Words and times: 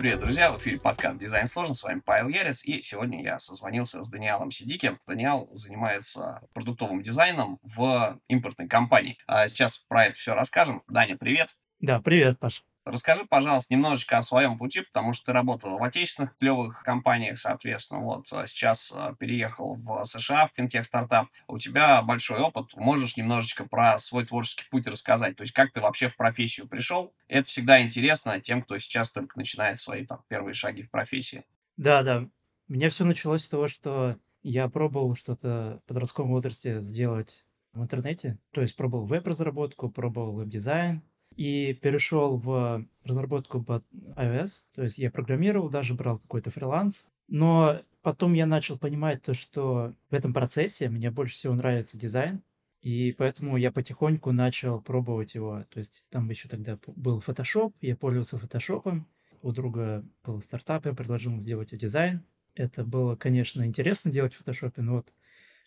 Привет, 0.00 0.20
друзья! 0.20 0.50
В 0.50 0.56
эфире 0.56 0.80
подкаст 0.80 1.18
«Дизайн 1.18 1.46
сложно». 1.46 1.74
С 1.74 1.82
вами 1.82 2.00
Павел 2.02 2.28
Ярец. 2.28 2.64
И 2.64 2.80
сегодня 2.80 3.22
я 3.22 3.38
созвонился 3.38 4.02
с 4.02 4.08
Даниэлом 4.08 4.50
Сидики. 4.50 4.98
Даниэл 5.06 5.50
занимается 5.52 6.40
продуктовым 6.54 7.02
дизайном 7.02 7.58
в 7.62 8.18
импортной 8.26 8.66
компании. 8.66 9.18
А 9.26 9.46
сейчас 9.46 9.76
про 9.76 10.06
это 10.06 10.14
все 10.14 10.34
расскажем. 10.34 10.82
Даня, 10.88 11.18
привет! 11.18 11.54
Да, 11.80 12.00
привет, 12.00 12.38
Паш. 12.38 12.64
Расскажи, 12.86 13.24
пожалуйста, 13.28 13.74
немножечко 13.74 14.16
о 14.16 14.22
своем 14.22 14.56
пути, 14.56 14.80
потому 14.80 15.12
что 15.12 15.26
ты 15.26 15.32
работал 15.32 15.78
в 15.78 15.82
отечественных 15.82 16.36
клевых 16.38 16.82
компаниях, 16.82 17.38
соответственно, 17.38 18.00
вот 18.00 18.26
а 18.32 18.46
сейчас 18.46 18.92
а, 18.96 19.14
переехал 19.14 19.74
в 19.74 20.04
США, 20.06 20.48
в 20.48 20.56
финтех-стартап. 20.56 21.28
У 21.46 21.58
тебя 21.58 22.00
большой 22.02 22.40
опыт, 22.40 22.74
можешь 22.76 23.18
немножечко 23.18 23.66
про 23.66 23.98
свой 23.98 24.24
творческий 24.24 24.64
путь 24.70 24.86
рассказать, 24.86 25.36
то 25.36 25.42
есть 25.42 25.52
как 25.52 25.72
ты 25.72 25.80
вообще 25.80 26.08
в 26.08 26.16
профессию 26.16 26.68
пришел. 26.68 27.12
Это 27.28 27.46
всегда 27.46 27.82
интересно 27.82 28.40
тем, 28.40 28.62
кто 28.62 28.78
сейчас 28.78 29.12
только 29.12 29.38
начинает 29.38 29.78
свои 29.78 30.06
там 30.06 30.24
первые 30.28 30.54
шаги 30.54 30.82
в 30.82 30.90
профессии. 30.90 31.44
Да, 31.76 32.02
да. 32.02 32.28
Меня 32.68 32.88
все 32.88 33.04
началось 33.04 33.44
с 33.44 33.48
того, 33.48 33.68
что 33.68 34.16
я 34.42 34.68
пробовал 34.68 35.16
что-то 35.16 35.80
в 35.84 35.88
подростковом 35.88 36.30
возрасте 36.30 36.80
сделать 36.80 37.44
в 37.72 37.82
интернете. 37.82 38.38
То 38.52 38.62
есть 38.62 38.76
пробовал 38.76 39.06
веб-разработку, 39.06 39.90
пробовал 39.90 40.32
веб-дизайн, 40.32 41.02
и 41.40 41.72
перешел 41.72 42.36
в 42.36 42.84
разработку 43.02 43.62
под 43.62 43.82
iOS. 44.14 44.64
То 44.74 44.82
есть 44.82 44.98
я 44.98 45.10
программировал, 45.10 45.70
даже 45.70 45.94
брал 45.94 46.18
какой-то 46.18 46.50
фриланс. 46.50 47.06
Но 47.28 47.80
потом 48.02 48.34
я 48.34 48.44
начал 48.44 48.76
понимать 48.78 49.22
то, 49.22 49.32
что 49.32 49.94
в 50.10 50.14
этом 50.14 50.34
процессе 50.34 50.90
мне 50.90 51.10
больше 51.10 51.36
всего 51.36 51.54
нравится 51.54 51.96
дизайн. 51.96 52.42
И 52.82 53.14
поэтому 53.16 53.56
я 53.56 53.72
потихоньку 53.72 54.32
начал 54.32 54.82
пробовать 54.82 55.34
его. 55.34 55.64
То 55.70 55.78
есть 55.78 56.08
там 56.10 56.28
еще 56.28 56.46
тогда 56.46 56.78
был 56.86 57.20
Photoshop, 57.26 57.72
я 57.80 57.96
пользовался 57.96 58.36
Photoshop. 58.36 59.00
У 59.40 59.52
друга 59.52 60.04
был 60.22 60.42
стартап, 60.42 60.84
я 60.84 60.92
предложил 60.92 61.40
сделать 61.40 61.74
дизайн. 61.74 62.22
Это 62.54 62.84
было, 62.84 63.16
конечно, 63.16 63.64
интересно 63.64 64.12
делать 64.12 64.34
в 64.34 64.42
Photoshop, 64.42 64.74
но 64.76 64.96
вот 64.96 65.14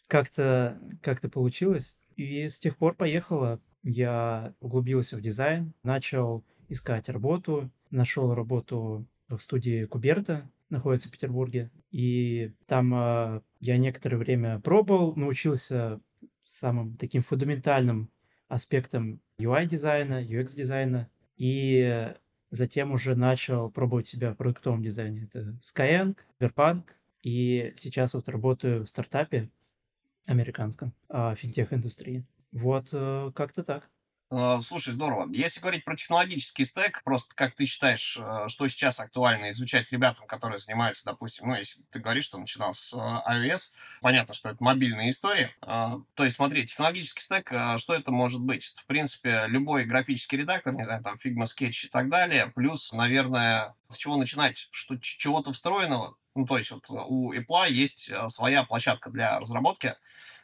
как-то 0.06 0.80
как 1.02 1.20
получилось. 1.32 1.96
И 2.16 2.48
с 2.48 2.60
тех 2.60 2.78
пор 2.78 2.94
поехало, 2.94 3.60
я 3.84 4.54
углубился 4.60 5.18
в 5.18 5.22
дизайн, 5.22 5.74
начал 5.84 6.44
искать 6.70 7.10
работу, 7.10 7.70
нашел 7.92 8.34
работу 8.34 9.06
в 9.28 9.40
студии 9.40 9.86
Cuberto, 9.86 10.50
находится 10.70 11.08
в 11.08 11.12
Петербурге. 11.12 11.72
И 11.92 12.54
там 12.66 12.94
э, 12.94 13.42
я 13.60 13.78
некоторое 13.78 14.18
время 14.18 14.60
пробовал, 14.60 15.16
научился 15.16 16.00
самым 16.46 16.98
таким 16.98 17.22
фундаментальным 17.22 18.10
аспектам 18.48 19.20
UI-дизайна, 19.40 20.24
UX-дизайна. 20.24 21.10
И 21.38 22.14
затем 22.52 22.92
уже 22.92 23.16
начал 23.16 23.70
пробовать 23.72 24.08
себя 24.08 24.34
в 24.34 24.38
продуктовом 24.38 24.84
дизайне. 24.84 25.30
Это 25.32 25.58
Skyeng, 25.62 26.18
Verpunk. 26.40 26.84
И 27.22 27.74
сейчас 27.78 28.14
вот 28.14 28.28
работаю 28.30 28.86
в 28.86 28.90
стартапе 28.90 29.50
американском, 30.26 30.94
а, 31.10 31.36
финтех-индустрии. 31.36 32.26
Вот 32.54 32.90
э, 32.92 33.32
как-то 33.36 33.64
так. 33.64 33.90
А, 34.30 34.62
слушай, 34.62 34.92
здорово. 34.92 35.28
Если 35.32 35.60
говорить 35.60 35.86
про 35.86 35.96
технологический 35.96 36.66
стек, 36.66 37.04
просто 37.04 37.34
как 37.36 37.56
ты 37.56 37.66
считаешь, 37.66 38.18
э, 38.22 38.48
что 38.48 38.68
сейчас 38.68 39.00
актуально 39.00 39.50
изучать 39.50 39.92
ребятам, 39.92 40.28
которые 40.28 40.60
занимаются, 40.60 41.06
допустим, 41.06 41.50
ну, 41.50 41.56
если 41.56 41.82
ты 41.90 42.00
говоришь, 42.00 42.26
что 42.26 42.38
начинал 42.38 42.76
с 42.76 42.94
э, 42.94 42.98
iOS, 42.98 43.74
понятно, 44.02 44.36
что 44.36 44.50
это 44.50 44.64
мобильная 44.64 45.10
история. 45.10 45.56
А, 45.62 45.98
то 46.14 46.24
есть, 46.24 46.36
смотри, 46.36 46.64
технологический 46.66 47.22
стек, 47.22 47.52
что 47.78 47.96
это 47.96 48.12
может 48.12 48.42
быть? 48.42 48.74
В 48.78 48.86
принципе, 48.86 49.46
любой 49.48 49.86
графический 49.86 50.38
редактор, 50.38 50.76
не 50.76 50.84
знаю, 50.84 51.04
там, 51.04 51.16
Figma, 51.16 51.46
Sketch 51.46 51.88
и 51.88 51.90
так 51.90 52.10
далее, 52.10 52.52
плюс, 52.56 52.92
наверное, 52.92 53.76
с 53.88 53.98
чего 53.98 54.16
начинать? 54.16 54.68
Что, 54.72 54.96
чего-то 55.00 55.54
встроенного? 55.54 56.18
Ну, 56.36 56.46
то 56.46 56.58
есть, 56.60 56.70
вот 56.70 56.86
у 56.90 57.34
Apple 57.34 57.72
есть 57.72 58.12
своя 58.30 58.64
площадка 58.64 59.10
для 59.10 59.40
разработки, 59.40 59.96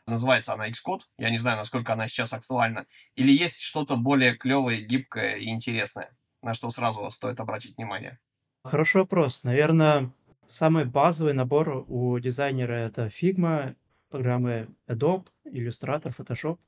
называется 0.09 0.53
она 0.53 0.69
Xcode, 0.69 1.01
я 1.17 1.29
не 1.29 1.37
знаю, 1.37 1.57
насколько 1.57 1.93
она 1.93 2.07
сейчас 2.07 2.33
актуальна, 2.33 2.85
или 3.15 3.31
есть 3.31 3.61
что-то 3.61 3.95
более 3.95 4.35
клевое, 4.35 4.81
гибкое 4.81 5.35
и 5.35 5.49
интересное, 5.49 6.17
на 6.41 6.53
что 6.53 6.69
сразу 6.69 7.09
стоит 7.11 7.39
обратить 7.39 7.77
внимание? 7.77 8.19
Хороший 8.63 8.97
вопрос. 8.97 9.43
Наверное, 9.43 10.11
самый 10.47 10.85
базовый 10.85 11.33
набор 11.33 11.85
у 11.87 12.19
дизайнера 12.19 12.73
это 12.73 13.07
Figma, 13.07 13.75
программы 14.09 14.67
Adobe, 14.87 15.27
Illustrator, 15.45 16.13
Photoshop. 16.15 16.59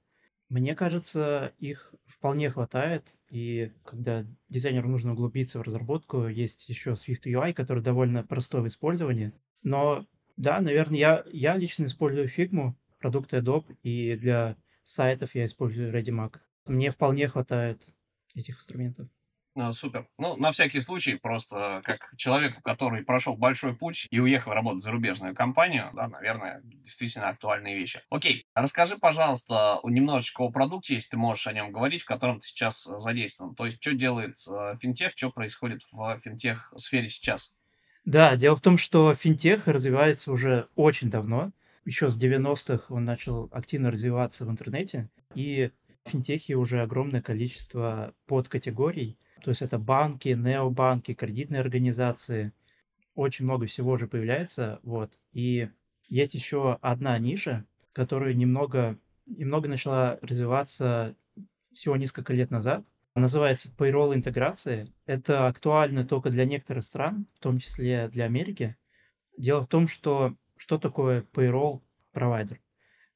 Мне 0.49 0.75
кажется, 0.75 1.53
их 1.59 1.93
вполне 2.05 2.49
хватает, 2.49 3.13
и 3.29 3.71
когда 3.85 4.25
дизайнеру 4.49 4.89
нужно 4.89 5.13
углубиться 5.13 5.59
в 5.59 5.61
разработку, 5.61 6.27
есть 6.27 6.67
еще 6.67 6.91
Swift 6.91 7.23
UI, 7.25 7.53
который 7.53 7.81
довольно 7.81 8.23
простой 8.23 8.61
в 8.61 8.67
использовании. 8.67 9.31
Но 9.63 10.05
да, 10.37 10.59
наверное, 10.59 10.99
я, 10.99 11.25
я 11.31 11.55
лично 11.55 11.85
использую 11.85 12.29
Figma, 12.29 12.73
продукты 13.01 13.37
Adobe, 13.37 13.75
и 13.83 14.15
для 14.15 14.55
сайтов 14.83 15.35
я 15.35 15.45
использую 15.45 15.93
ReadyMac. 15.93 16.37
Мне 16.65 16.91
вполне 16.91 17.27
хватает 17.27 17.83
этих 18.35 18.57
инструментов. 18.59 19.09
Ну, 19.53 19.73
супер. 19.73 20.07
Ну, 20.17 20.37
на 20.37 20.53
всякий 20.53 20.79
случай, 20.79 21.15
просто 21.15 21.81
как 21.83 22.13
человеку, 22.15 22.61
который 22.61 23.03
прошел 23.03 23.35
большой 23.35 23.75
путь 23.75 24.07
и 24.09 24.19
уехал 24.19 24.53
работать 24.53 24.79
в 24.79 24.83
зарубежную 24.83 25.35
компанию, 25.35 25.89
да, 25.93 26.07
наверное, 26.07 26.61
действительно 26.63 27.27
актуальные 27.27 27.77
вещи. 27.77 27.99
Окей, 28.09 28.45
расскажи, 28.55 28.97
пожалуйста, 28.97 29.79
немножечко 29.83 30.43
о 30.43 30.51
продукте, 30.51 30.95
если 30.95 31.11
ты 31.11 31.17
можешь 31.17 31.47
о 31.47 31.53
нем 31.53 31.73
говорить, 31.73 32.03
в 32.03 32.05
котором 32.05 32.39
ты 32.39 32.47
сейчас 32.47 32.83
задействован. 32.83 33.53
То 33.55 33.65
есть, 33.65 33.81
что 33.81 33.93
делает 33.93 34.37
э, 34.47 34.77
финтех, 34.79 35.11
что 35.17 35.31
происходит 35.31 35.81
в 35.91 36.19
финтех-сфере 36.23 37.09
сейчас? 37.09 37.57
Да, 38.05 38.37
дело 38.37 38.55
в 38.55 38.61
том, 38.61 38.77
что 38.77 39.13
финтех 39.15 39.67
развивается 39.67 40.31
уже 40.31 40.69
очень 40.75 41.09
давно 41.09 41.51
еще 41.85 42.11
с 42.11 42.17
90-х 42.17 42.93
он 42.93 43.05
начал 43.05 43.49
активно 43.51 43.91
развиваться 43.91 44.45
в 44.45 44.51
интернете, 44.51 45.09
и 45.35 45.71
в 46.05 46.09
финтехе 46.09 46.55
уже 46.55 46.81
огромное 46.81 47.21
количество 47.21 48.13
подкатегорий, 48.25 49.17
то 49.43 49.49
есть 49.49 49.61
это 49.61 49.79
банки, 49.79 50.29
необанки, 50.29 51.13
кредитные 51.13 51.61
организации, 51.61 52.53
очень 53.15 53.45
много 53.45 53.65
всего 53.65 53.91
уже 53.91 54.07
появляется, 54.07 54.79
вот, 54.83 55.19
и 55.33 55.69
есть 56.07 56.33
еще 56.33 56.77
одна 56.81 57.17
ниша, 57.17 57.65
которая 57.93 58.33
немного, 58.33 58.97
немного 59.25 59.67
начала 59.67 60.19
развиваться 60.21 61.15
всего 61.73 61.95
несколько 61.97 62.33
лет 62.33 62.51
назад, 62.51 62.85
называется 63.15 63.69
payroll 63.77 64.15
интеграции. 64.15 64.91
Это 65.05 65.47
актуально 65.47 66.05
только 66.05 66.29
для 66.29 66.45
некоторых 66.45 66.83
стран, 66.83 67.27
в 67.35 67.39
том 67.39 67.57
числе 67.59 68.07
для 68.09 68.25
Америки. 68.25 68.77
Дело 69.37 69.61
в 69.61 69.67
том, 69.67 69.87
что 69.87 70.35
что 70.61 70.77
такое 70.77 71.23
payroll 71.33 71.81
провайдер? 72.11 72.61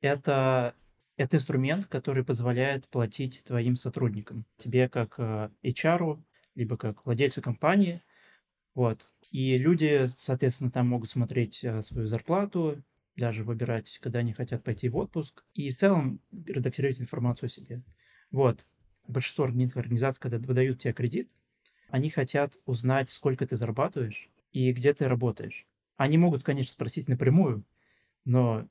Это, 0.02 0.74
это 1.16 1.38
инструмент, 1.38 1.86
который 1.86 2.26
позволяет 2.26 2.88
платить 2.88 3.44
твоим 3.44 3.76
сотрудникам, 3.76 4.48
тебе 4.58 4.90
как 4.90 5.20
э, 5.20 5.52
HR, 5.62 6.20
либо 6.56 6.76
как 6.76 7.06
владельцу 7.06 7.44
компании. 7.44 8.02
Вот. 8.74 9.08
И 9.30 9.60
люди, 9.60 10.08
соответственно, 10.18 10.72
там 10.72 10.88
могут 10.88 11.12
смотреть 11.12 11.64
э, 11.64 11.84
свою 11.84 12.08
зарплату, 12.08 12.84
даже 13.16 13.44
выбирать, 13.44 14.00
когда 14.00 14.20
они 14.20 14.34
хотят 14.34 14.64
пойти 14.64 14.90
в 14.90 14.98
отпуск, 14.98 15.46
и 15.54 15.70
в 15.70 15.78
целом 15.78 16.22
редактировать 16.48 17.00
информацию 17.00 17.46
о 17.46 17.50
себе. 17.52 17.84
Вот. 18.32 18.66
Большинство 19.08 19.46
организаций, 19.46 20.20
когда 20.20 20.40
выдают 20.40 20.80
тебе 20.80 20.94
кредит, 20.94 21.30
они 21.90 22.10
хотят 22.10 22.58
узнать, 22.66 23.12
сколько 23.12 23.46
ты 23.46 23.56
зарабатываешь 23.56 24.32
и 24.52 24.72
где 24.74 24.96
ты 24.96 25.08
работаешь. 25.08 25.68
Они 25.98 26.18
могут, 26.18 26.44
конечно, 26.44 26.72
спросить 26.72 27.08
напрямую, 27.08 27.64
но 28.26 28.68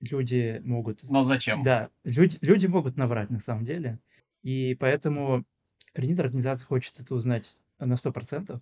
люди 0.00 0.60
могут... 0.64 1.02
Но 1.04 1.22
зачем? 1.22 1.62
Да, 1.62 1.90
люди, 2.04 2.38
люди 2.40 2.66
могут 2.66 2.96
наврать 2.96 3.30
на 3.30 3.40
самом 3.40 3.64
деле. 3.64 3.98
И 4.42 4.76
поэтому 4.78 5.44
кредитная 5.92 6.26
организация 6.26 6.66
хочет 6.66 6.98
это 7.00 7.14
узнать 7.14 7.56
на 7.78 7.94
100%. 7.94 8.60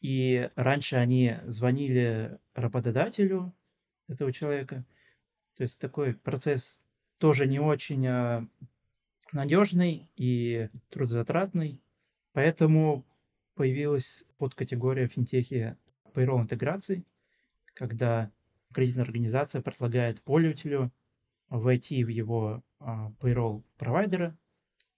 И 0.00 0.50
раньше 0.54 0.96
они 0.96 1.36
звонили 1.46 2.38
работодателю 2.54 3.54
этого 4.08 4.32
человека. 4.32 4.84
То 5.56 5.62
есть 5.62 5.78
такой 5.78 6.14
процесс 6.14 6.80
тоже 7.18 7.46
не 7.46 7.58
очень 7.58 8.06
а, 8.06 8.46
надежный 9.32 10.08
и 10.16 10.68
трудозатратный. 10.90 11.80
Поэтому 12.32 13.06
появилась 13.54 14.26
подкатегория 14.36 15.06
финтехи 15.06 15.76
payroll 16.12 16.42
интеграции, 16.42 17.04
когда 17.74 18.30
кредитная 18.72 19.04
организация 19.04 19.60
предлагает 19.60 20.22
пользователю 20.22 20.92
войти 21.48 22.02
в 22.04 22.08
его 22.08 22.62
а, 22.80 23.12
payroll 23.20 23.62
провайдера 23.76 24.36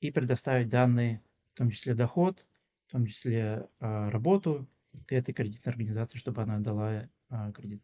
и 0.01 0.11
предоставить 0.11 0.69
данные, 0.69 1.23
в 1.55 1.59
том 1.59 1.71
числе 1.71 1.95
доход, 1.95 2.47
в 2.87 2.93
том 2.93 3.07
числе 3.07 3.69
а, 3.81 4.11
работу 4.11 4.67
этой 5.09 5.33
кредитной 5.33 5.73
организации, 5.73 6.19
чтобы 6.19 6.43
она 6.43 6.59
дала 6.59 7.09
а, 7.29 7.53
кредит. 7.53 7.83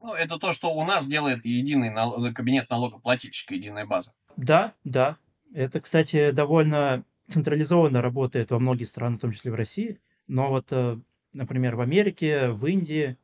Ну, 0.00 0.14
это 0.14 0.38
то, 0.38 0.52
что 0.52 0.74
у 0.74 0.84
нас 0.84 1.06
делает 1.06 1.44
единый 1.44 1.90
нал... 1.90 2.32
кабинет 2.32 2.70
налогоплательщика, 2.70 3.54
единая 3.54 3.86
база. 3.86 4.12
Да, 4.36 4.74
да. 4.84 5.16
Это, 5.52 5.80
кстати, 5.80 6.32
довольно 6.32 7.04
централизованно 7.28 8.02
работает 8.02 8.50
во 8.50 8.58
многих 8.58 8.88
странах, 8.88 9.18
в 9.18 9.22
том 9.22 9.32
числе 9.32 9.50
в 9.50 9.54
России. 9.54 9.98
Но 10.28 10.50
вот 10.50 10.72
например, 11.36 11.76
в 11.76 11.80
Америке, 11.80 12.48
в 12.48 12.66
Индии, 12.66 13.16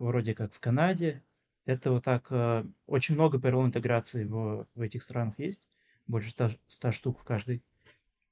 вроде 0.00 0.34
как 0.34 0.52
в 0.52 0.60
Канаде. 0.60 1.22
Это 1.66 1.92
вот 1.92 2.04
так, 2.04 2.26
э, 2.30 2.64
очень 2.86 3.14
много 3.14 3.38
payroll 3.38 3.66
интеграций 3.66 4.24
в, 4.24 4.66
в 4.74 4.80
этих 4.80 5.02
странах 5.02 5.38
есть, 5.38 5.68
больше 6.06 6.30
100, 6.30 6.52
100 6.68 6.92
штук 6.92 7.20
в 7.20 7.24
каждой. 7.24 7.62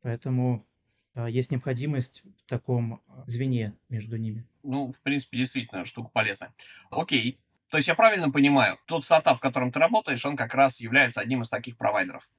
Поэтому 0.02 0.66
э, 1.14 1.26
есть 1.30 1.50
необходимость 1.50 2.22
в 2.44 2.48
таком 2.48 3.02
звене 3.26 3.76
между 3.88 4.16
ними. 4.16 4.46
Ну, 4.62 4.92
в 4.92 5.00
принципе, 5.02 5.36
действительно, 5.36 5.84
штука 5.84 6.10
полезная. 6.12 6.52
Окей. 6.90 7.38
То 7.70 7.76
есть 7.76 7.88
я 7.88 7.94
правильно 7.94 8.30
понимаю, 8.30 8.78
тот 8.86 9.04
стартап, 9.04 9.36
в 9.36 9.42
котором 9.42 9.70
ты 9.70 9.78
работаешь, 9.78 10.24
он 10.24 10.36
как 10.36 10.54
раз 10.54 10.80
является 10.80 11.20
одним 11.20 11.42
из 11.42 11.50
таких 11.50 11.76
провайдеров. 11.76 12.30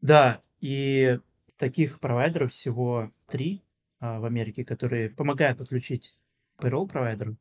Да, 0.00 0.40
и 0.60 1.18
таких 1.58 2.00
провайдеров 2.00 2.52
всего 2.52 3.12
три 3.28 3.62
а, 3.98 4.18
в 4.18 4.24
Америке, 4.24 4.64
которые 4.64 5.10
помогают 5.10 5.58
подключить 5.58 6.16
payroll 6.58 6.88
провайдеру. 6.88 7.36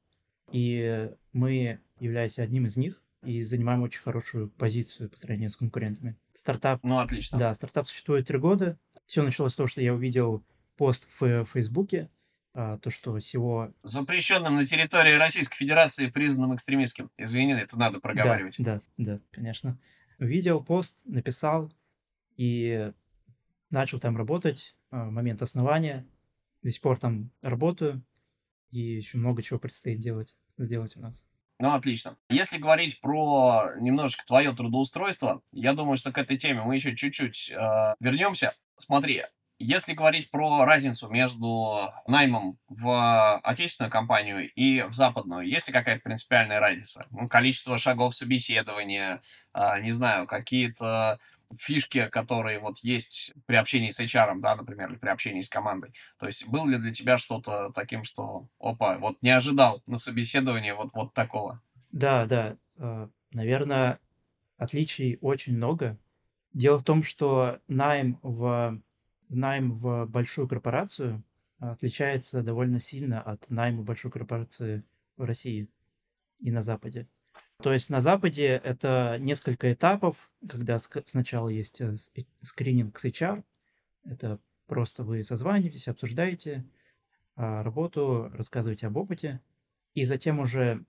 И 0.51 1.09
мы 1.33 1.79
являемся 1.99 2.43
одним 2.43 2.65
из 2.65 2.77
них 2.77 3.01
и 3.23 3.43
занимаем 3.43 3.81
очень 3.81 4.01
хорошую 4.01 4.49
позицию 4.49 5.09
по 5.09 5.17
сравнению 5.17 5.51
с 5.51 5.57
конкурентами. 5.57 6.15
Стартап... 6.33 6.83
Ну, 6.83 6.99
отлично. 6.99 7.37
Да, 7.37 7.53
стартап 7.53 7.87
существует 7.87 8.27
три 8.27 8.37
года. 8.37 8.79
Все 9.05 9.23
началось 9.23 9.53
с 9.53 9.55
того, 9.55 9.67
что 9.67 9.81
я 9.81 9.93
увидел 9.93 10.43
пост 10.77 11.05
в 11.19 11.45
Фейсбуке, 11.45 12.09
а, 12.53 12.77
то, 12.77 12.89
что 12.89 13.17
всего... 13.17 13.73
Запрещенным 13.83 14.55
на 14.55 14.65
территории 14.65 15.13
Российской 15.13 15.57
Федерации 15.57 16.09
признанным 16.09 16.55
экстремистским. 16.55 17.11
Извини, 17.17 17.53
это 17.53 17.77
надо 17.77 17.99
проговаривать. 17.99 18.55
Да, 18.59 18.79
да, 18.97 19.15
да, 19.15 19.21
конечно. 19.31 19.77
Увидел 20.19 20.63
пост, 20.63 20.93
написал 21.05 21.71
и 22.37 22.91
начал 23.69 23.99
там 23.99 24.15
работать. 24.15 24.75
А, 24.91 25.09
момент 25.09 25.41
основания. 25.41 26.07
До 26.63 26.71
сих 26.71 26.81
пор 26.81 26.97
там 26.99 27.31
работаю. 27.41 28.03
И 28.71 28.79
еще 28.79 29.17
много 29.17 29.41
чего 29.41 29.59
предстоит 29.59 29.99
делать, 29.99 30.35
сделать 30.63 30.95
у 30.95 31.01
нас. 31.01 31.21
Ну, 31.59 31.73
отлично. 31.73 32.15
Если 32.29 32.57
говорить 32.57 33.01
про 33.01 33.63
немножко 33.79 34.25
твое 34.25 34.53
трудоустройство, 34.53 35.41
я 35.51 35.73
думаю, 35.73 35.97
что 35.97 36.11
к 36.11 36.17
этой 36.17 36.37
теме 36.37 36.63
мы 36.63 36.75
еще 36.75 36.95
чуть-чуть 36.95 37.51
э, 37.51 37.95
вернемся. 37.99 38.55
Смотри, 38.77 39.23
если 39.59 39.91
говорить 39.91 40.31
про 40.31 40.63
разницу 40.63 41.09
между 41.09 41.81
наймом 42.07 42.57
в 42.69 43.41
отечественную 43.43 43.91
компанию 43.91 44.49
и 44.53 44.83
в 44.83 44.93
западную, 44.93 45.45
есть 45.45 45.67
ли 45.67 45.73
какая-то 45.73 46.01
принципиальная 46.01 46.61
разница? 46.61 47.07
Ну, 47.11 47.27
количество 47.27 47.77
шагов 47.77 48.15
собеседования, 48.15 49.21
э, 49.53 49.81
не 49.81 49.91
знаю, 49.91 50.27
какие-то 50.27 51.19
фишки, 51.57 52.07
которые 52.07 52.59
вот 52.59 52.79
есть 52.79 53.33
при 53.45 53.55
общении 53.55 53.89
с 53.89 53.99
HR, 53.99 54.39
да, 54.39 54.55
например, 54.55 54.89
или 54.89 54.97
при 54.97 55.09
общении 55.09 55.41
с 55.41 55.49
командой. 55.49 55.93
То 56.17 56.27
есть 56.27 56.47
был 56.47 56.67
ли 56.67 56.77
для 56.77 56.91
тебя 56.91 57.17
что-то 57.17 57.71
таким, 57.73 58.03
что, 58.03 58.47
опа, 58.59 58.97
вот 58.99 59.17
не 59.21 59.29
ожидал 59.29 59.81
на 59.87 59.97
собеседовании 59.97 60.71
вот, 60.71 60.89
вот 60.93 61.13
такого? 61.13 61.61
Да, 61.91 62.25
да. 62.25 62.57
А, 62.77 63.09
Наверное, 63.31 63.99
отличий 64.57 65.17
очень 65.21 65.55
много. 65.55 65.97
Дело 66.53 66.79
в 66.79 66.83
том, 66.83 67.03
что 67.03 67.59
найм 67.67 68.19
в, 68.23 68.81
найм 69.29 69.71
в 69.71 70.07
большую 70.07 70.47
корпорацию 70.47 71.23
отличается 71.59 72.41
довольно 72.41 72.79
сильно 72.79 73.21
от 73.21 73.49
найма 73.49 73.83
большой 73.83 74.11
корпорации 74.11 74.83
в 75.15 75.23
России 75.23 75.69
и 76.39 76.49
на 76.49 76.61
Западе. 76.61 77.07
То 77.61 77.73
есть 77.73 77.89
на 77.89 77.99
Западе 77.99 78.61
это 78.63 79.17
несколько 79.19 79.73
этапов, 79.73 80.15
когда 80.47 80.79
сначала 80.79 81.49
есть 81.49 81.81
э, 81.81 81.95
скрининг 82.41 82.97
с 82.97 83.05
HR, 83.05 83.43
это 84.05 84.39
просто 84.65 85.03
вы 85.03 85.23
созваниваетесь, 85.25 85.89
обсуждаете 85.89 86.65
а, 87.35 87.63
работу, 87.63 88.31
рассказываете 88.33 88.87
об 88.87 88.95
опыте, 88.95 89.41
и 89.93 90.05
затем 90.05 90.39
уже 90.39 90.85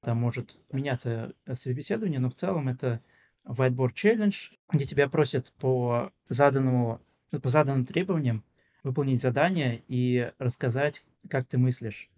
там 0.00 0.16
может 0.16 0.56
меняться 0.72 1.34
э, 1.46 1.54
собеседование, 1.54 2.18
но 2.18 2.30
в 2.30 2.34
целом 2.34 2.68
это 2.68 3.02
whiteboard 3.44 3.94
challenge, 3.94 4.56
где 4.72 4.86
тебя 4.86 5.08
просят 5.08 5.52
по 5.58 6.12
заданному, 6.28 7.00
по 7.30 7.48
заданным 7.48 7.86
требованиям 7.86 8.44
выполнить 8.82 9.20
задание 9.20 9.84
и 9.86 10.32
рассказать, 10.38 11.04
как 11.28 11.46
ты 11.46 11.58
мыслишь, 11.58 12.10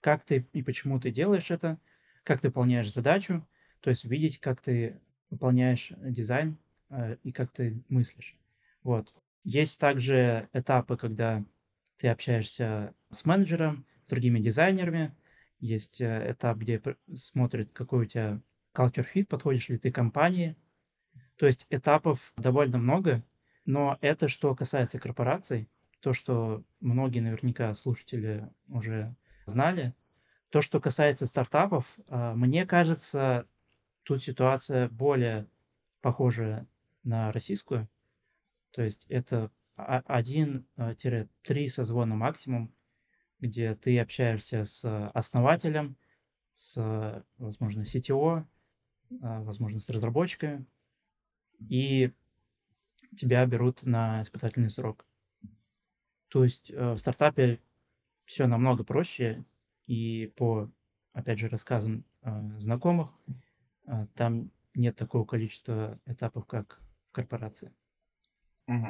как 0.00 0.24
ты 0.24 0.46
и 0.52 0.62
почему 0.62 1.00
ты 1.00 1.10
делаешь 1.10 1.50
это, 1.50 1.78
как 2.24 2.40
ты 2.40 2.48
выполняешь 2.48 2.92
задачу, 2.92 3.46
то 3.80 3.90
есть 3.90 4.04
увидеть, 4.04 4.38
как 4.38 4.60
ты 4.60 5.00
выполняешь 5.30 5.92
дизайн 5.98 6.58
э, 6.90 7.16
и 7.22 7.32
как 7.32 7.50
ты 7.52 7.82
мыслишь. 7.88 8.36
Вот. 8.82 9.14
Есть 9.44 9.80
также 9.80 10.48
этапы, 10.52 10.96
когда 10.96 11.44
ты 11.96 12.08
общаешься 12.08 12.94
с 13.10 13.24
менеджером, 13.24 13.86
с 14.06 14.10
другими 14.10 14.38
дизайнерами. 14.38 15.14
Есть 15.60 16.00
э, 16.00 16.32
этап, 16.32 16.58
где 16.58 16.82
смотрит, 17.14 17.72
какой 17.72 18.02
у 18.02 18.04
тебя 18.06 18.40
culture 18.74 19.06
fit, 19.14 19.26
подходишь 19.26 19.68
ли 19.68 19.78
ты 19.78 19.90
компании. 19.90 20.56
То 21.36 21.46
есть 21.46 21.66
этапов 21.70 22.32
довольно 22.36 22.78
много, 22.78 23.24
но 23.64 23.98
это 24.00 24.28
что 24.28 24.54
касается 24.54 24.98
корпораций, 24.98 25.68
то, 26.00 26.12
что 26.12 26.64
многие 26.80 27.20
наверняка 27.20 27.72
слушатели 27.74 28.48
уже 28.68 29.14
знали, 29.46 29.94
то, 30.50 30.60
что 30.62 30.80
касается 30.80 31.26
стартапов, 31.26 31.86
а, 32.08 32.34
мне 32.34 32.66
кажется, 32.66 33.46
тут 34.02 34.22
ситуация 34.22 34.88
более 34.88 35.46
похожа 36.00 36.66
на 37.04 37.32
российскую. 37.32 37.88
То 38.72 38.82
есть 38.82 39.06
это 39.08 39.50
один-три 39.76 41.68
созвона 41.68 42.14
максимум, 42.16 42.74
где 43.38 43.74
ты 43.74 43.98
общаешься 43.98 44.64
с 44.64 45.08
основателем, 45.10 45.96
с, 46.54 47.24
возможно, 47.38 47.82
CTO, 47.82 48.44
а, 49.22 49.42
возможно, 49.42 49.80
с 49.80 49.88
разработчиками, 49.88 50.66
и 51.68 52.12
тебя 53.16 53.46
берут 53.46 53.84
на 53.84 54.22
испытательный 54.22 54.70
срок. 54.70 55.06
То 56.28 56.44
есть 56.44 56.70
э, 56.70 56.92
в 56.92 56.98
стартапе 56.98 57.60
все 58.24 58.46
намного 58.46 58.84
проще, 58.84 59.44
и 59.90 60.28
по, 60.36 60.70
опять 61.12 61.40
же, 61.40 61.48
рассказам 61.48 62.04
э, 62.22 62.30
знакомых, 62.60 63.12
э, 63.88 64.06
там 64.14 64.52
нет 64.72 64.94
такого 64.94 65.24
количества 65.24 65.98
этапов, 66.06 66.46
как 66.46 66.80
в 67.08 67.10
корпорации. 67.10 67.72
Угу. 68.68 68.86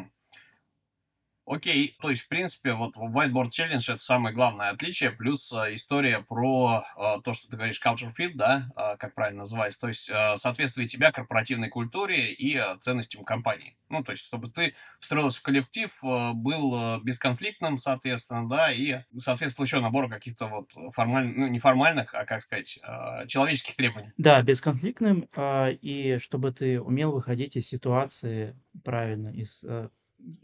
Окей, 1.50 1.97
то 2.00 2.11
есть, 2.11 2.23
в 2.23 2.28
принципе, 2.28 2.75
вот 2.75 2.95
Whiteboard 2.97 3.49
Challenge 3.49 3.92
это 3.92 3.99
самое 3.99 4.33
главное 4.33 4.71
отличие, 4.71 5.11
плюс 5.11 5.52
э, 5.52 5.75
история 5.75 6.21
про 6.21 6.85
э, 6.97 7.21
то, 7.25 7.35
что 7.35 7.50
ты 7.50 7.57
говоришь, 7.57 7.80
culture 7.85 8.12
fit, 8.16 8.35
да, 8.35 8.71
э, 8.76 8.97
как 8.97 9.14
правильно 9.16 9.40
называется, 9.40 9.80
то 9.80 9.88
есть 9.88 10.12
соответствие 10.37 10.87
тебя 10.87 11.11
корпоративной 11.11 11.69
культуре 11.69 12.33
и 12.33 12.61
ценностям 12.80 13.25
компании. 13.25 13.76
Ну, 13.88 14.04
то 14.04 14.12
есть, 14.12 14.25
чтобы 14.25 14.49
ты 14.49 14.75
встроился 15.00 15.40
в 15.40 15.42
коллектив, 15.42 15.92
был 16.35 17.00
бесконфликтным, 17.02 17.78
соответственно, 17.78 18.49
да, 18.49 18.71
и 18.71 19.00
соответствовал 19.19 19.66
еще 19.66 19.80
набору 19.80 20.09
каких-то 20.09 20.47
вот 20.47 20.71
формальных, 20.95 21.37
ну, 21.37 21.49
не 21.49 21.59
формальных, 21.59 22.14
а, 22.14 22.25
как 22.25 22.42
сказать, 22.42 22.78
человеческих 23.26 23.75
требований. 23.75 24.12
Да, 24.16 24.40
бесконфликтным, 24.42 25.28
э, 25.35 25.73
и 25.73 26.19
чтобы 26.19 26.52
ты 26.52 26.80
умел 26.80 27.11
выходить 27.11 27.57
из 27.57 27.66
ситуации 27.66 28.57
правильно, 28.85 29.28
из 29.30 29.64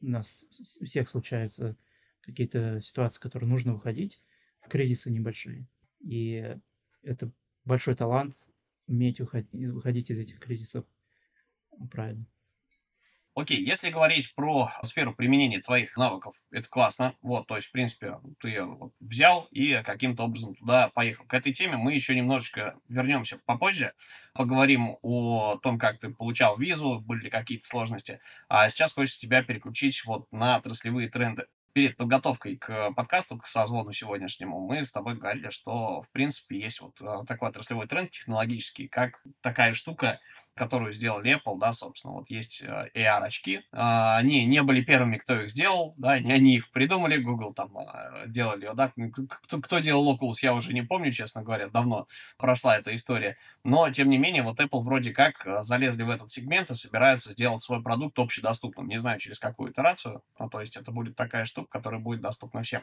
у 0.01 0.07
нас 0.07 0.45
у 0.81 0.85
всех 0.85 1.09
случаются 1.09 1.77
какие-то 2.21 2.81
ситуации, 2.81 3.21
которые 3.21 3.49
нужно 3.49 3.75
выходить, 3.75 4.23
кризисы 4.69 5.11
небольшие. 5.11 5.69
И 6.01 6.57
это 7.03 7.33
большой 7.65 7.95
талант 7.95 8.35
уметь 8.87 9.21
выходить 9.21 10.11
из 10.11 10.19
этих 10.19 10.39
кризисов 10.41 10.85
правильно. 11.91 12.27
Окей, 13.37 13.63
если 13.63 13.91
говорить 13.91 14.35
про 14.35 14.73
сферу 14.83 15.15
применения 15.15 15.61
твоих 15.61 15.99
навыков, 15.99 16.43
это 16.51 16.67
классно. 16.71 17.15
Вот, 17.21 17.47
то 17.47 17.57
есть, 17.57 17.69
в 17.69 17.73
принципе, 17.73 18.19
ты 18.41 18.65
взял 18.99 19.47
и 19.51 19.83
каким-то 19.85 20.23
образом 20.23 20.55
туда 20.55 20.89
поехал. 20.95 21.27
К 21.27 21.35
этой 21.35 21.53
теме 21.53 21.77
мы 21.77 21.93
еще 21.93 22.15
немножечко 22.15 22.79
вернемся 22.89 23.39
попозже. 23.45 23.93
Поговорим 24.33 24.97
о 25.03 25.59
том, 25.63 25.79
как 25.79 25.99
ты 25.99 26.09
получал 26.09 26.57
визу, 26.57 26.99
были 27.01 27.25
ли 27.25 27.31
какие-то 27.31 27.67
сложности. 27.67 28.21
А 28.49 28.71
сейчас 28.71 28.95
хочется 28.95 29.21
тебя 29.21 29.43
переключить 29.43 30.07
вот 30.07 30.33
на 30.33 30.57
отраслевые 30.57 31.11
тренды 31.11 31.45
перед 31.77 31.95
подготовкой 31.99 32.57
к 32.57 32.93
подкасту, 32.93 33.37
к 33.37 33.47
созвону 33.47 33.93
сегодняшнему, 33.93 34.67
мы 34.67 34.83
с 34.83 34.91
тобой 34.91 35.15
говорили, 35.15 35.51
что, 35.51 36.01
в 36.01 36.11
принципе, 36.11 36.59
есть 36.59 36.81
вот 36.81 36.99
э, 37.03 37.27
такой 37.27 37.51
отраслевой 37.51 37.87
тренд 37.87 38.11
технологический, 38.11 38.89
как 38.89 39.21
такая 39.43 39.75
штука, 39.75 40.19
которую 40.57 40.95
сделали 40.95 41.37
Apple, 41.37 41.59
да, 41.59 41.73
собственно, 41.73 42.15
вот 42.15 42.31
есть 42.31 42.63
э, 42.63 42.89
AR-очки. 42.95 43.61
А, 43.73 44.17
они 44.17 44.47
не 44.47 44.63
были 44.63 44.81
первыми, 44.81 45.19
кто 45.19 45.35
их 45.35 45.51
сделал, 45.51 45.95
да, 45.99 46.13
они 46.13 46.57
их 46.57 46.71
придумали, 46.71 47.19
Google 47.19 47.53
там 47.53 47.77
э, 47.77 48.25
делали, 48.27 48.71
да, 48.75 48.93
кто, 49.43 49.61
кто 49.61 49.79
делал 49.81 50.17
Oculus, 50.17 50.39
я 50.43 50.55
уже 50.55 50.73
не 50.73 50.83
помню, 50.83 51.13
честно 51.13 51.43
говоря, 51.43 51.69
давно 51.69 52.07
прошла 52.39 52.77
эта 52.77 52.95
история, 52.95 53.37
но, 53.65 53.91
тем 53.91 54.09
не 54.09 54.17
менее, 54.17 54.43
вот 54.43 54.59
Apple 54.59 54.81
вроде 54.81 55.13
как 55.13 55.47
залезли 55.63 56.05
в 56.05 56.11
этот 56.11 56.31
сегмент 56.31 56.71
и 56.71 56.75
собираются 56.75 57.33
сделать 57.33 57.61
свой 57.61 57.83
продукт 57.83 58.19
общедоступным, 58.19 58.89
не 58.89 58.99
знаю, 58.99 59.19
через 59.19 59.39
какую 59.39 59.73
итерацию, 59.73 60.23
ну, 60.39 60.49
то 60.49 60.61
есть 60.61 60.77
это 60.77 60.91
будет 60.91 61.17
такая 61.17 61.45
штука, 61.45 61.69
которая 61.69 62.01
будет 62.01 62.23
доступна 62.23 62.63
всем. 62.63 62.83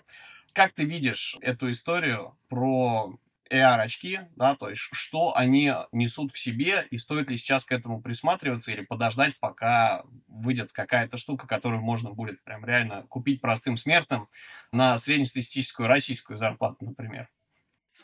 Как 0.53 0.73
ты 0.73 0.85
видишь 0.85 1.37
эту 1.41 1.71
историю 1.71 2.37
про 2.49 3.17
AR-очки, 3.51 4.21
да, 4.35 4.55
то 4.55 4.69
есть 4.69 4.81
что 4.91 5.35
они 5.35 5.71
несут 5.91 6.31
в 6.31 6.39
себе, 6.39 6.87
и 6.89 6.97
стоит 6.97 7.29
ли 7.29 7.37
сейчас 7.37 7.65
к 7.65 7.71
этому 7.71 8.01
присматриваться 8.01 8.71
или 8.71 8.81
подождать, 8.81 9.37
пока 9.39 10.03
выйдет 10.27 10.71
какая-то 10.73 11.17
штука, 11.17 11.47
которую 11.47 11.81
можно 11.81 12.11
будет 12.11 12.43
прям 12.43 12.65
реально 12.65 13.03
купить 13.09 13.41
простым 13.41 13.77
смертным 13.77 14.27
на 14.71 14.97
среднестатистическую 14.97 15.87
российскую 15.87 16.37
зарплату, 16.37 16.85
например. 16.85 17.29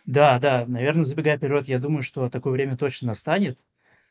Да, 0.06 0.40
да, 0.40 0.66
наверное, 0.66 1.06
забегая 1.06 1.38
вперед, 1.38 1.68
я 1.68 1.80
думаю, 1.80 2.04
что 2.04 2.30
такое 2.30 2.54
время 2.54 2.78
точно 2.78 3.08
настанет. 3.10 3.60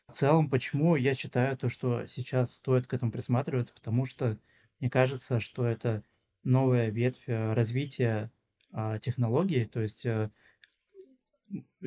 В 0.07 0.13
целом, 0.13 0.49
почему 0.49 0.95
я 0.95 1.13
считаю 1.13 1.57
то, 1.57 1.69
что 1.69 2.07
сейчас 2.07 2.55
стоит 2.55 2.87
к 2.87 2.93
этому 2.93 3.11
присматриваться, 3.11 3.73
потому 3.73 4.05
что 4.05 4.37
мне 4.79 4.89
кажется, 4.89 5.39
что 5.39 5.65
это 5.65 6.03
новая 6.43 6.89
ветвь 6.89 7.27
э, 7.27 7.53
развития 7.53 8.31
а, 8.71 8.99
технологий, 8.99 9.65
то 9.65 9.81
есть 9.81 10.05
э, 10.05 10.29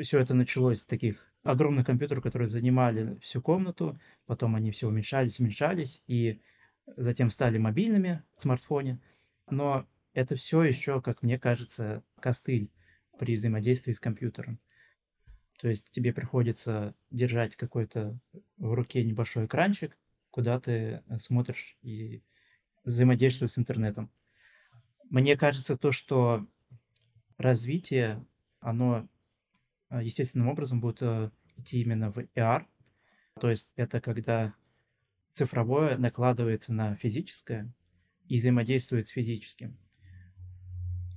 все 0.01 0.19
это 0.19 0.35
началось 0.35 0.81
с 0.81 0.87
таких 0.87 1.33
огромных 1.43 1.87
компьютеров, 1.87 2.23
которые 2.23 2.49
занимали 2.49 3.19
всю 3.21 3.43
комнату, 3.43 3.99
потом 4.27 4.55
они 4.55 4.71
все 4.71 4.89
уменьшались, 4.89 5.41
уменьшались, 5.41 6.03
и 6.07 6.41
затем 6.97 7.31
стали 7.31 7.59
мобильными 7.59 8.23
в 8.37 8.43
смартфоне. 8.43 9.01
Но 9.51 9.87
это 10.15 10.37
все 10.37 10.63
еще, 10.63 11.01
как 11.01 11.23
мне 11.23 11.39
кажется, 11.39 12.03
костыль 12.21 12.71
при 13.19 13.37
взаимодействии 13.37 13.93
с 13.93 14.01
компьютером. 14.01 14.59
То 15.59 15.69
есть 15.69 15.91
тебе 15.91 16.13
приходится 16.13 16.95
держать 17.11 17.57
какой-то 17.57 18.19
в 18.57 18.75
руке 18.75 19.05
небольшой 19.05 19.47
экранчик, 19.47 19.97
куда 20.31 20.59
ты 20.59 21.03
смотришь 21.19 21.77
и 21.83 22.23
взаимодействуешь 22.85 23.53
с 23.53 23.59
интернетом. 23.59 24.11
Мне 25.09 25.37
кажется, 25.37 25.77
то, 25.77 25.93
что 25.93 26.47
развитие, 27.37 28.25
оно 28.61 29.09
естественным 30.01 30.49
образом 30.49 30.81
будет 30.81 31.03
э, 31.03 31.31
идти 31.57 31.81
именно 31.83 32.11
в 32.11 32.19
AR. 32.19 32.65
То 33.41 33.51
есть 33.51 33.71
это 33.77 34.01
когда 34.01 34.55
цифровое 35.33 35.97
накладывается 35.97 36.73
на 36.73 36.95
физическое 36.97 37.73
и 38.29 38.39
взаимодействует 38.39 39.09
с 39.09 39.13
физическим. 39.13 39.77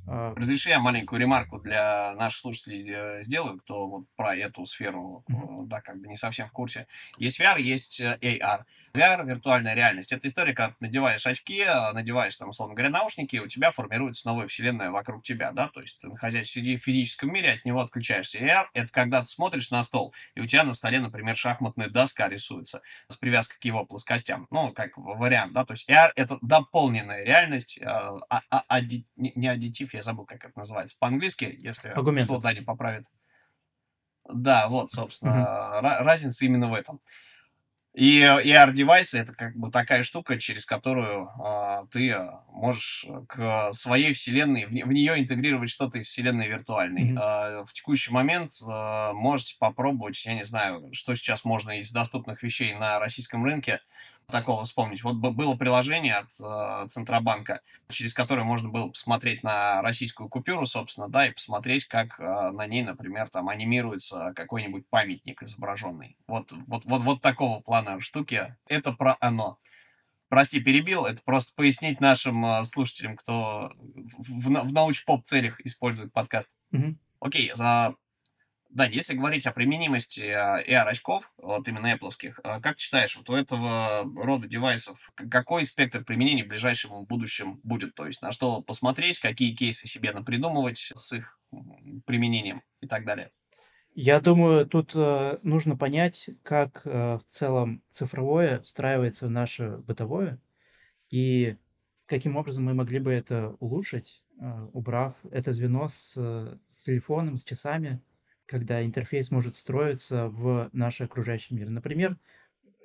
А, 0.07 0.33
Разреши 0.35 0.69
я 0.69 0.79
маленькую 0.79 1.19
ремарку 1.19 1.59
для 1.59 2.13
наших 2.15 2.39
слушателей 2.39 3.23
сделаю, 3.23 3.59
кто 3.59 3.87
вот 3.87 4.05
про 4.15 4.35
эту 4.35 4.65
сферу, 4.65 5.23
mm-hmm. 5.29 5.65
да, 5.65 5.81
как 5.81 5.99
бы 5.99 6.07
не 6.07 6.15
совсем 6.15 6.47
в 6.47 6.51
курсе. 6.51 6.87
Есть 7.17 7.39
VR, 7.39 7.59
есть 7.59 7.99
э, 7.99 8.17
AR. 8.21 8.65
VR— 8.93 9.25
виртуальная 9.27 9.73
реальность. 9.73 10.11
Это 10.13 10.27
история, 10.27 10.53
когда 10.53 10.69
ты 10.69 10.75
надеваешь 10.79 11.25
очки, 11.25 11.61
э, 11.61 11.91
надеваешь, 11.93 12.35
там, 12.35 12.49
условно 12.49 12.75
говоря, 12.75 12.91
наушники, 12.91 13.37
и 13.37 13.39
у 13.39 13.47
тебя 13.47 13.71
формируется 13.71 14.27
новая 14.27 14.47
вселенная 14.47 14.91
вокруг 14.91 15.23
тебя, 15.23 15.51
да, 15.51 15.69
то 15.69 15.81
есть 15.81 15.99
ты, 15.99 16.07
находясь 16.07 16.55
в 16.55 16.77
физическом 16.77 17.33
мире, 17.33 17.53
от 17.53 17.65
него 17.65 17.81
отключаешься. 17.81 18.37
AR— 18.39 18.65
это 18.73 18.91
когда 18.91 19.21
ты 19.21 19.27
смотришь 19.27 19.71
на 19.71 19.83
стол, 19.83 20.13
и 20.35 20.41
у 20.41 20.45
тебя 20.45 20.63
на 20.63 20.75
столе, 20.75 20.99
например, 20.99 21.35
шахматная 21.35 21.89
доска 21.89 22.29
рисуется 22.29 22.81
с 23.07 23.15
привязкой 23.15 23.57
к 23.59 23.65
его 23.65 23.85
плоскостям. 23.85 24.47
Ну, 24.51 24.71
как 24.71 24.97
вариант, 24.97 25.53
да, 25.53 25.65
то 25.65 25.73
есть 25.73 25.89
AR— 25.89 26.11
это 26.15 26.37
дополненная 26.41 27.23
реальность, 27.23 27.79
а, 27.81 28.17
а, 28.29 28.63
а, 28.67 28.81
не 29.15 29.47
аддитив, 29.47 29.94
я 29.95 30.03
забыл, 30.03 30.25
как 30.25 30.43
это 30.45 30.57
называется 30.57 30.97
по-английски, 30.99 31.55
если 31.59 31.89
Аргумент. 31.89 32.27
что 32.27 32.39
Дани 32.39 32.59
поправит. 32.59 33.05
Да, 34.27 34.67
вот, 34.67 34.91
собственно, 34.91 35.77
угу. 35.77 35.87
разница 36.03 36.45
именно 36.45 36.69
в 36.69 36.73
этом. 36.73 36.99
И 37.95 38.19
AR-девайсы 38.19 39.19
это 39.19 39.33
как 39.33 39.55
бы 39.55 39.71
такая 39.71 40.03
штука, 40.03 40.37
через 40.37 40.65
которую 40.65 41.29
а, 41.41 41.85
ты 41.85 42.13
можешь 42.49 43.05
к 43.29 43.73
своей 43.73 44.13
вселенной, 44.13 44.65
в, 44.65 44.69
в 44.69 44.91
нее 44.91 45.17
интегрировать 45.17 45.69
что-то 45.69 45.99
из 45.99 46.07
вселенной 46.07 46.49
виртуальной. 46.49 47.11
Mm-hmm. 47.11 47.17
А, 47.17 47.63
в 47.63 47.71
текущий 47.71 48.11
момент 48.11 48.51
а, 48.67 49.13
можете 49.13 49.55
попробовать, 49.59 50.25
я 50.25 50.33
не 50.33 50.43
знаю, 50.43 50.89
что 50.91 51.15
сейчас 51.15 51.45
можно 51.45 51.79
из 51.79 51.89
доступных 51.93 52.43
вещей 52.43 52.73
на 52.73 52.99
российском 52.99 53.45
рынке 53.45 53.79
такого 54.27 54.65
вспомнить. 54.65 55.03
Вот 55.03 55.15
было 55.15 55.55
приложение 55.55 56.15
от 56.15 56.27
э, 56.41 56.87
Центробанка, 56.87 57.61
через 57.89 58.13
которое 58.13 58.43
можно 58.43 58.69
было 58.69 58.89
посмотреть 58.89 59.43
на 59.43 59.81
российскую 59.81 60.29
купюру, 60.29 60.65
собственно, 60.65 61.07
да, 61.07 61.27
и 61.27 61.33
посмотреть, 61.33 61.85
как 61.85 62.19
э, 62.19 62.51
на 62.51 62.67
ней, 62.67 62.83
например, 62.83 63.29
там 63.29 63.49
анимируется 63.49 64.33
какой-нибудь 64.35 64.87
памятник 64.89 65.43
изображенный. 65.43 66.17
Вот, 66.27 66.51
вот, 66.67 66.85
вот, 66.85 67.01
вот 67.03 67.21
такого 67.21 67.59
плана 67.61 67.99
штуки. 67.99 68.55
Это 68.67 68.91
про 68.91 69.17
оно. 69.19 69.57
Прости, 70.29 70.59
перебил. 70.59 71.05
Это 71.05 71.21
просто 71.23 71.53
пояснить 71.55 72.01
нашим 72.01 72.45
э, 72.45 72.65
слушателям, 72.65 73.15
кто 73.15 73.71
в, 73.77 74.49
в, 74.49 74.67
в 74.67 74.73
науч-поп 74.73 75.23
целях 75.25 75.59
использует 75.61 76.11
подкаст. 76.13 76.49
Mm-hmm. 76.73 76.95
Окей, 77.19 77.51
за 77.55 77.95
да, 78.75 78.85
если 78.85 79.15
говорить 79.15 79.47
о 79.47 79.53
применимости 79.53 80.19
AR-очков, 80.19 81.31
а, 81.41 81.45
вот 81.45 81.67
именно 81.69 81.95
Apple, 81.95 82.11
а, 82.43 82.59
как 82.59 82.75
ты 82.75 82.83
считаешь, 82.83 83.15
вот 83.15 83.29
у 83.29 83.33
этого 83.33 84.03
рода 84.21 84.49
девайсов 84.49 85.11
какой 85.31 85.63
спектр 85.65 86.03
применений 86.03 86.43
в 86.43 86.49
ближайшем 86.49 87.05
будущем 87.05 87.61
будет? 87.63 87.95
То 87.95 88.05
есть 88.05 88.21
на 88.21 88.33
что 88.33 88.61
посмотреть, 88.61 89.19
какие 89.19 89.55
кейсы 89.55 89.87
себе 89.87 90.11
напридумывать 90.11 90.91
с 90.93 91.13
их 91.13 91.39
применением 92.05 92.63
и 92.81 92.87
так 92.87 93.05
далее? 93.05 93.31
Я 93.93 94.19
думаю, 94.19 94.65
тут 94.65 94.91
э, 94.93 95.37
нужно 95.41 95.77
понять, 95.77 96.29
как 96.43 96.81
э, 96.83 97.19
в 97.19 97.23
целом 97.31 97.81
цифровое 97.93 98.59
встраивается 98.59 99.27
в 99.27 99.31
наше 99.31 99.77
бытовое 99.87 100.41
и 101.09 101.55
каким 102.07 102.35
образом 102.35 102.65
мы 102.65 102.73
могли 102.73 102.99
бы 102.99 103.13
это 103.13 103.55
улучшить, 103.61 104.21
э, 104.41 104.67
убрав 104.73 105.15
это 105.31 105.53
звено 105.53 105.87
с, 105.87 106.11
с 106.13 106.83
телефоном, 106.83 107.37
с 107.37 107.45
часами, 107.45 108.01
когда 108.45 108.83
интерфейс 108.83 109.31
может 109.31 109.55
строиться 109.55 110.27
в 110.27 110.69
наш 110.73 111.01
окружающий 111.01 111.55
мир. 111.55 111.69
Например, 111.69 112.17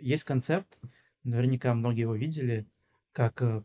есть 0.01 0.25
концепт, 0.25 0.79
наверняка 1.25 1.75
многие 1.75 2.03
его 2.03 2.15
видели, 2.15 2.67
как 3.13 3.43
э, 3.43 3.63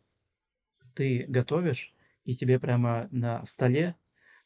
ты 0.93 1.25
готовишь, 1.27 1.93
и 2.25 2.33
тебе 2.33 2.59
прямо 2.59 3.07
на 3.11 3.45
столе 3.45 3.95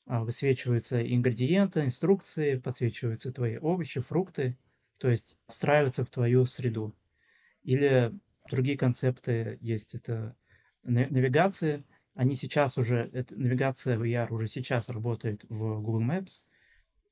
а, 0.06 0.24
высвечиваются 0.24 1.01
ингредиенты, 1.01 1.82
инструкции, 1.82 2.58
подсвечиваются 2.58 3.32
твои 3.32 3.58
овощи, 3.58 4.01
фрукты, 4.01 4.58
то 4.98 5.10
есть 5.10 5.38
встраиваются 5.48 6.03
в 6.03 6.10
твою 6.10 6.46
среду. 6.46 6.94
Или 7.63 8.13
другие 8.50 8.77
концепты 8.77 9.58
есть, 9.62 9.96
это 9.96 10.36
навигация. 10.84 11.84
Они 12.15 12.36
сейчас 12.36 12.77
уже, 12.77 13.10
это, 13.13 13.36
навигация 13.36 13.98
VR 13.98 14.32
уже 14.34 14.48
сейчас 14.48 14.89
работает 14.89 15.46
в 15.48 15.82
Google 15.82 16.01
Maps, 16.01 16.49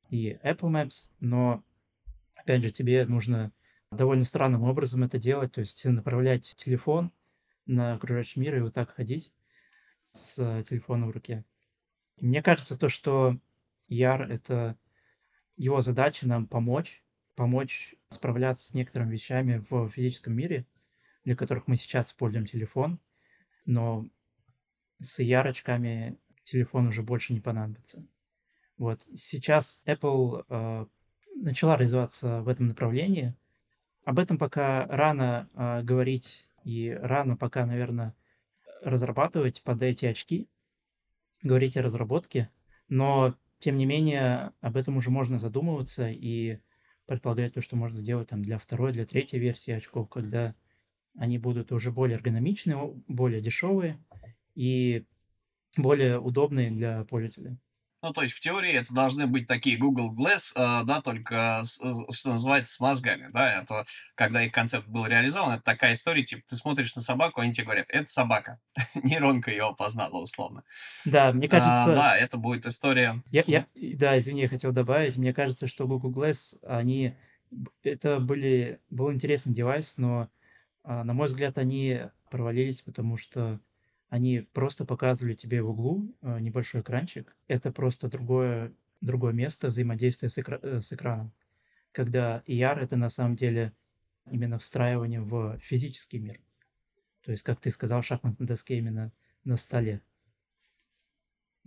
и 0.09 0.33
Apple 0.43 0.71
Maps, 0.71 1.09
но, 1.19 1.63
опять 2.35 2.63
же, 2.63 2.71
тебе 2.71 3.05
нужно 3.05 3.51
довольно 3.91 4.23
странным 4.23 4.63
образом 4.63 5.03
это 5.03 5.17
делать, 5.17 5.53
то 5.53 5.61
есть 5.61 5.85
направлять 5.85 6.55
телефон 6.57 7.11
на 7.65 7.93
окружающий 7.93 8.39
мир 8.39 8.57
и 8.57 8.61
вот 8.61 8.73
так 8.73 8.93
ходить 8.93 9.31
с 10.11 10.63
телефоном 10.63 11.09
в 11.09 11.13
руке. 11.13 11.45
И 12.17 12.25
мне 12.25 12.41
кажется, 12.41 12.77
то, 12.77 12.89
что 12.89 13.39
Яр— 13.87 14.21
это 14.31 14.77
его 15.55 15.81
задача 15.81 16.27
нам 16.27 16.47
помочь, 16.47 17.03
помочь 17.35 17.95
справляться 18.09 18.67
с 18.67 18.73
некоторыми 18.73 19.13
вещами 19.13 19.63
в 19.69 19.89
физическом 19.89 20.33
мире, 20.33 20.65
для 21.23 21.35
которых 21.35 21.67
мы 21.67 21.75
сейчас 21.75 22.07
используем 22.07 22.45
телефон, 22.45 22.99
но 23.65 24.05
с 24.99 25.19
ярочками 25.19 26.17
телефон 26.43 26.87
уже 26.87 27.03
больше 27.03 27.33
не 27.33 27.41
понадобится. 27.41 28.05
Вот. 28.77 29.05
Сейчас 29.15 29.81
Apple 29.85 30.45
э, 30.47 30.85
начала 31.35 31.77
развиваться 31.77 32.41
в 32.41 32.47
этом 32.47 32.67
направлении. 32.67 33.35
Об 34.05 34.19
этом 34.19 34.37
пока 34.37 34.85
рано 34.87 35.49
э, 35.53 35.81
говорить 35.83 36.47
и 36.63 36.91
рано 37.01 37.37
пока, 37.37 37.65
наверное, 37.65 38.15
разрабатывать 38.81 39.63
под 39.63 39.81
эти 39.83 40.05
очки, 40.05 40.47
говорить 41.41 41.77
о 41.77 41.81
разработке, 41.81 42.49
но 42.89 43.35
тем 43.59 43.77
не 43.77 43.85
менее 43.85 44.51
об 44.61 44.77
этом 44.77 44.97
уже 44.97 45.09
можно 45.09 45.39
задумываться 45.39 46.09
и 46.09 46.59
предполагать 47.05 47.53
то, 47.53 47.61
что 47.61 47.75
можно 47.75 47.99
сделать 47.99 48.29
там 48.29 48.43
для 48.43 48.57
второй, 48.59 48.91
для 48.91 49.05
третьей 49.05 49.39
версии 49.39 49.71
очков, 49.71 50.09
когда 50.09 50.55
они 51.15 51.37
будут 51.37 51.71
уже 51.71 51.91
более 51.91 52.17
эргономичные, 52.17 52.77
более 53.07 53.41
дешевые 53.41 53.97
и 54.53 55.05
более 55.75 56.19
удобные 56.19 56.69
для 56.69 57.03
пользователя. 57.05 57.57
Ну, 58.03 58.13
то 58.13 58.21
есть, 58.21 58.35
в 58.35 58.39
теории 58.39 58.73
это 58.73 58.93
должны 58.93 59.25
быть 59.25 59.47
такие 59.47 59.77
Google 59.77 60.13
Glass, 60.13 60.51
э, 60.55 60.85
да, 60.85 61.01
только, 61.01 61.61
с, 61.63 61.79
что 62.11 62.29
называется, 62.29 62.75
с 62.75 62.79
мозгами, 62.79 63.29
да, 63.33 63.61
это, 63.61 63.85
когда 64.13 64.43
их 64.43 64.51
концепт 64.51 64.87
был 64.87 65.07
реализован, 65.07 65.53
это 65.53 65.63
такая 65.63 65.93
история, 65.93 66.23
типа, 66.23 66.43
ты 66.47 66.55
смотришь 66.55 66.95
на 66.95 67.01
собаку, 67.01 67.41
они 67.41 67.53
тебе 67.53 67.65
говорят, 67.65 67.87
это 67.89 68.07
собака, 68.07 68.59
нейронка 68.93 69.49
ее 69.49 69.63
опознала, 69.63 70.19
условно. 70.19 70.63
Да, 71.05 71.31
мне 71.31 71.47
кажется... 71.47 71.85
А, 71.85 71.95
да, 71.95 72.17
это 72.17 72.37
будет 72.37 72.67
история... 72.67 73.23
Я, 73.31 73.43
я, 73.47 73.65
да, 73.73 74.17
извини, 74.17 74.41
я 74.41 74.49
хотел 74.49 74.71
добавить, 74.71 75.17
мне 75.17 75.33
кажется, 75.33 75.65
что 75.65 75.87
Google 75.87 76.11
Glass, 76.11 76.55
они, 76.67 77.15
это 77.81 78.19
были, 78.19 78.79
был 78.91 79.11
интересный 79.11 79.55
девайс, 79.55 79.95
но, 79.97 80.29
а, 80.83 81.03
на 81.03 81.13
мой 81.13 81.27
взгляд, 81.27 81.57
они 81.57 82.01
провалились, 82.29 82.81
потому 82.83 83.17
что 83.17 83.59
они 84.09 84.47
просто 84.53 84.85
показывали 84.85 85.33
тебе 85.33 85.61
в 85.61 85.69
углу 85.69 86.15
э, 86.21 86.39
небольшой 86.39 86.81
экранчик. 86.81 87.35
Это 87.47 87.71
просто 87.71 88.07
другое, 88.07 88.73
другое 89.01 89.33
место 89.33 89.67
взаимодействия 89.67 90.29
с, 90.29 90.37
экра- 90.37 90.59
э, 90.61 90.81
с 90.81 90.93
экраном. 90.93 91.33
Когда 91.91 92.43
ER— 92.47 92.79
это 92.81 92.95
на 92.95 93.09
самом 93.09 93.35
деле 93.35 93.73
именно 94.29 94.59
встраивание 94.59 95.21
в 95.21 95.57
физический 95.59 96.19
мир. 96.19 96.39
То 97.23 97.31
есть, 97.31 97.43
как 97.43 97.59
ты 97.59 97.69
сказал, 97.69 98.01
шахматной 98.01 98.47
доске 98.47 98.77
именно 98.77 99.11
на 99.43 99.57
столе. 99.57 100.01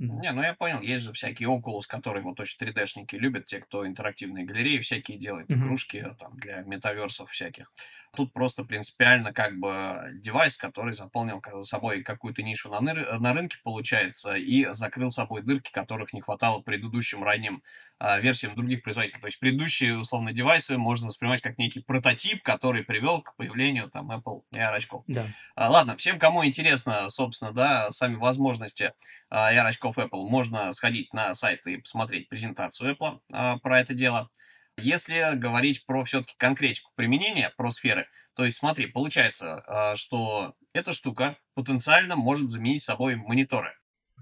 Не, 0.00 0.33
ну 0.33 0.42
я 0.42 0.54
понял, 0.54 0.80
есть 0.80 1.04
же 1.04 1.12
всякие 1.12 1.49
Oculus, 1.49 1.83
которые 1.87 2.23
вот 2.25 2.40
очень 2.40 2.57
3D-шники 2.59 3.16
любят, 3.16 3.47
те, 3.47 3.59
кто 3.59 3.87
интерактивные 3.87 4.45
галереи 4.47 4.78
всякие 4.78 5.19
делает, 5.19 5.49
Мгм. 5.50 5.64
игрушки 5.66 6.04
там 6.19 6.37
для 6.38 6.62
метаверсов 6.62 7.30
всяких. 7.30 7.71
Тут 8.16 8.33
просто 8.33 8.64
принципиально 8.64 9.33
как 9.33 9.59
бы 9.59 10.09
девайс, 10.14 10.57
который 10.57 10.95
заполнил 10.95 11.42
за 11.52 11.62
собой 11.62 12.02
какую-то 12.02 12.42
нишу 12.42 12.71
на, 12.71 12.80
ныр- 12.80 13.19
на 13.19 13.33
рынке, 13.35 13.59
получается, 13.62 14.35
и 14.35 14.66
закрыл 14.73 15.11
собой 15.11 15.42
дырки, 15.42 15.71
которых 15.71 16.12
не 16.12 16.21
хватало 16.21 16.61
предыдущим 16.61 17.23
ранним 17.23 17.62
а, 17.99 18.19
версиям 18.19 18.54
других 18.54 18.83
производителей. 18.83 19.21
То 19.21 19.26
есть 19.26 19.38
предыдущие, 19.38 19.99
условно, 19.99 20.33
девайсы 20.33 20.78
можно 20.78 21.09
воспринимать 21.09 21.42
как 21.42 21.59
некий 21.59 21.80
прототип, 21.80 22.42
который 22.42 22.83
привел 22.83 23.21
к 23.23 23.37
появлению 23.37 23.90
там 23.90 24.11
Apple 24.11 24.42
AR-очков. 24.52 25.04
Да. 25.07 25.26
А, 25.54 25.69
Ладно, 25.71 25.97
всем, 25.99 26.19
кому 26.19 26.45
интересно, 26.45 27.11
собственно, 27.11 27.52
да, 27.52 27.92
сами 27.92 28.14
возможности 28.16 28.92
а, 29.28 29.52
AR-очков 29.90 29.99
Apple, 29.99 30.28
можно 30.28 30.73
сходить 30.73 31.12
на 31.12 31.35
сайт 31.35 31.66
и 31.66 31.76
посмотреть 31.78 32.28
презентацию 32.28 32.94
Apple 32.94 33.20
а, 33.32 33.59
про 33.59 33.80
это 33.80 33.94
дело. 33.94 34.30
Если 34.78 35.37
говорить 35.37 35.85
про 35.87 36.04
все-таки 36.04 36.35
конкретику 36.37 36.90
применения, 36.94 37.52
про 37.56 37.70
сферы, 37.70 38.06
то 38.35 38.44
есть 38.44 38.59
смотри, 38.59 38.87
получается, 38.87 39.62
а, 39.66 39.97
что 39.97 40.54
эта 40.73 40.92
штука 40.92 41.37
потенциально 41.54 42.16
может 42.16 42.49
заменить 42.50 42.82
собой 42.82 43.16
мониторы, 43.16 43.70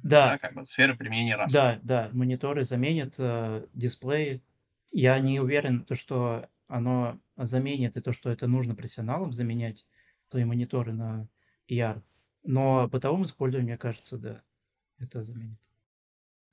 Да, 0.03 0.31
да, 0.33 0.39
как 0.39 0.55
бы 0.55 0.67
сферы 0.67 0.97
применения 0.97 1.37
раз. 1.37 1.53
да, 1.53 1.79
да, 1.83 2.11
мониторы 2.13 2.65
заменят 2.65 3.15
э, 3.19 3.67
дисплеи. 3.75 4.43
Я 4.91 5.19
не 5.19 5.39
уверен, 5.41 5.85
то, 5.85 5.95
что 5.95 6.49
оно 6.67 7.21
заменит, 7.37 7.97
и 7.97 8.01
то, 8.01 8.13
что 8.13 8.31
это 8.31 8.47
нужно 8.47 8.75
профессионалам 8.75 9.33
заменять 9.33 9.87
свои 10.31 10.45
мониторы 10.45 10.93
на 10.93 11.29
ER. 11.69 12.03
Но 12.43 12.89
бытовому 12.89 13.25
использованию, 13.25 13.69
мне 13.73 13.79
кажется, 13.79 14.17
да, 14.17 14.43
это 14.99 15.23
заменит. 15.23 15.59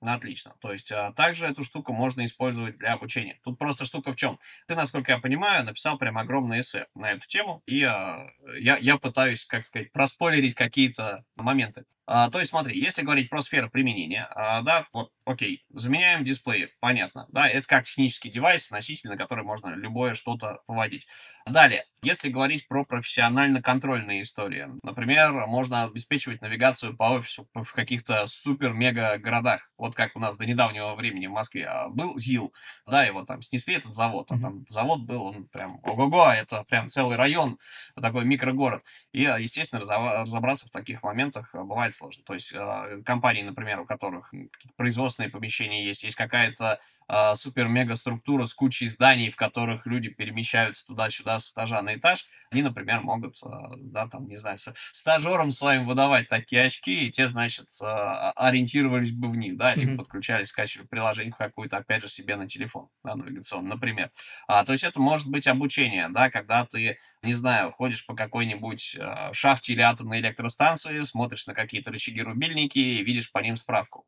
Ну, 0.01 0.11
Отлично. 0.11 0.53
То 0.59 0.71
есть 0.71 0.91
а, 0.91 1.11
также 1.13 1.45
эту 1.45 1.63
штуку 1.63 1.93
можно 1.93 2.23
использовать 2.25 2.77
для 2.77 2.93
обучения. 2.93 3.39
Тут 3.43 3.57
просто 3.57 3.85
штука 3.85 4.11
в 4.11 4.15
чем? 4.15 4.37
Ты, 4.67 4.75
насколько 4.75 5.11
я 5.11 5.17
понимаю, 5.19 5.65
написал 5.65 5.97
прям 5.97 6.17
огромное 6.17 6.59
эссе 6.59 6.85
на 6.93 7.11
эту 7.11 7.27
тему, 7.27 7.63
и 7.65 7.81
а, 7.83 8.29
я, 8.59 8.77
я 8.77 8.97
пытаюсь, 8.97 9.45
как 9.45 9.63
сказать, 9.63 9.91
проспойлерить 9.91 10.53
какие-то 10.53 11.25
моменты. 11.35 11.85
А, 12.07 12.29
то 12.29 12.39
есть 12.39 12.51
смотри, 12.51 12.79
если 12.79 13.01
говорить 13.01 13.29
про 13.29 13.41
сферу 13.41 13.69
применения, 13.69 14.27
а, 14.35 14.61
да, 14.61 14.85
вот, 14.93 15.11
окей, 15.25 15.65
заменяем 15.73 16.23
дисплеи, 16.23 16.69
понятно, 16.79 17.27
да, 17.31 17.47
это 17.47 17.67
как 17.67 17.85
технический 17.85 18.29
девайс, 18.29 18.69
носитель, 18.69 19.09
на 19.09 19.17
который 19.17 19.43
можно 19.43 19.69
любое 19.75 20.13
что-то 20.13 20.59
поводить. 20.67 21.07
Далее, 21.47 21.85
если 22.03 22.29
говорить 22.29 22.67
про 22.67 22.85
профессионально-контрольные 22.85 24.21
истории, 24.21 24.67
например, 24.83 25.47
можно 25.47 25.85
обеспечивать 25.85 26.41
навигацию 26.41 26.95
по 26.95 27.05
офису 27.05 27.49
в 27.55 27.73
каких-то 27.73 28.27
супер-мега 28.27 29.17
городах, 29.17 29.71
вот 29.77 29.95
как 29.95 30.15
у 30.15 30.19
нас 30.19 30.37
до 30.37 30.45
недавнего 30.45 30.93
времени 30.93 31.25
в 31.25 31.31
Москве 31.31 31.65
а, 31.65 31.89
был 31.89 32.19
ЗИЛ, 32.19 32.53
да, 32.85 33.03
его 33.03 33.23
там 33.25 33.41
снесли 33.41 33.75
этот 33.75 33.95
завод, 33.95 34.31
а 34.31 34.39
там 34.39 34.65
завод 34.67 35.01
был, 35.01 35.23
он 35.23 35.47
прям 35.47 35.79
ого-го, 35.81 36.31
это 36.31 36.63
прям 36.65 36.89
целый 36.89 37.17
район, 37.17 37.57
такой 37.99 38.25
микрогород, 38.25 38.83
и, 39.11 39.25
а, 39.25 39.39
естественно, 39.39 39.81
разобраться 39.81 40.67
в 40.67 40.71
таких 40.71 41.01
моментах 41.01 41.55
а, 41.55 41.63
бывает 41.63 41.94
сложно, 41.95 42.23
то 42.23 42.33
есть 42.33 42.53
а, 42.55 43.01
компании, 43.03 43.43
например, 43.43 43.79
у 43.79 43.85
которых 43.85 44.33
производственные 44.75 45.29
помещения 45.29 45.85
есть, 45.85 46.03
есть 46.03 46.15
какая-то 46.15 46.79
а, 47.07 47.35
супер-мега 47.35 47.95
структура 47.95 48.45
с 48.45 48.53
кучей 48.53 48.87
зданий, 48.87 49.29
в 49.31 49.35
которых 49.35 49.85
люди 49.85 50.09
перемещаются 50.09 50.87
туда-сюда 50.87 51.39
с 51.39 51.51
этажа 51.51 51.81
на 51.81 51.95
этаж, 51.95 52.25
они, 52.51 52.61
например, 52.63 53.01
могут, 53.01 53.37
а, 53.43 53.73
да, 53.77 54.07
там, 54.07 54.27
не 54.27 54.37
знаю, 54.37 54.57
с- 54.57 54.73
стажерам 54.91 55.51
своим 55.51 55.85
выдавать 55.85 56.27
такие 56.27 56.63
очки, 56.63 57.07
и 57.07 57.11
те, 57.11 57.27
значит, 57.27 57.67
а, 57.81 58.31
ориентировались 58.35 59.11
бы 59.11 59.29
в 59.29 59.37
них, 59.37 59.57
да, 59.57 59.75
либо 59.75 59.91
Мгм. 59.91 59.97
подключались, 59.97 60.49
скачивали 60.49 60.87
приложение 60.87 61.33
какое-то, 61.37 61.77
опять 61.77 62.01
же, 62.01 62.09
себе 62.09 62.35
на 62.35 62.47
телефон, 62.47 62.89
да, 63.03 63.15
навигационный, 63.15 63.69
например. 63.69 64.11
А, 64.47 64.63
то 64.65 64.71
есть 64.73 64.83
это 64.83 64.99
может 64.99 65.27
быть 65.29 65.47
обучение, 65.47 66.09
да, 66.09 66.29
когда 66.29 66.65
ты, 66.65 66.97
не 67.21 67.33
знаю, 67.33 67.71
ходишь 67.71 68.05
по 68.05 68.15
какой-нибудь 68.15 68.97
шахте 69.33 69.73
или 69.73 69.81
атомной 69.81 70.19
электростанции, 70.19 71.03
смотришь 71.03 71.47
на 71.47 71.53
какие-то 71.53 71.91
рычаги-рубильники 71.91 72.79
и 72.79 73.03
видишь 73.03 73.31
по 73.31 73.39
ним 73.39 73.55
справку. 73.55 74.05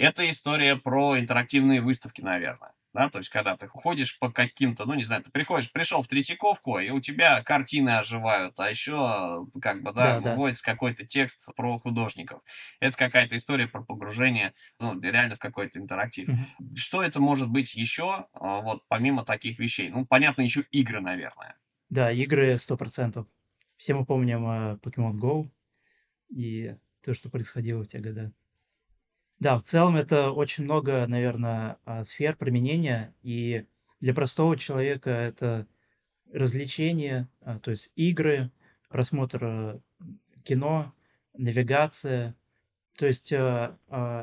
Это 0.00 0.28
история 0.30 0.76
про 0.76 1.18
интерактивные 1.18 1.80
выставки, 1.80 2.22
наверное. 2.22 2.72
Да, 2.92 3.08
то 3.08 3.18
есть, 3.18 3.30
когда 3.30 3.56
ты 3.56 3.68
ходишь 3.68 4.18
по 4.18 4.32
каким-то, 4.32 4.84
ну, 4.84 4.94
не 4.94 5.04
знаю, 5.04 5.22
ты 5.22 5.30
приходишь, 5.30 5.70
пришел 5.70 6.02
в 6.02 6.08
Третьяковку, 6.08 6.80
и 6.80 6.90
у 6.90 7.00
тебя 7.00 7.40
картины 7.42 7.90
оживают, 7.90 8.58
а 8.58 8.68
еще, 8.68 9.46
как 9.62 9.82
бы, 9.82 9.92
да, 9.92 10.14
Да, 10.14 10.20
да. 10.20 10.34
выводится 10.34 10.64
какой-то 10.64 11.06
текст 11.06 11.54
про 11.54 11.78
художников. 11.78 12.40
Это 12.80 12.96
какая-то 12.96 13.36
история 13.36 13.68
про 13.68 13.82
погружение, 13.84 14.54
ну, 14.80 15.00
реально 15.00 15.36
в 15.36 15.38
какой-то 15.38 15.78
интерактив. 15.78 16.26
Мгм. 16.28 16.74
Что 16.74 17.02
это 17.02 17.20
может 17.20 17.48
быть 17.48 17.74
еще, 17.74 18.26
а, 18.32 18.60
вот, 18.60 18.82
помимо 18.88 19.24
таких 19.24 19.60
вещей? 19.60 19.90
Ну, 19.90 20.04
понятно, 20.04 20.42
еще 20.42 20.62
игры, 20.72 21.00
наверное. 21.00 21.56
Да, 21.88 22.10
игры 22.10 22.58
100%. 22.58 23.26
Все 23.76 23.94
мы 23.94 24.04
помним 24.04 24.46
э, 24.46 24.76
Pokemon 24.82 25.18
Go 25.18 25.50
и 26.30 26.76
то, 27.02 27.14
что 27.14 27.30
происходило 27.30 27.84
в 27.84 27.88
те 27.88 27.98
годы. 28.00 28.32
Да, 29.40 29.58
в 29.58 29.62
целом 29.62 29.96
это 29.96 30.30
очень 30.32 30.64
много, 30.64 31.06
наверное, 31.06 31.78
а, 31.84 32.04
сфер 32.04 32.36
применения, 32.36 33.14
и 33.22 33.64
для 34.00 34.12
простого 34.14 34.56
человека 34.56 35.10
это 35.10 35.66
развлечения, 36.32 37.28
а, 37.42 37.58
то 37.60 37.70
есть 37.72 37.92
игры, 37.96 38.50
просмотр 38.90 39.44
э, 39.44 39.80
кино, 40.44 40.94
навигация. 41.34 42.36
То 42.98 43.06
есть 43.06 43.32
а, 43.34 43.78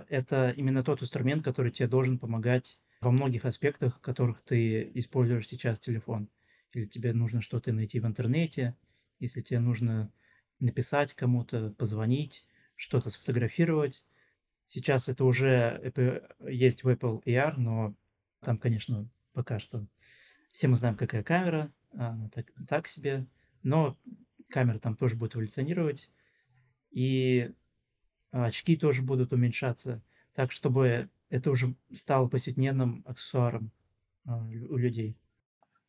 это 0.10 0.52
именно 0.58 0.84
тот 0.84 1.02
инструмент, 1.04 1.44
который 1.44 1.72
тебе 1.72 1.88
должен 1.90 2.20
помогать 2.20 2.80
во 3.02 3.12
многих 3.12 3.46
аспектах, 3.46 3.98
в 3.98 4.02
которых 4.02 4.42
ты 4.42 4.92
используешь 4.96 5.48
сейчас 5.48 5.80
телефон. 5.80 6.30
Или 6.74 6.86
тебе 6.86 7.14
нужно 7.14 7.42
что-то 7.42 7.74
найти 7.74 8.00
в 8.00 8.08
интернете, 8.08 8.76
если 9.20 9.42
тебе 9.42 9.60
нужно 9.60 10.12
написать 10.60 11.14
кому-то, 11.14 11.72
позвонить, 11.78 12.46
что-то 12.76 13.10
сфотографировать. 13.10 14.06
Сейчас 14.68 15.08
это 15.08 15.24
уже 15.24 15.94
есть 16.42 16.84
в 16.84 16.90
Apple 16.90 17.24
AR, 17.24 17.54
но 17.58 17.96
там, 18.42 18.58
конечно, 18.58 19.10
пока 19.34 19.60
что 19.60 19.88
все 20.52 20.68
мы 20.68 20.76
знаем, 20.76 20.96
какая 20.96 21.24
камера, 21.24 21.72
она 21.94 22.30
так, 22.30 22.52
так 22.68 22.88
себе, 22.88 23.26
но 23.64 23.98
камера 24.50 24.78
там 24.78 24.96
тоже 24.96 25.16
будет 25.16 25.36
эволюционировать, 25.36 26.12
и 26.92 27.54
очки 28.32 28.76
тоже 28.76 29.02
будут 29.02 29.34
уменьшаться, 29.34 30.04
так 30.34 30.52
чтобы 30.52 31.10
это 31.30 31.50
уже 31.50 31.76
стало 31.94 32.28
повседневным 32.28 33.04
аксессуаром 33.06 33.72
а, 34.26 34.38
у 34.44 34.78
людей. 34.78 35.18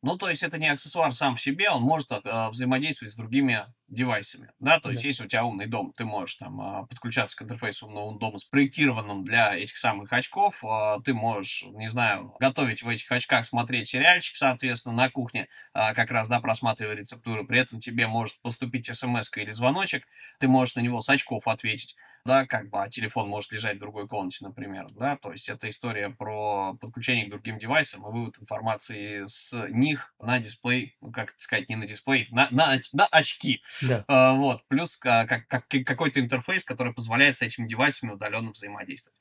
Ну, 0.03 0.17
то 0.17 0.29
есть 0.31 0.45
это 0.45 0.59
не 0.59 0.69
аксессуар 0.69 1.13
сам 1.13 1.35
в 1.35 1.41
себе, 1.41 1.71
он 1.71 1.83
может 1.83 2.13
а, 2.13 2.51
взаимодействовать 2.51 3.13
с 3.13 3.17
другими 3.17 3.63
девайсами, 3.89 4.53
да, 4.61 4.79
то 4.79 4.91
есть 4.93 5.03
Да. 5.03 5.09
если 5.09 5.25
у 5.25 5.27
тебя 5.29 5.45
умный 5.45 5.67
дом, 5.67 5.93
ты 5.97 6.05
можешь 6.05 6.37
там 6.37 6.61
а, 6.61 6.87
подключаться 6.87 7.37
к 7.37 7.43
интерфейсу 7.43 7.87
умного 7.89 8.17
дома, 8.17 8.39
спроектированным 8.39 9.25
для 9.25 9.57
этих 9.57 9.77
самых 9.77 10.13
очков, 10.13 10.63
а, 10.65 11.01
ты 11.01 11.15
можешь, 11.15 11.65
не 11.73 11.89
знаю, 11.89 12.33
готовить 12.39 12.83
в 12.85 12.89
этих 12.89 13.11
очках, 13.11 13.45
смотреть 13.45 13.89
сериальчик, 13.89 14.37
соответственно, 14.37 14.95
на 14.95 15.11
кухне, 15.11 15.49
а, 15.73 15.95
как 15.95 16.13
раз, 16.13 16.29
да, 16.29 16.39
просматривая 16.39 16.95
рецептуру, 16.95 17.45
при 17.45 17.59
этом 17.59 17.81
тебе 17.81 18.07
может 18.07 18.41
поступить 18.41 18.87
смс 18.95 19.31
или 19.37 19.51
звоночек, 19.51 20.07
ты 20.39 20.47
можешь 20.47 20.77
на 20.77 20.81
него 20.81 21.01
с 21.01 21.09
очков 21.09 21.49
ответить, 21.49 21.97
да, 22.29 22.47
как 22.47 22.69
бы, 22.69 22.83
а 22.83 22.91
телефон 22.91 23.27
может 23.29 23.53
лежать 23.53 23.77
в 23.77 23.81
другой 23.81 24.07
комнате, 24.07 24.45
например, 24.45 24.88
да, 24.91 25.17
то 25.17 25.33
есть 25.33 25.49
это 25.49 25.69
история 25.71 26.11
про 26.11 26.75
подключение 26.75 27.27
к 27.27 27.31
другим 27.31 27.59
девайсам 27.59 28.03
и 28.07 28.12
вывод 28.12 28.38
информации 28.38 29.25
с 29.27 29.67
них 29.71 30.14
на 30.21 30.38
дисплей, 30.38 30.97
ну, 31.01 31.11
как 31.11 31.31
это 31.31 31.41
сказать, 31.41 31.71
не 31.71 31.77
на 31.77 31.87
дисплей, 31.87 32.29
на, 32.31 32.47
на, 32.51 32.79
на 32.93 33.07
очки, 33.07 33.62
Да, 33.81 34.05
А, 34.09 34.35
вот, 34.35 34.62
плюс 34.69 35.01
а, 35.07 35.25
как, 35.27 35.49
как, 35.49 35.67
какой-то 35.69 36.21
интерфейс, 36.21 36.64
который 36.64 36.93
позволяет 36.93 37.38
с 37.38 37.43
этими 37.43 37.67
девайсами 37.67 38.12
удаленно 38.12 38.51
взаимодействовать. 38.53 39.17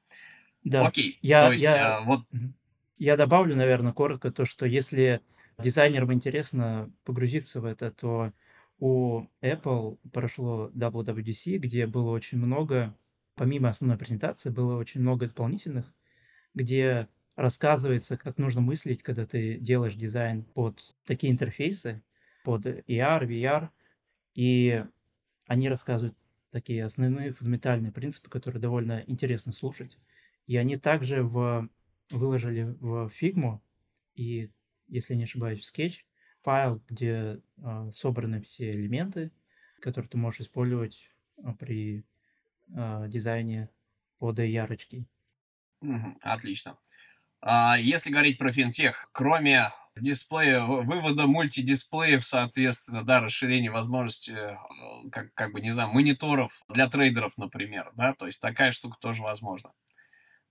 да. 0.65 0.86
Окей, 0.86 1.17
Я- 1.22 1.46
то 1.46 1.52
есть 1.54 1.63
я- 1.63 1.98
а, 1.98 2.02
вот. 2.02 2.22
Я 2.98 3.15
добавлю, 3.15 3.56
наверное, 3.56 3.93
коротко 3.93 4.32
то, 4.32 4.43
что 4.43 4.65
если 4.65 5.22
дизайнерам 5.60 6.12
интересно 6.13 6.91
погрузиться 7.06 7.62
в 7.62 7.65
это, 7.65 7.89
то 7.91 8.34
у 8.80 9.24
Apple 9.42 9.98
прошло 10.12 10.70
WWDC, 10.76 11.58
где 11.58 11.88
было 11.88 12.12
очень 12.12 12.38
много, 12.38 12.96
помимо 13.36 13.70
основной 13.70 13.98
презентации, 13.98 14.50
было 14.50 14.78
очень 14.78 15.02
много 15.02 15.28
дополнительных, 15.28 15.94
где 16.54 17.08
рассказывается, 17.36 18.18
как 18.18 18.38
нужно 18.38 18.62
мыслить, 18.62 19.04
когда 19.04 19.26
ты 19.26 19.58
делаешь 19.58 19.96
дизайн 19.96 20.44
под 20.44 20.96
такие 21.06 21.32
интерфейсы, 21.32 22.04
под 22.44 22.66
AR, 22.66 23.28
VR, 23.28 23.70
и 24.34 24.84
они 25.48 25.70
рассказывают 25.70 26.18
такие 26.52 26.84
основные 26.86 27.34
фундаментальные 27.34 27.92
принципы, 27.92 28.30
которые 28.30 28.62
довольно 28.62 29.04
интересно 29.08 29.52
слушать. 29.52 29.98
И 30.46 30.56
они 30.58 30.78
также 30.78 31.24
в, 31.24 31.70
выложили 32.10 32.63
в 32.80 33.12
Figma 33.20 33.60
и, 34.16 34.52
если 34.88 35.16
не 35.16 35.24
ошибаюсь, 35.24 35.60
в 35.60 35.80
Sketch 35.80 36.04
файл, 36.47 36.81
где 36.88 37.41
э, 37.57 37.91
собраны 37.91 38.41
все 38.41 38.71
элементы, 38.71 39.31
которые 39.81 40.07
ты 40.07 40.17
можешь 40.17 40.39
использовать 40.39 40.97
э, 41.39 41.41
при 41.60 42.05
э, 42.73 43.05
дизайне 43.10 43.69
под 44.17 44.39
ярочки. 44.39 45.05
Отлично. 46.21 46.77
А 47.41 47.75
если 47.77 48.12
говорить 48.12 48.38
про 48.38 48.53
финтех, 48.53 49.10
кроме 49.12 49.63
дисплея, 49.97 50.62
вывода 50.62 51.27
мультидисплеев, 51.27 52.25
соответственно, 52.25 53.03
да, 53.03 53.19
расширения 53.19 53.69
возможности, 53.69 54.31
э, 54.31 54.55
как, 55.12 55.33
как 55.33 55.51
бы, 55.51 55.60
не 55.60 55.71
знаю, 55.71 55.89
мониторов 55.91 56.63
для 56.69 56.88
трейдеров, 56.88 57.38
например, 57.38 57.91
да, 57.95 58.13
то 58.13 58.25
есть 58.25 58.39
такая 58.39 58.71
штука 58.71 58.95
тоже 59.01 59.21
возможна. 59.21 59.73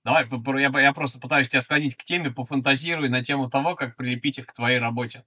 Давай, 0.04 0.28
я, 0.61 0.80
я 0.82 0.92
просто 0.92 1.18
пытаюсь 1.20 1.48
тебя 1.48 1.62
склонить 1.62 1.96
к 1.96 2.04
теме, 2.04 2.30
пофантазируй 2.30 3.09
на 3.09 3.24
тему 3.24 3.48
того, 3.48 3.74
как 3.74 3.96
прилепить 3.96 4.38
их 4.38 4.46
к 4.46 4.52
твоей 4.52 4.78
работе. 4.78 5.24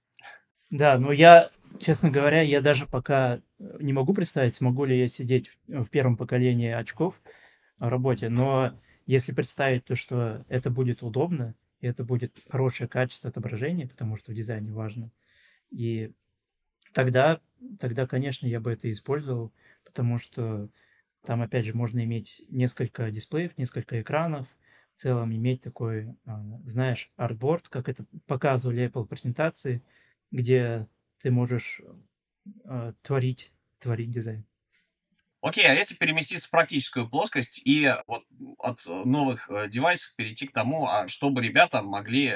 Да, 0.70 0.98
но 0.98 1.12
я, 1.12 1.50
честно 1.80 2.10
говоря, 2.10 2.42
я 2.42 2.60
даже 2.60 2.86
пока 2.86 3.40
не 3.58 3.92
могу 3.92 4.14
представить, 4.14 4.54
смогу 4.54 4.84
ли 4.84 4.98
я 4.98 5.08
сидеть 5.08 5.50
в 5.66 5.86
первом 5.86 6.16
поколении 6.16 6.70
очков 6.70 7.20
в 7.78 7.88
работе, 7.88 8.28
но 8.28 8.72
если 9.06 9.32
представить 9.32 9.84
то, 9.84 9.96
что 9.96 10.44
это 10.48 10.70
будет 10.70 11.02
удобно, 11.02 11.54
и 11.80 11.86
это 11.86 12.04
будет 12.04 12.38
хорошее 12.48 12.88
качество 12.88 13.30
отображения, 13.30 13.88
потому 13.88 14.16
что 14.16 14.32
в 14.32 14.34
дизайне 14.34 14.70
важно, 14.72 15.10
и 15.70 16.12
тогда, 16.92 17.40
тогда, 17.78 18.06
конечно, 18.06 18.46
я 18.46 18.60
бы 18.60 18.72
это 18.72 18.90
использовал, 18.90 19.52
потому 19.84 20.18
что 20.18 20.68
там, 21.24 21.42
опять 21.42 21.66
же, 21.66 21.74
можно 21.74 22.02
иметь 22.04 22.42
несколько 22.48 23.10
дисплеев, 23.10 23.56
несколько 23.58 24.00
экранов, 24.00 24.46
в 24.96 25.00
целом 25.00 25.34
иметь 25.34 25.62
такой, 25.62 26.14
а, 26.26 26.42
знаешь, 26.66 27.10
артборд, 27.16 27.68
как 27.68 27.88
это 27.88 28.04
показывали 28.26 28.86
Apple 28.88 29.06
презентации, 29.06 29.82
где 30.30 30.86
ты 31.20 31.30
можешь 31.30 31.80
э, 32.64 32.92
творить, 33.02 33.52
творить 33.78 34.10
дизайн. 34.10 34.44
Окей, 35.42 35.66
а 35.66 35.72
если 35.72 35.94
переместиться 35.94 36.48
в 36.48 36.50
практическую 36.50 37.08
плоскость 37.08 37.66
и 37.66 37.90
вот 38.06 38.24
от 38.58 38.84
новых 38.86 39.48
э, 39.50 39.68
девайсов 39.68 40.14
перейти 40.16 40.46
к 40.46 40.52
тому, 40.52 40.86
а 40.86 41.08
чтобы 41.08 41.42
ребята 41.42 41.82
могли 41.82 42.34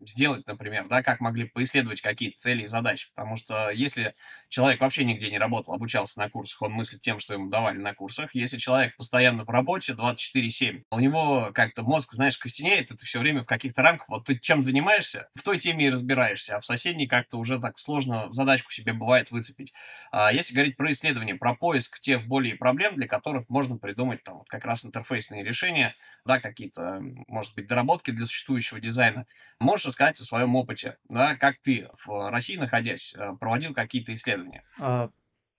сделать, 0.00 0.46
например, 0.46 0.86
да, 0.88 1.02
как 1.02 1.20
могли 1.20 1.44
поисследовать 1.44 2.00
какие-то 2.00 2.38
цели 2.38 2.62
и 2.62 2.66
задачи. 2.66 3.08
Потому 3.14 3.36
что 3.36 3.70
если 3.70 4.14
человек 4.48 4.80
вообще 4.80 5.04
нигде 5.04 5.30
не 5.30 5.38
работал, 5.38 5.74
обучался 5.74 6.18
на 6.20 6.30
курсах, 6.30 6.62
он 6.62 6.72
мыслит 6.72 7.00
тем, 7.00 7.18
что 7.18 7.34
ему 7.34 7.48
давали 7.48 7.78
на 7.78 7.94
курсах. 7.94 8.34
Если 8.34 8.58
человек 8.58 8.96
постоянно 8.96 9.44
в 9.44 9.50
работе 9.50 9.94
24-7, 9.94 10.84
у 10.90 11.00
него 11.00 11.50
как-то 11.54 11.82
мозг, 11.82 12.12
знаешь, 12.12 12.38
костенеет, 12.38 12.90
и 12.90 12.96
ты 12.96 13.06
все 13.06 13.18
время 13.18 13.42
в 13.42 13.46
каких-то 13.46 13.82
рамках, 13.82 14.08
вот 14.08 14.24
ты 14.26 14.38
чем 14.38 14.62
занимаешься, 14.62 15.28
в 15.34 15.42
той 15.42 15.58
теме 15.58 15.86
и 15.86 15.90
разбираешься, 15.90 16.56
а 16.56 16.60
в 16.60 16.66
соседней 16.66 17.06
как-то 17.06 17.38
уже 17.38 17.58
так 17.60 17.78
сложно 17.78 18.32
задачку 18.32 18.70
себе 18.70 18.92
бывает 18.92 19.30
выцепить. 19.30 19.72
А 20.12 20.32
если 20.32 20.54
говорить 20.54 20.76
про 20.76 20.92
исследование, 20.92 21.34
про 21.34 21.54
поиск 21.54 22.00
тех 22.00 22.26
болей 22.26 22.52
и 22.52 22.56
проблем, 22.56 22.96
для 22.96 23.06
которых 23.06 23.48
можно 23.48 23.78
придумать 23.78 24.22
там 24.22 24.38
вот 24.38 24.48
как 24.48 24.64
раз 24.64 24.84
интерфейсные 24.84 25.42
решения, 25.42 25.94
да, 26.24 26.40
какие-то, 26.40 27.00
может 27.28 27.54
быть, 27.54 27.66
доработки 27.66 28.10
для 28.10 28.26
существующего 28.26 28.80
дизайна, 28.80 29.26
можешь 29.60 29.86
рассказать 29.96 30.20
о 30.20 30.24
своем 30.24 30.54
опыте, 30.56 30.98
да, 31.08 31.36
как 31.36 31.56
ты 31.62 31.88
в 32.04 32.30
России, 32.30 32.56
находясь, 32.56 33.14
э, 33.16 33.34
проводил 33.40 33.72
какие-то 33.72 34.12
исследования? 34.12 34.62
А, 34.78 35.10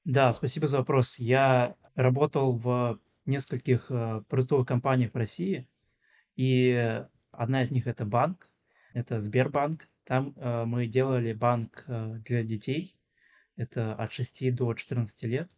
да, 0.06 0.32
спасибо 0.32 0.68
за 0.68 0.78
вопрос. 0.78 1.18
Я 1.18 1.76
работал 1.96 2.56
в 2.56 3.00
нескольких 3.26 3.88
продуктовых 4.30 4.68
компаниях 4.68 5.14
в 5.14 5.18
России, 5.18 5.68
и 6.36 7.04
одна 7.32 7.64
из 7.64 7.72
них 7.72 7.88
это 7.88 8.06
банк, 8.06 8.52
это 8.94 9.22
Сбербанк. 9.22 9.90
Там 10.06 10.30
uh, 10.38 10.66
мы 10.66 10.88
делали 10.88 11.34
банк 11.34 11.84
uh, 11.88 12.20
для 12.20 12.44
детей, 12.44 12.96
это 13.58 13.96
от 13.96 14.14
6 14.14 14.56
до 14.56 14.74
14 14.74 15.24
лет. 15.24 15.52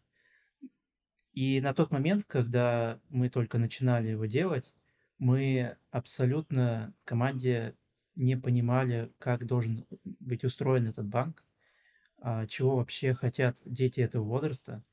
И 1.32 1.60
на 1.60 1.74
тот 1.74 1.92
момент, 1.92 2.24
когда 2.24 2.98
мы 3.10 3.28
только 3.28 3.58
начинали 3.58 4.08
его 4.08 4.24
делать, 4.24 4.74
мы 5.18 5.76
абсолютно 5.90 6.94
в 7.02 7.04
команде 7.04 7.76
не 8.14 8.36
понимали, 8.36 9.12
как 9.18 9.46
должен 9.46 9.86
быть 10.04 10.44
устроен 10.44 10.86
этот 10.86 11.06
банк, 11.06 11.44
а, 12.18 12.46
чего 12.46 12.76
вообще 12.76 13.14
хотят 13.14 13.58
дети 13.64 14.00
этого 14.00 14.24
возраста, 14.24 14.84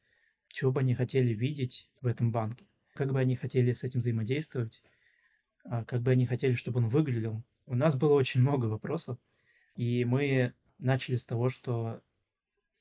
чего 0.47 0.71
бы 0.71 0.79
они 0.79 0.93
хотели 0.93 1.33
видеть 1.33 1.89
в 2.01 2.07
этом 2.07 2.31
банке, 2.31 2.65
как 2.93 3.11
бы 3.11 3.19
они 3.19 3.35
хотели 3.35 3.73
с 3.73 3.83
этим 3.83 3.99
взаимодействовать, 3.99 4.81
а, 5.63 5.83
как 5.83 6.01
бы 6.01 6.11
они 6.11 6.25
хотели, 6.25 6.53
чтобы 6.53 6.79
он 6.79 6.87
выглядел. 6.87 7.43
У 7.65 7.75
нас 7.75 7.95
было 7.95 8.13
очень 8.13 8.41
много 8.41 8.65
вопросов, 8.65 9.19
и 9.75 10.05
мы 10.05 10.53
начали 10.79 11.17
с 11.17 11.25
того, 11.25 11.49
что 11.49 12.01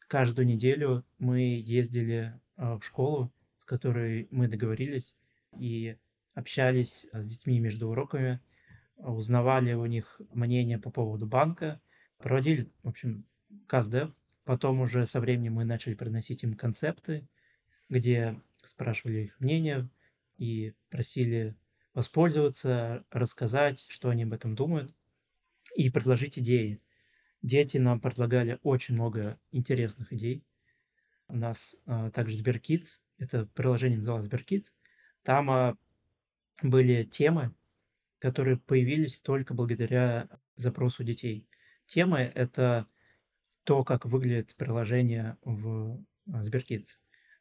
каждую 0.07 0.47
неделю 0.47 1.05
мы 1.19 1.41
ездили 1.41 2.41
а, 2.57 2.79
в 2.79 2.85
школу, 2.85 3.33
с 3.59 3.65
которой 3.65 4.29
мы 4.31 4.49
договорились, 4.49 5.17
и 5.59 5.97
общались 6.35 7.07
с 7.13 7.25
детьми 7.25 7.59
между 7.59 7.89
уроками, 7.89 8.41
узнавали 8.97 9.73
у 9.75 9.87
них 9.87 10.21
мнение 10.33 10.79
по 10.79 10.91
поводу 10.91 11.27
банка, 11.27 11.81
проводили, 12.19 12.71
в 12.83 12.89
общем, 12.89 13.25
КАЗДЕВ. 13.67 14.13
Потом 14.45 14.81
уже 14.81 15.07
со 15.07 15.21
временем 15.21 15.55
мы 15.55 15.65
начали 15.65 15.95
приносить 15.95 16.45
им 16.45 16.55
концепты, 16.55 17.29
где 17.89 18.41
спрашивали 18.65 19.25
их 19.25 19.41
мнение 19.41 19.89
и 20.39 20.75
просили 20.89 21.57
воспользоваться, 21.95 23.05
рассказать, 23.11 23.87
что 23.89 24.11
они 24.11 24.25
об 24.25 24.33
этом 24.33 24.55
думают, 24.55 24.95
и 25.75 25.91
предложить 25.91 26.39
идеи. 26.39 26.81
Дети 27.43 27.79
нам 27.79 28.01
предлагали 28.01 28.59
очень 28.63 28.95
много 28.95 29.39
интересных 29.51 30.13
идей. 30.13 30.45
У 31.29 31.37
нас 31.37 31.77
а, 31.87 32.11
также 32.11 32.41
SberKids, 32.41 33.01
это 33.19 33.47
приложение 33.47 33.99
называлось 33.99 34.29
SberKids. 34.29 34.67
Там 35.23 35.51
а, 35.51 35.77
были 36.63 37.05
темы, 37.05 37.55
которые 38.19 38.57
появились 38.57 39.19
только 39.19 39.55
благодаря 39.55 40.29
запросу 40.57 41.05
детей. 41.05 41.49
Темы— 41.87 42.33
это 42.35 42.87
то, 43.65 43.85
как 43.85 44.07
выглядит 44.07 44.55
приложение 44.57 45.37
в 45.43 46.03
а, 46.33 46.43
SberKids. 46.43 46.87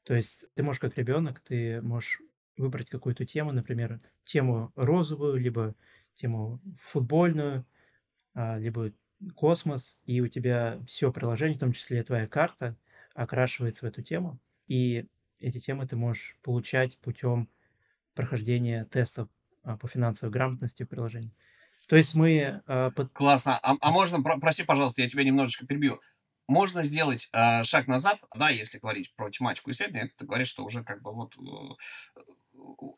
То 0.03 0.15
есть 0.15 0.45
ты 0.53 0.63
можешь 0.63 0.79
как 0.79 0.97
ребенок, 0.97 1.39
ты 1.39 1.81
можешь 1.81 2.21
выбрать 2.57 2.89
какую-то 2.89 3.25
тему, 3.25 3.51
например, 3.51 4.01
тему 4.23 4.71
розовую, 4.75 5.37
либо 5.37 5.75
тему 6.13 6.61
футбольную, 6.79 7.65
а, 8.33 8.57
либо 8.57 8.91
космос, 9.35 10.01
и 10.05 10.21
у 10.21 10.27
тебя 10.27 10.81
все 10.87 11.11
приложение, 11.11 11.57
в 11.57 11.61
том 11.61 11.71
числе 11.71 12.03
твоя 12.03 12.27
карта, 12.27 12.77
окрашивается 13.13 13.85
в 13.85 13.87
эту 13.87 14.01
тему, 14.01 14.39
и 14.67 15.07
эти 15.39 15.59
темы 15.59 15.87
ты 15.87 15.95
можешь 15.95 16.37
получать 16.41 16.97
путем 16.99 17.49
прохождения 18.13 18.85
тестов 18.85 19.29
а, 19.29 19.34
по 19.81 19.87
финансовой 19.87 20.31
грамотности 20.31 20.83
в 20.83 20.87
приложении. 20.87 21.33
То 21.87 21.95
есть 21.95 22.15
мы... 22.15 22.61
Э, 22.67 22.91
под... 22.95 23.11
Классно. 23.13 23.59
А, 23.61 23.75
а 23.79 23.91
можно, 23.91 24.21
про, 24.21 24.39
прости, 24.39 24.63
пожалуйста, 24.63 25.01
я 25.01 25.07
тебя 25.07 25.23
немножечко 25.23 25.65
перебью. 25.65 26.01
Можно 26.47 26.83
сделать 26.83 27.29
э, 27.33 27.63
шаг 27.63 27.87
назад, 27.87 28.19
да, 28.35 28.49
если 28.49 28.79
говорить 28.79 29.13
про 29.15 29.29
тематику 29.29 29.71
исследования, 29.71 30.11
ты 30.17 30.25
говоришь, 30.25 30.47
что 30.47 30.63
уже 30.63 30.83
как 30.83 31.01
бы 31.01 31.13
вот 31.13 31.35
э, 31.37 31.41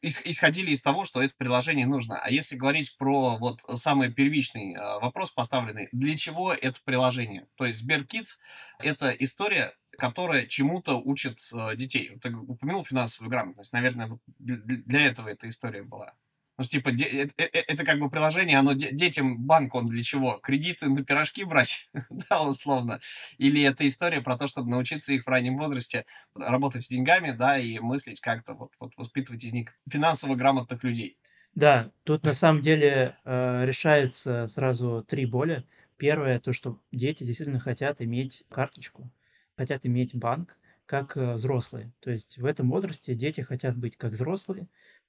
исходили 0.01 0.71
из 0.71 0.81
того, 0.81 1.05
что 1.05 1.21
это 1.21 1.33
приложение 1.37 1.85
нужно. 1.85 2.19
А 2.19 2.29
если 2.29 2.55
говорить 2.55 2.97
про 2.97 3.37
вот 3.37 3.61
самый 3.75 4.11
первичный 4.11 4.75
вопрос 5.01 5.31
поставленный, 5.31 5.89
для 5.91 6.15
чего 6.15 6.53
это 6.53 6.79
приложение? 6.85 7.47
То 7.55 7.65
есть 7.65 7.85
SberKids— 7.85 8.37
это 8.79 9.09
история, 9.09 9.73
которая 9.97 10.45
чему-то 10.45 11.01
учит 11.01 11.39
детей. 11.75 12.17
Ты 12.21 12.33
упомянул 12.35 12.85
финансовую 12.85 13.31
грамотность. 13.31 13.73
Наверное, 13.73 14.19
для 14.37 15.07
этого 15.07 15.27
эта 15.27 15.49
история 15.49 15.83
была. 15.83 16.13
Ну, 16.57 16.63
типа, 16.63 16.91
де, 16.91 17.05
это, 17.05 17.33
э, 17.37 17.49
э, 17.53 17.63
это 17.67 17.85
как 17.85 17.99
бы 17.99 18.09
приложение, 18.09 18.57
оно 18.57 18.73
де, 18.73 18.91
детям 18.91 19.37
банк, 19.45 19.75
он 19.75 19.87
для 19.87 20.03
чего? 20.03 20.39
Кредиты 20.41 20.89
на 20.89 21.03
пирожки 21.03 21.43
брать, 21.43 21.89
да, 22.09 22.41
условно. 22.41 22.99
Или 23.37 23.61
это 23.61 23.87
история 23.87 24.21
про 24.21 24.37
то, 24.37 24.47
чтобы 24.47 24.69
научиться 24.69 25.13
их 25.13 25.25
в 25.25 25.27
раннем 25.29 25.57
возрасте 25.57 26.05
работать 26.35 26.83
с 26.83 26.89
деньгами, 26.89 27.31
да, 27.31 27.59
и 27.59 27.77
мыслить 27.79 28.21
как-то, 28.21 28.53
вот, 28.53 28.71
вот 28.79 28.93
воспитывать 28.97 29.43
из 29.43 29.53
них 29.53 29.73
финансово 29.89 30.35
грамотных 30.35 30.83
людей. 30.83 31.17
Да, 31.53 31.91
тут 32.03 32.23
на 32.23 32.33
самом 32.33 32.61
деле 32.61 33.17
э, 33.25 33.65
решается 33.65 34.47
сразу 34.47 35.03
три 35.07 35.25
боли. 35.25 35.65
Первое, 35.97 36.39
то, 36.39 36.53
что 36.53 36.79
дети 36.91 37.23
действительно 37.23 37.59
хотят 37.59 38.01
иметь 38.01 38.43
карточку, 38.49 39.11
хотят 39.55 39.85
иметь 39.85 40.13
банк, 40.15 40.57
как 40.85 41.17
э, 41.17 41.33
взрослые. 41.33 41.91
То 41.99 42.11
есть 42.11 42.37
в 42.37 42.45
этом 42.45 42.69
возрасте 42.69 43.15
дети 43.15 43.41
хотят 43.41 43.75
быть 43.77 43.97
как 43.97 44.13
взрослые, 44.13 44.67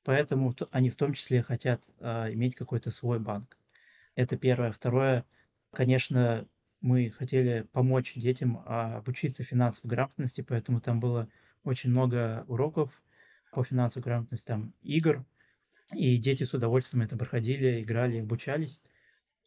Поэтому 0.08 0.56
они 0.70 0.88
в 0.88 0.96
том 0.96 1.12
числе 1.12 1.42
хотят 1.42 1.84
а, 2.00 2.32
иметь 2.32 2.54
какой-то 2.54 2.90
свой 2.90 3.20
банк. 3.20 3.58
Это 4.14 4.38
первое. 4.38 4.72
Второе, 4.72 5.26
конечно, 5.70 6.48
мы 6.80 7.10
хотели 7.10 7.66
помочь 7.72 8.14
детям 8.14 8.62
а, 8.64 8.96
обучиться 8.96 9.44
финансовой 9.44 9.90
грамотности, 9.90 10.40
поэтому 10.40 10.80
там 10.80 10.98
было 10.98 11.28
очень 11.62 11.90
много 11.90 12.46
уроков 12.48 13.02
по 13.52 13.62
финансовой 13.62 14.02
грамотности 14.02 14.46
там 14.46 14.72
игр, 14.80 15.26
и 15.92 16.16
дети 16.16 16.44
с 16.44 16.54
удовольствием 16.54 17.04
это 17.04 17.18
проходили, 17.18 17.82
играли, 17.82 18.20
обучались. 18.20 18.80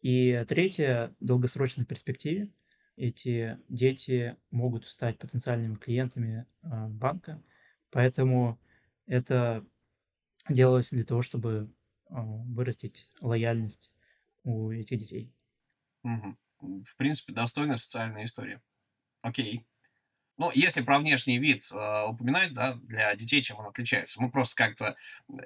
И 0.00 0.44
третье, 0.46 1.12
в 1.18 1.24
долгосрочной 1.24 1.86
перспективе 1.86 2.50
эти 2.94 3.58
дети 3.68 4.36
могут 4.52 4.86
стать 4.86 5.18
потенциальными 5.18 5.74
клиентами 5.74 6.46
а, 6.62 6.86
банка, 6.86 7.42
поэтому 7.90 8.60
это 9.08 9.66
делалось 10.48 10.90
для 10.90 11.04
того, 11.04 11.22
чтобы 11.22 11.72
а, 12.08 12.22
вырастить 12.22 13.08
лояльность 13.20 13.90
у 14.44 14.70
этих 14.70 14.98
детей. 14.98 15.32
Угу. 16.04 16.36
В 16.84 16.96
принципе, 16.96 17.32
достойная 17.32 17.76
социальная 17.76 18.24
история. 18.24 18.62
Окей. 19.22 19.66
Ну, 20.38 20.50
если 20.54 20.80
про 20.80 20.98
внешний 20.98 21.38
вид 21.38 21.70
э, 21.70 22.06
упоминать, 22.08 22.54
да, 22.54 22.74
для 22.74 23.14
детей, 23.14 23.42
чем 23.42 23.58
он 23.58 23.66
отличается, 23.66 24.20
мы 24.20 24.30
просто 24.30 24.56
как-то... 24.56 24.96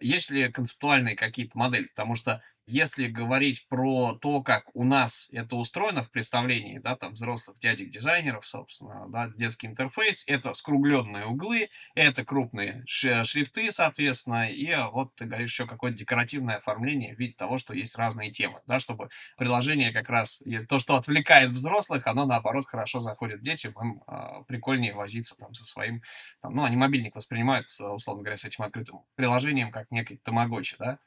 Есть 0.01 0.31
ли 0.31 0.51
концептуальные 0.51 1.17
какие-то 1.17 1.59
модели? 1.59 1.87
Потому 1.89 2.15
что 2.15 2.43
если 2.67 3.07
говорить 3.07 3.67
про 3.69 4.15
то, 4.21 4.43
как 4.43 4.65
у 4.75 4.85
нас 4.85 5.29
это 5.33 5.57
устроено 5.57 6.03
в 6.03 6.11
представлении, 6.11 6.79
да, 6.79 6.97
там, 6.97 7.15
взрослых 7.15 7.59
дядек-дизайнеров, 7.61 8.45
собственно, 8.45 9.07
да, 9.09 9.29
детский 9.29 9.69
интерфейс, 9.69 10.25
это 10.27 10.53
скругленные 10.55 11.27
углы, 11.27 11.69
это 11.95 12.25
крупные 12.25 12.83
шрифты, 12.87 13.71
соответственно, 13.71 14.47
и 14.47 14.75
вот 14.93 15.15
ты 15.15 15.27
говоришь 15.27 15.53
еще 15.53 15.67
какое-то 15.67 15.99
декоративное 15.99 16.57
оформление 16.57 17.15
в 17.15 17.19
виде 17.19 17.35
того, 17.35 17.59
что 17.59 17.73
есть 17.73 17.97
разные 17.97 18.31
темы, 18.31 18.61
да, 18.67 18.81
чтобы 18.81 19.11
приложение 19.37 19.93
как 19.93 20.09
раз, 20.09 20.43
то, 20.69 20.79
что 20.79 20.97
отвлекает 20.97 21.51
взрослых, 21.51 22.07
оно, 22.07 22.27
наоборот, 22.27 22.67
хорошо 22.67 23.01
заходит 23.01 23.43
детям, 23.43 23.73
им 23.81 24.03
э, 24.09 24.45
прикольнее 24.49 24.95
возиться 24.95 25.37
там 25.37 25.55
со 25.55 25.65
своим, 25.65 26.03
там, 26.41 26.55
ну, 26.55 26.65
они 26.65 26.77
мобильник 26.77 27.15
воспринимают, 27.15 27.69
условно 27.69 28.23
говоря, 28.23 28.37
с 28.37 28.45
этим 28.45 28.65
открытым 28.65 29.01
приложением, 29.15 29.71
как 29.71 29.91
некий 29.91 30.17
тамагочи, 30.17 30.77
да, 30.79 30.99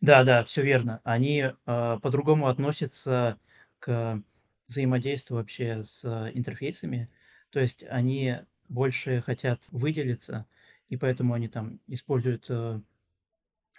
да, 0.00 0.24
да, 0.24 0.44
все 0.44 0.62
верно. 0.62 1.00
Они, 1.04 1.40
э, 1.40 1.54
по-другому 2.02 2.48
относятся 2.48 3.38
к 3.78 4.22
взаимодействию 4.68 5.38
вообще 5.38 5.84
с 5.84 6.04
интерфейсами. 6.34 7.10
То 7.50 7.60
есть 7.60 7.84
они 7.88 8.38
больше 8.68 9.22
хотят 9.22 9.62
выделиться, 9.70 10.46
и 10.88 10.96
поэтому 10.96 11.34
они 11.34 11.48
там 11.48 11.80
используют, 11.86 12.46
э, 12.48 12.80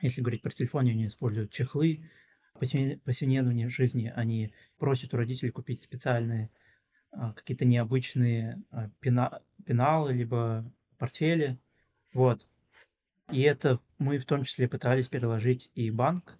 если 0.02 0.22
говорить 0.22 0.42
про 0.42 0.50
телефоне, 0.50 0.92
они 0.92 1.08
используют 1.08 1.52
чехлы. 1.52 2.10
В 2.54 2.60
повседневной 2.60 3.70
жизни 3.70 4.12
они 4.16 4.52
просят 4.80 5.14
у 5.14 5.18
родителей 5.18 5.52
купить 5.52 5.84
специальные 5.84 6.50
а, 7.12 7.34
какие-то 7.34 7.66
необычные 7.66 8.62
а, 8.72 8.90
пена 9.00 9.42
пеналы 9.66 10.14
либо 10.14 10.66
портфели. 10.98 11.60
Вот. 12.14 12.48
И 13.32 13.42
это 13.42 13.80
мы 13.98 14.20
в 14.20 14.26
том 14.26 14.44
числе 14.44 14.70
пытались 14.70 15.10
переложить 15.10 15.70
и 15.76 15.92
банк. 15.92 16.38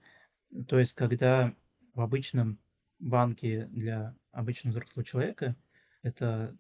То 0.68 0.80
есть, 0.80 0.94
когда 0.94 1.54
в 1.94 2.02
обычном 2.02 2.60
банке 3.00 3.66
для 3.72 4.16
обычного 4.32 4.74
взрослого 4.74 5.04
человека 5.04 5.56
это 6.02 6.58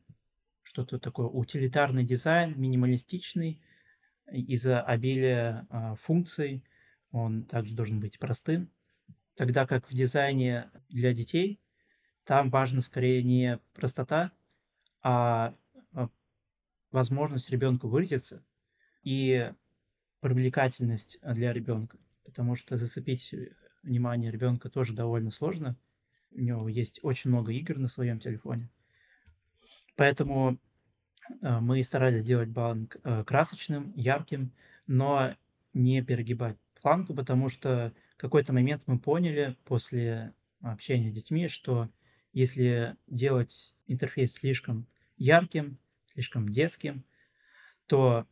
что-то 0.63 0.99
такое 0.99 1.27
утилитарный 1.27 2.03
дизайн, 2.03 2.59
минималистичный, 2.59 3.61
из-за 4.31 4.81
обилия 4.81 5.65
а, 5.69 5.95
функций 5.95 6.63
он 7.11 7.45
также 7.45 7.73
должен 7.73 8.01
быть 8.01 8.19
простым. 8.19 8.69
Тогда 9.35 9.65
как 9.65 9.89
в 9.89 9.93
дизайне 9.93 10.69
для 10.89 11.13
детей 11.13 11.61
там 12.25 12.49
важно 12.49 12.81
скорее 12.81 13.23
не 13.23 13.59
простота, 13.73 14.33
а, 15.01 15.55
а 15.93 16.09
возможность 16.91 17.49
ребенку 17.49 17.87
выразиться 17.87 18.43
и 19.03 19.53
привлекательность 20.19 21.17
а, 21.21 21.33
для 21.33 21.53
ребенка, 21.53 21.97
потому 22.25 22.55
что 22.55 22.77
зацепить 22.77 23.33
э, 23.33 23.51
внимание 23.83 24.31
ребенка 24.31 24.69
тоже 24.69 24.93
довольно 24.93 25.31
сложно. 25.31 25.75
У 26.31 26.41
него 26.41 26.67
есть 26.67 26.99
очень 27.03 27.29
много 27.29 27.51
игр 27.51 27.77
на 27.77 27.87
своем 27.87 28.19
телефоне. 28.19 28.69
Поэтому 29.95 30.59
а, 31.41 31.59
мы 31.59 31.83
старались 31.83 32.23
сделать 32.23 32.49
банк 32.49 32.97
а, 33.03 33.23
красочным, 33.23 33.93
ярким, 33.95 34.51
но 34.87 35.35
не 35.73 36.01
перегибать 36.01 36.57
планку, 36.81 37.13
потому 37.13 37.49
что 37.49 37.93
в 38.15 38.17
какой-то 38.17 38.53
момент 38.53 38.83
мы 38.85 38.99
поняли 38.99 39.57
после 39.65 40.33
общения 40.61 41.11
с 41.11 41.13
детьми, 41.13 41.47
что 41.47 41.89
если 42.33 42.95
делать 43.07 43.75
интерфейс 43.87 44.33
слишком 44.33 44.87
ярким, 45.17 45.77
слишком 46.13 46.49
детским, 46.49 47.03
то 47.87 48.27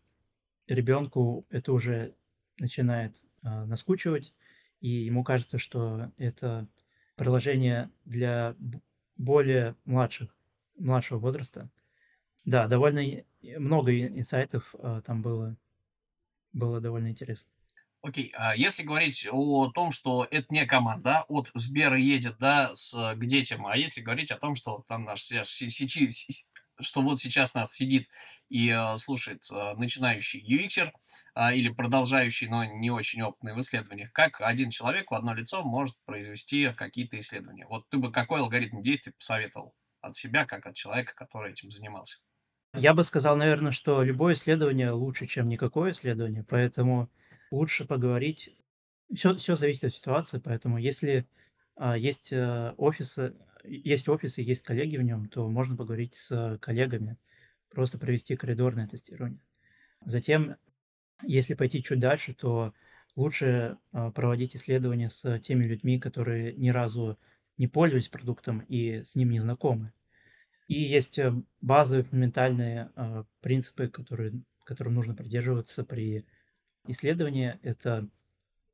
ребенку 0.67 1.45
это 1.49 1.73
уже 1.73 2.15
начинает 2.57 3.21
э, 3.43 3.65
наскучивать, 3.65 4.33
и 4.81 4.89
ему 4.89 5.23
кажется, 5.23 5.57
что 5.57 6.11
это 6.17 6.67
приложение 7.15 7.89
для 8.03 8.55
более 9.17 9.75
младших, 9.85 10.35
младшего 10.77 11.19
возраста. 11.19 11.69
Да, 12.45 12.67
довольно 12.67 13.23
много 13.57 13.97
инсайтов 13.97 14.75
э, 14.77 15.01
там 15.05 15.21
было, 15.21 15.57
было 16.53 16.81
довольно 16.81 17.07
интересно. 17.07 17.49
Окей, 18.01 18.27
okay. 18.27 18.31
а 18.37 18.55
если 18.55 18.83
говорить 18.83 19.27
о 19.31 19.71
том, 19.71 19.91
что 19.91 20.27
это 20.29 20.45
не 20.51 20.65
команда, 20.67 21.25
от 21.27 21.49
Сбера 21.55 21.97
едет, 21.97 22.35
да, 22.39 22.69
с, 22.75 22.93
к 23.15 23.25
детям, 23.25 23.65
а 23.65 23.75
если 23.75 24.01
говорить 24.01 24.29
о 24.29 24.37
том, 24.37 24.55
что 24.55 24.85
там 24.87 25.05
наш 25.05 25.21
что 26.79 27.01
вот 27.01 27.19
сейчас 27.19 27.53
нас 27.53 27.73
сидит 27.73 28.09
и 28.49 28.69
э, 28.69 28.97
слушает 28.97 29.43
э, 29.51 29.73
начинающий 29.75 30.41
UXер 30.41 30.91
э, 31.35 31.55
или 31.55 31.69
продолжающий, 31.69 32.47
но 32.47 32.65
не 32.65 32.91
очень 32.91 33.21
опытный 33.21 33.53
в 33.53 33.61
исследованиях, 33.61 34.11
как 34.11 34.41
один 34.41 34.69
человек 34.69 35.11
в 35.11 35.13
одно 35.13 35.33
лицо 35.33 35.63
может 35.63 35.97
произвести 36.05 36.71
какие-то 36.73 37.19
исследования. 37.19 37.65
Вот 37.67 37.87
ты 37.89 37.97
бы 37.97 38.11
какой 38.11 38.41
алгоритм 38.41 38.81
действий 38.81 39.13
посоветовал 39.17 39.73
от 40.01 40.15
себя, 40.15 40.45
как 40.45 40.65
от 40.65 40.75
человека, 40.75 41.13
который 41.15 41.51
этим 41.51 41.71
занимался? 41.71 42.17
Я 42.73 42.93
бы 42.93 43.03
сказал, 43.03 43.37
наверное, 43.37 43.71
что 43.71 44.03
любое 44.03 44.33
исследование 44.33 44.91
лучше, 44.91 45.27
чем 45.27 45.47
никакое 45.47 45.91
исследование, 45.91 46.43
поэтому 46.43 47.09
лучше 47.51 47.85
поговорить. 47.85 48.49
Все, 49.13 49.35
все 49.35 49.55
зависит 49.55 49.85
от 49.85 49.93
ситуации, 49.93 50.39
поэтому 50.39 50.77
если 50.77 51.25
а, 51.75 51.97
есть 51.97 52.33
а, 52.33 52.73
офисы, 52.77 53.33
есть 53.67 54.07
офис 54.09 54.37
и 54.37 54.43
есть 54.43 54.63
коллеги 54.63 54.97
в 54.97 55.01
нем, 55.01 55.27
то 55.27 55.47
можно 55.49 55.75
поговорить 55.75 56.15
с 56.15 56.57
коллегами, 56.61 57.17
просто 57.69 57.97
провести 57.97 58.35
коридорное 58.35 58.87
тестирование. 58.87 59.39
Затем, 60.05 60.55
если 61.23 61.53
пойти 61.53 61.83
чуть 61.83 61.99
дальше, 61.99 62.33
то 62.33 62.73
лучше 63.15 63.77
а, 63.91 64.11
проводить 64.11 64.55
исследования 64.55 65.09
с 65.09 65.39
теми 65.39 65.65
людьми, 65.65 65.99
которые 65.99 66.53
ни 66.53 66.69
разу 66.69 67.17
не 67.57 67.67
пользовались 67.67 68.09
продуктом 68.09 68.59
и 68.59 69.03
с 69.03 69.15
ним 69.15 69.31
не 69.31 69.39
знакомы. 69.39 69.93
И 70.67 70.81
есть 70.81 71.19
э, 71.19 71.33
базовые 71.61 72.03
фундаментальные 72.03 72.91
а, 72.95 73.25
принципы, 73.41 73.87
которые, 73.87 74.41
которым 74.63 74.95
нужно 74.95 75.13
придерживаться 75.13 75.83
при 75.83 76.25
исследовании. 76.87 77.59
Это 77.61 78.09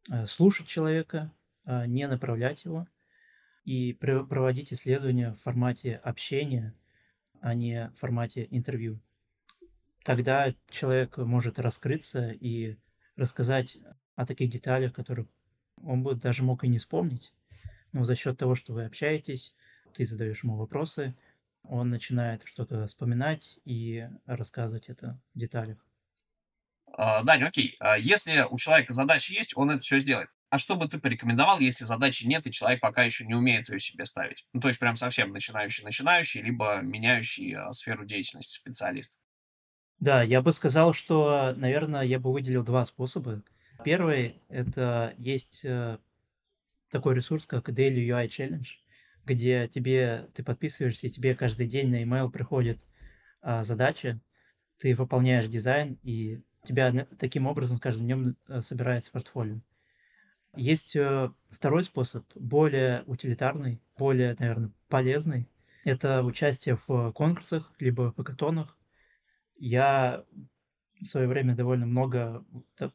э, 0.10 0.26
слушать 0.26 0.68
человека, 0.68 1.32
а, 1.66 1.86
не 1.86 2.08
направлять 2.08 2.66
его– 2.66 2.88
и 3.64 3.94
проводить 3.94 4.74
исследования 4.74 5.34
в 5.34 5.42
формате 5.42 5.96
общения, 6.04 6.76
а 7.42 7.54
не 7.54 7.92
в 7.96 8.00
формате 8.00 8.48
интервью. 8.50 9.00
Тогда 10.04 10.54
человек 10.70 11.18
может 11.18 11.60
раскрыться 11.60 12.30
и 12.32 12.78
рассказать 13.16 13.78
о 14.16 14.26
таких 14.26 14.50
деталях, 14.50 14.94
которых 14.94 15.28
он 15.84 16.04
бы 16.04 16.16
даже 16.16 16.44
мог 16.44 16.64
и 16.64 16.68
не 16.68 16.80
вспомнить. 16.80 17.34
Но 17.92 18.04
за 18.04 18.16
счет 18.16 18.38
того, 18.38 18.56
что 18.56 18.74
вы 18.74 18.86
общаетесь, 18.86 19.54
ты 19.94 20.06
задаешь 20.06 20.44
ему 20.44 20.56
вопросы, 20.56 21.16
он 21.64 21.90
начинает 21.90 22.44
что-то 22.46 22.88
вспоминать 22.88 23.60
и 23.66 24.08
рассказывать 24.26 24.90
это 24.90 25.20
в 25.36 25.40
деталях. 25.40 25.86
А, 26.94 27.24
Даня, 27.24 27.48
окей. 27.48 27.76
А 27.80 27.98
если 27.98 28.46
у 28.50 28.58
человека 28.58 28.94
задача 28.94 29.34
есть, 29.34 29.56
он 29.56 29.72
это 29.72 29.80
все 29.80 30.00
сделает. 30.00 30.30
А 30.52 30.58
что 30.58 30.76
бы 30.76 30.86
ты 30.86 31.00
порекомендовал, 31.00 31.60
если 31.60 31.86
задачи 31.86 32.26
нет, 32.26 32.46
и 32.46 32.52
человек 32.52 32.82
пока 32.82 33.04
еще 33.04 33.26
не 33.26 33.34
умеет 33.34 33.70
ее 33.70 33.80
себе 33.80 34.04
ставить? 34.04 34.46
Ну, 34.52 34.60
то 34.60 34.68
есть 34.68 34.82
прям 34.82 34.98
совсем 34.98 35.32
начинающий-начинающий, 35.32 36.42
либо 36.42 36.82
меняющий 36.82 37.54
а, 37.54 37.72
сферу 37.72 38.04
деятельности 38.04 38.56
специалист. 38.56 39.18
Да, 40.00 40.22
я 40.22 40.42
бы 40.42 40.52
сказал, 40.52 40.92
что, 40.94 41.54
наверное, 41.56 42.02
я 42.02 42.20
бы 42.20 42.34
выделил 42.34 42.64
два 42.64 42.84
способа. 42.84 43.42
Первый– 43.86 44.42
это 44.50 45.16
есть 45.18 45.62
э, 45.64 46.00
такой 46.90 47.16
ресурс, 47.16 47.46
как 47.46 47.70
Daily 47.70 48.06
UI 48.06 48.28
Challenge, 48.28 48.68
где 49.24 49.70
тебе, 49.70 50.28
ты 50.34 50.44
подписываешься, 50.44 51.08
и 51.08 51.12
тебе 51.12 51.34
каждый 51.34 51.68
день 51.68 51.90
на 51.90 52.04
email 52.04 52.30
приходит 52.30 52.82
а, 53.42 53.64
задача, 53.64 54.20
ты 54.80 54.96
выполняешь 54.96 55.48
дизайн, 55.48 55.98
и 56.04 56.42
тебя 56.66 57.08
таким 57.18 57.48
образом 57.48 57.80
каждым 57.80 58.06
днем 58.06 58.36
э, 58.50 58.62
собирается 58.62 59.14
портфолио. 59.14 59.62
Есть 60.56 60.96
э, 60.96 61.32
второй 61.50 61.84
способ, 61.84 62.26
более 62.36 63.04
утилитарный, 63.06 63.82
более, 63.98 64.36
наверное, 64.38 64.72
полезный. 64.90 65.50
Это 65.86 66.24
участие 66.24 66.78
в 66.88 67.12
конкурсах, 67.14 67.74
либо 67.80 68.14
хакатонах. 68.14 68.78
Я 69.56 70.26
в 71.00 71.06
свое 71.06 71.28
время 71.28 71.56
довольно 71.56 71.86
много 71.86 72.46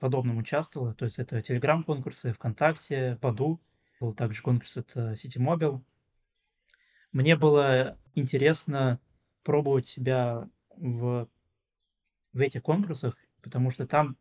подобным 0.01 0.38
участвовала. 0.38 0.95
То 0.95 1.07
есть 1.07 1.19
это 1.19 1.38
Telegram-конкурсы, 1.38 2.33
ВКонтакте, 2.35 3.19
Паду. 3.21 3.61
Был 4.01 4.12
также 4.12 4.42
конкурс 4.42 4.77
от 4.77 4.95
City 4.95 5.38
Mobile. 5.38 5.83
Мне 7.12 7.37
было 7.37 7.99
интересно 8.14 9.01
пробовать 9.42 9.88
себя 9.88 10.49
в, 10.77 11.29
в 12.33 12.40
этих 12.40 12.62
конкурсах, 12.62 13.16
потому 13.40 13.71
что 13.71 13.87
там 13.87 14.19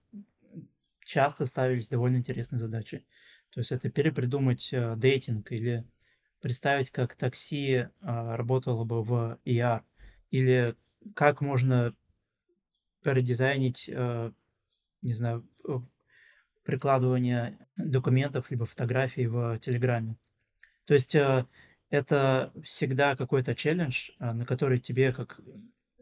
часто 1.06 1.46
ставились 1.46 1.88
довольно 1.88 2.18
интересные 2.18 2.60
задачи. 2.60 3.06
То 3.52 3.62
есть 3.62 3.72
это 3.72 3.90
перепридумать 3.90 4.74
э, 4.74 4.96
дейтинг 4.98 5.52
или 5.52 5.86
представить, 6.42 6.90
как 6.90 7.16
такси 7.16 7.72
э, 7.74 7.88
работало 8.02 8.84
бы 8.84 9.04
в 9.04 9.40
ER, 9.46 9.82
или 10.32 10.76
как 11.14 11.42
можно 11.42 11.96
передизайнить, 13.02 13.88
э, 13.88 14.32
не 15.02 15.14
знаю, 15.14 15.48
прикладывание 16.64 17.58
документов 17.78 18.50
либо 18.50 18.66
фотографий 18.66 19.28
в 19.28 19.58
Телеграме. 19.60 20.18
То 20.86 20.96
есть 20.96 21.16
э, 21.16 21.46
это 21.90 22.52
всегда 22.64 23.16
какой-то 23.16 23.56
челлендж, 23.56 24.10
э, 24.20 24.32
на 24.34 24.46
который 24.46 24.80
тебе 24.80 25.14
как 25.14 25.40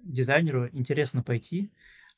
дизайнеру 0.02 0.70
интересно 0.70 1.22
пойти, 1.22 1.72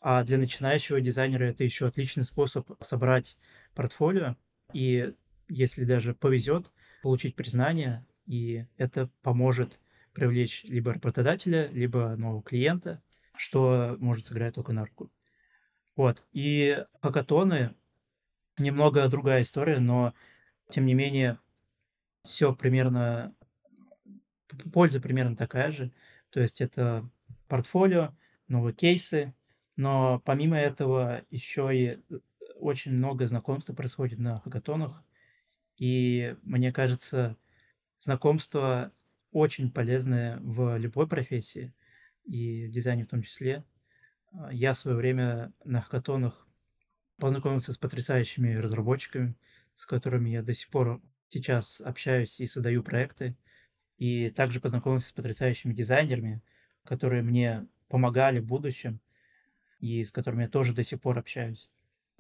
а 0.08 0.24
для 0.24 0.38
начинающего 0.38 1.02
дизайнера 1.02 1.46
это 1.46 1.63
еще 1.63 1.88
отличный 1.88 2.26
способ 2.26 2.70
собрать 2.80 3.38
портфолио 3.74 4.36
и, 4.72 5.15
если 5.48 5.84
даже 5.84 6.13
повезет, 6.13 6.72
получить 7.02 7.36
признание, 7.36 8.06
и 8.28 8.68
это 8.78 9.10
поможет 9.24 9.80
привлечь 10.13 10.63
либо 10.65 10.94
работодателя, 10.94 11.70
либо 11.72 12.15
нового 12.18 12.44
клиента, 12.44 13.02
что 13.36 13.98
может 13.98 14.28
сыграть 14.28 14.54
только 14.54 14.74
на 14.74 14.86
руку. 14.86 15.12
Вот. 15.96 16.24
И 16.34 16.86
хакатоны 17.02 17.74
немного 18.60 19.08
другая 19.08 19.41
история, 19.41 19.80
но 19.80 20.13
тем 20.70 20.86
не 20.86 20.94
менее 20.94 21.39
все 22.24 22.54
примерно 22.54 23.36
польза 24.72 25.02
примерно 25.02 25.36
такая 25.36 25.72
же. 25.72 25.91
То 26.30 26.41
есть 26.41 26.62
это 26.62 27.10
портфолио, 27.48 28.15
новые 28.48 28.76
кейсы, 28.76 29.34
но 29.76 30.22
помимо 30.26 30.58
этого 30.58 31.24
еще 31.30 31.70
и 31.74 31.86
э, 31.86 32.20
очень 32.60 32.94
много 32.94 33.28
знакомства 33.28 33.74
происходит 33.74 34.20
на 34.20 34.40
хакатонах. 34.40 35.04
И 35.78 36.36
мне 36.44 36.72
кажется, 36.72 37.38
знакомство 38.00 38.92
очень 39.32 39.72
полезное 39.72 40.40
в 40.42 40.78
любой 40.78 41.08
профессии, 41.08 41.74
и 42.24 42.68
в 42.68 42.72
дизайне 42.72 43.04
в 43.04 43.10
том 43.10 43.22
числе. 43.22 43.66
А, 44.32 44.52
я 44.54 44.74
в 44.74 44.78
свое 44.78 44.96
время 44.96 45.54
на 45.66 45.82
хакатонах 45.82 46.48
познакомился 47.18 47.74
с 47.74 47.78
потрясающими 47.78 48.56
разработчиками, 48.56 49.36
с 49.76 49.86
которыми 49.86 50.30
я 50.30 50.42
до 50.42 50.54
сих 50.54 50.70
пор 50.70 51.02
сейчас 51.28 51.82
общаюсь 51.82 52.40
и 52.40 52.48
создаю 52.48 52.82
проекты. 52.84 53.38
И 53.98 54.30
также 54.30 54.60
познакомился 54.60 55.10
с 55.10 55.14
потрясающими 55.14 55.74
дизайнерами, 55.74 56.42
которые 56.84 57.22
мне 57.22 57.68
помогали 57.88 58.40
в 58.40 58.46
будущем 58.46 59.00
и 59.80 60.04
с 60.04 60.12
которыми 60.12 60.44
я 60.44 60.50
тоже 60.50 60.74
до 60.74 60.84
сих 60.84 61.02
пор 61.02 61.18
общаюсь. 61.18 61.70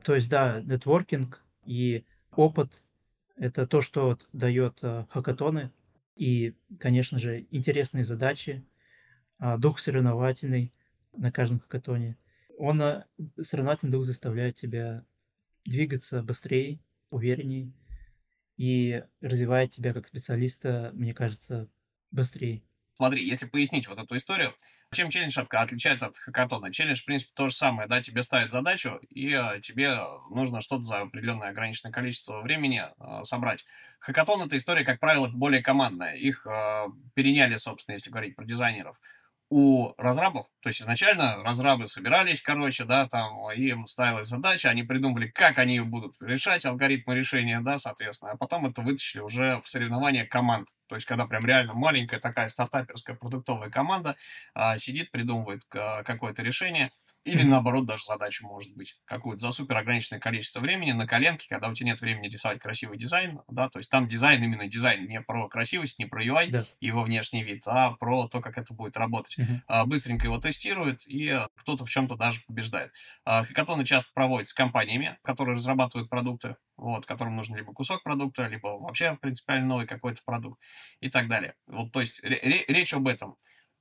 То 0.03 0.15
есть, 0.15 0.29
да, 0.29 0.61
нетворкинг 0.61 1.41
и 1.65 2.05
опыт— 2.31 2.83
это 3.35 3.65
то, 3.67 3.81
что 3.81 4.17
дает 4.33 4.79
э, 4.83 5.05
хакатоны, 5.09 5.71
и, 6.15 6.53
конечно 6.79 7.19
же, 7.19 7.47
интересные 7.51 8.03
задачи, 8.03 8.63
э, 9.39 9.57
дух 9.57 9.79
соревновательный 9.79 10.73
на 11.13 11.31
каждом 11.31 11.59
хакатоне. 11.59 12.17
Он, 12.57 12.81
э, 12.81 13.05
соревновательный 13.41 13.91
дух 13.91 14.05
заставляет 14.05 14.55
тебя 14.55 15.03
двигаться 15.65 16.21
быстрее, 16.21 16.79
увереннее, 17.09 17.73
и 18.57 19.03
развивает 19.21 19.71
тебя 19.71 19.93
как 19.93 20.07
специалиста, 20.07 20.91
мне 20.93 21.13
кажется, 21.13 21.67
быстрее. 22.11 22.63
Смотри, 22.97 23.23
если 23.25 23.45
пояснить 23.45 23.87
вот 23.87 23.99
эту 23.99 24.15
историю, 24.15 24.53
чем 24.93 25.09
челлендж 25.09 25.37
отличается 25.37 26.05
от 26.05 26.17
хакатона? 26.17 26.71
Челлендж, 26.71 27.01
в 27.01 27.05
принципе, 27.05 27.31
то 27.35 27.49
же 27.49 27.55
самое, 27.55 27.87
да, 27.87 28.01
тебе 28.01 28.23
ставят 28.23 28.51
задачу, 28.51 28.99
и 29.09 29.33
э, 29.33 29.59
тебе 29.59 29.97
нужно 30.29 30.61
что-то 30.61 30.85
за 30.85 30.99
определенное 31.01 31.49
ограниченное 31.49 31.91
количество 31.91 32.41
времени 32.41 32.81
э, 32.81 33.23
собрать. 33.25 33.65
Хакатон— 33.99 34.41
это 34.45 34.55
история, 34.55 34.85
как 34.85 34.99
правило, 34.99 35.27
более 35.27 35.61
командная. 35.61 36.15
Их 36.15 36.47
э, 36.47 36.85
переняли, 37.13 37.57
собственно, 37.57 37.95
если 37.95 38.09
говорить 38.09 38.35
про 38.35 38.45
дизайнеров 38.45 38.99
у 39.49 39.93
разрабов, 39.97 40.47
то 40.61 40.69
есть 40.69 40.81
изначально 40.81 41.43
разрабы 41.43 41.87
собирались, 41.87 42.41
короче, 42.41 42.83
да, 42.83 43.07
там 43.07 43.49
им 43.51 43.85
ставилась 43.85 44.27
задача, 44.27 44.69
они 44.69 44.83
придумывали, 44.83 45.27
как 45.27 45.59
они 45.59 45.75
ее 45.75 45.83
будут 45.83 46.15
решать, 46.19 46.65
алгоритмы 46.65 47.15
решения, 47.15 47.59
да, 47.61 47.77
соответственно, 47.77 48.31
а 48.31 48.37
потом 48.37 48.65
это 48.65 48.81
вытащили 48.81 49.21
уже 49.21 49.59
в 49.61 49.69
соревнования 49.69 50.25
команд, 50.25 50.69
то 50.87 50.95
есть 50.95 51.07
когда 51.07 51.27
прям 51.27 51.45
реально 51.45 51.73
маленькая 51.73 52.19
такая 52.19 52.49
стартаперская 52.49 53.15
продуктовая 53.15 53.69
команда 53.69 54.15
а, 54.55 54.77
сидит, 54.79 55.11
придумывает 55.11 55.61
а, 55.71 56.03
какое-то 56.03 56.41
решение, 56.41 56.91
или 57.25 57.41
наоборот, 57.41 57.85
даже 57.85 58.05
задачу 58.05 58.47
может 58.47 58.73
быть 58.75 58.95
какую-то 59.05 59.41
за 59.41 59.51
супер 59.51 59.77
ограниченное 59.77 60.19
количество 60.19 60.59
времени 60.59 60.91
на 60.91 61.07
коленке, 61.07 61.47
когда 61.49 61.69
у 61.69 61.73
тебя 61.73 61.87
нет 61.87 61.99
времени 61.99 62.27
рисовать 62.27 62.59
красивый 62.59 62.97
дизайн, 62.97 63.41
да, 63.49 63.67
то 63.67 63.79
есть 63.79 63.89
там 63.89 64.07
дизайн, 64.07 64.43
именно 64.43 64.67
дизайн, 64.67 65.07
не 65.07 65.21
про 65.21 65.49
красивость, 65.49 65.97
не 65.97 66.05
про 66.05 66.23
UI, 66.23 66.49
да. 66.51 66.65
его 66.79 67.03
внешний 67.03 67.43
вид, 67.43 67.63
а 67.65 67.93
про 67.93 68.27
то, 68.27 68.41
как 68.41 68.59
это 68.59 68.73
будет 68.75 68.95
работать. 68.95 69.39
Uh-huh. 69.39 69.85
Быстренько 69.87 70.27
его 70.27 70.39
тестируют, 70.39 71.07
и 71.07 71.35
кто-то 71.55 71.85
в 71.85 71.89
чем-то 71.89 72.15
даже 72.15 72.41
побеждает. 72.47 72.91
А, 73.25 73.43
хакатоны 73.43 73.85
часто 73.85 74.11
проводят 74.13 74.47
с 74.47 74.53
компаниями, 74.53 75.17
которые 75.23 75.55
разрабатывают 75.55 76.09
продукты, 76.09 76.57
вот, 76.77 77.07
которым 77.07 77.35
нужен 77.35 77.55
либо 77.55 77.73
кусок 77.73 78.03
продукта, 78.03 78.47
либо 78.47 78.67
вообще 78.77 79.17
принципиально 79.19 79.67
новый 79.67 79.87
какой-то 79.87 80.21
продукт 80.23 80.61
и 80.99 81.09
так 81.09 81.27
далее. 81.27 81.55
Вот, 81.65 81.91
то 81.91 82.01
есть 82.01 82.23
речь 82.23 82.93
об 82.93 83.07
этом. 83.07 83.35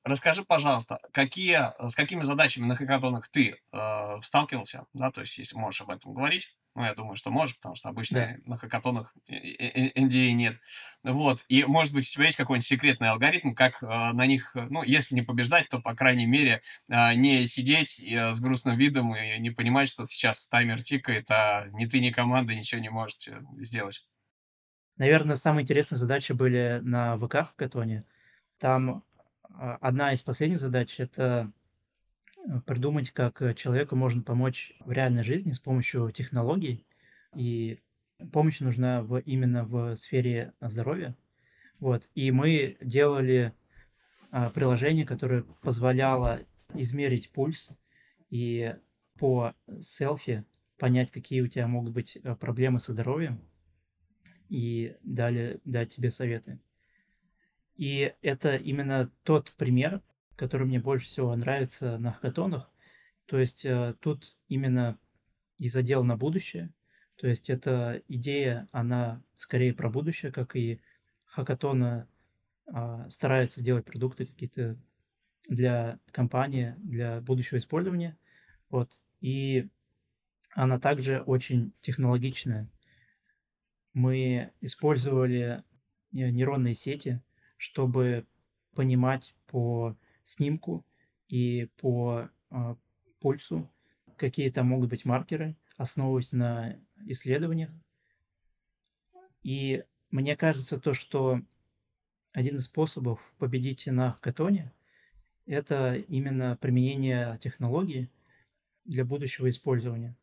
Расскажи, 0.05 0.45
пожалуйста, 0.45 0.99
какие, 1.13 1.73
с 1.81 1.95
какими 1.95 2.23
задачами 2.23 2.67
на 2.67 2.77
хакатонах 2.77 3.29
ты 3.29 3.57
э, 3.73 4.21
сталкивался, 4.21 4.85
да, 4.93 5.11
то 5.11 5.23
есть 5.23 5.39
если 5.39 5.57
можешь 5.57 5.81
об 5.81 5.91
этом 5.91 6.13
говорить, 6.13 6.55
ну, 6.75 6.83
я 6.83 6.95
думаю, 6.95 7.17
что 7.17 7.31
можешь, 7.31 7.57
потому 7.57 7.75
что 7.77 7.89
обычно 7.89 8.19
да. 8.45 8.51
на 8.51 8.59
хакатонах 8.59 9.15
NDA 9.31 10.33
нет. 10.33 10.57
Вот. 11.05 11.45
И, 11.49 11.65
может 11.65 11.95
быть, 11.95 12.07
у 12.09 12.13
тебя 12.13 12.25
есть 12.25 12.37
какой-нибудь 12.37 12.67
секретный 12.67 13.09
алгоритм, 13.09 13.55
как 13.55 13.83
э, 13.83 13.87
на 13.87 14.27
них, 14.27 14.51
ну, 14.55 14.83
если 14.83 15.15
не 15.15 15.23
побеждать, 15.23 15.69
то, 15.69 15.81
по 15.81 15.95
крайней 15.95 16.27
мере, 16.27 16.61
э, 16.89 17.15
не 17.15 17.47
сидеть 17.47 18.03
э, 18.03 18.35
с 18.35 18.41
грустным 18.41 18.77
видом 18.77 19.15
и 19.15 19.39
не 19.39 19.51
понимать, 19.51 19.89
что 19.89 20.05
сейчас 20.05 20.49
таймер 20.49 20.83
тикает, 20.83 21.31
а 21.31 21.65
ни 21.73 21.87
ты, 21.87 22.01
ни 22.01 22.11
команда 22.11 22.55
ничего 22.55 22.81
не 22.81 22.91
можете 22.91 23.43
сделать. 23.59 24.07
Наверное, 24.97 25.37
самые 25.37 25.63
интересные 25.63 25.99
задачи 25.99 26.33
были 26.33 26.81
на 26.83 27.17
ВК 27.19 27.51
хакатоне. 27.57 28.05
Там 28.59 28.91
а, 28.91 29.14
одна 29.59 30.13
из 30.13 30.23
последних 30.23 30.61
задач 30.61 30.99
это 30.99 31.53
э, 32.39 32.61
придумать, 32.67 33.11
как 33.11 33.43
э, 33.43 33.55
человеку 33.55 33.97
можно 33.97 34.23
помочь 34.23 34.75
в 34.81 34.93
реальной 34.93 35.23
жизни 35.23 35.53
с 35.53 35.59
помощью 35.59 36.11
технологий. 36.11 36.87
И 37.35 37.81
помощь 38.33 38.61
нужна 38.61 39.03
в, 39.03 39.19
именно 39.19 39.65
в 39.65 39.97
сфере 39.97 40.53
здоровья. 40.61 41.17
Вот. 41.81 42.09
И 42.15 42.31
мы 42.31 42.77
делали 42.81 43.53
а, 44.31 44.51
приложение, 44.51 45.05
которое 45.05 45.43
позволяло 45.63 46.41
измерить 46.75 47.31
пульс 47.31 47.79
и 48.31 48.75
по 49.19 49.55
селфи 49.81 50.45
понять, 50.79 51.11
какие 51.11 51.41
у 51.41 51.47
тебя 51.47 51.67
могут 51.67 51.93
быть 51.93 52.17
э, 52.17 52.35
проблемы 52.35 52.81
со 52.81 52.93
здоровьем, 52.93 53.41
и 54.49 54.97
далее 55.03 55.61
дать 55.65 55.91
тебе 55.91 56.11
советы. 56.11 56.59
И 57.77 58.15
это 58.23 58.57
именно 58.57 59.11
тот 59.23 59.53
пример, 59.57 60.03
который 60.37 60.67
мне 60.67 60.81
больше 60.81 61.07
всего 61.07 61.35
нравится 61.35 61.99
на 61.99 62.13
хакатонах. 62.13 62.71
То 63.27 63.39
есть 63.39 63.65
э, 63.65 63.95
тут 64.01 64.37
именно 64.49 64.99
и 65.59 65.69
задел 65.69 66.05
на 66.05 66.17
будущее. 66.17 66.73
То 67.17 67.29
есть 67.29 67.49
эта 67.49 68.03
идея, 68.09 68.69
она 68.73 69.23
скорее 69.37 69.73
про 69.73 69.89
будущее, 69.89 70.33
как 70.33 70.57
и 70.57 70.81
хакатона 71.25 72.09
стараются 73.09 73.61
делать 73.63 73.85
продукты 73.85 74.27
какие-то 74.27 74.79
для 75.49 75.99
компании, 76.11 76.75
для 76.79 77.21
будущего 77.21 77.59
использования. 77.59 78.17
Вот. 78.71 79.01
И 79.21 79.69
она 80.53 80.79
также 80.79 81.21
очень 81.21 81.73
технологичная. 81.81 82.69
Мы 83.93 84.53
использовали 84.61 85.63
э, 86.13 86.31
нейронные 86.31 86.75
сети, 86.75 87.23
чтобы 87.65 88.27
понимать 88.75 89.35
по 89.47 89.97
снимку 90.23 90.85
и 91.29 91.71
по 91.79 92.29
э, 92.51 92.77
пульсу, 93.21 93.71
какие 94.19 94.51
там 94.51 94.67
могут 94.67 94.91
быть 94.91 95.07
маркеры, 95.07 95.57
основываясь 95.79 96.33
на 96.33 96.79
исследованиях. 97.07 97.71
И 99.43 99.83
мне 100.11 100.37
кажется, 100.37 100.79
то, 100.79 100.93
что 100.93 101.41
один 102.33 102.59
из 102.59 102.65
способов 102.65 103.19
победить 103.39 103.87
на 103.87 104.13
хакатоне– 104.13 104.71
это 105.47 105.95
именно 105.95 106.57
применение 106.57 107.39
технологии. 107.41 108.11
для 108.85 109.07
будущего 109.07 109.49
использования. 109.49 110.15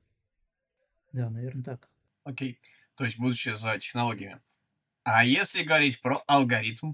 Да, 1.11 1.31
наверное, 1.31 1.63
так. 1.63 1.89
Окей. 2.23 2.59
То 2.95 3.05
есть 3.05 3.17
будущее 3.17 3.55
за 3.55 3.75
технологиями. 3.79 4.39
А 5.03 5.25
если 5.25 5.63
говорить 5.63 5.99
про 5.99 6.23
алгоритм, 6.27 6.93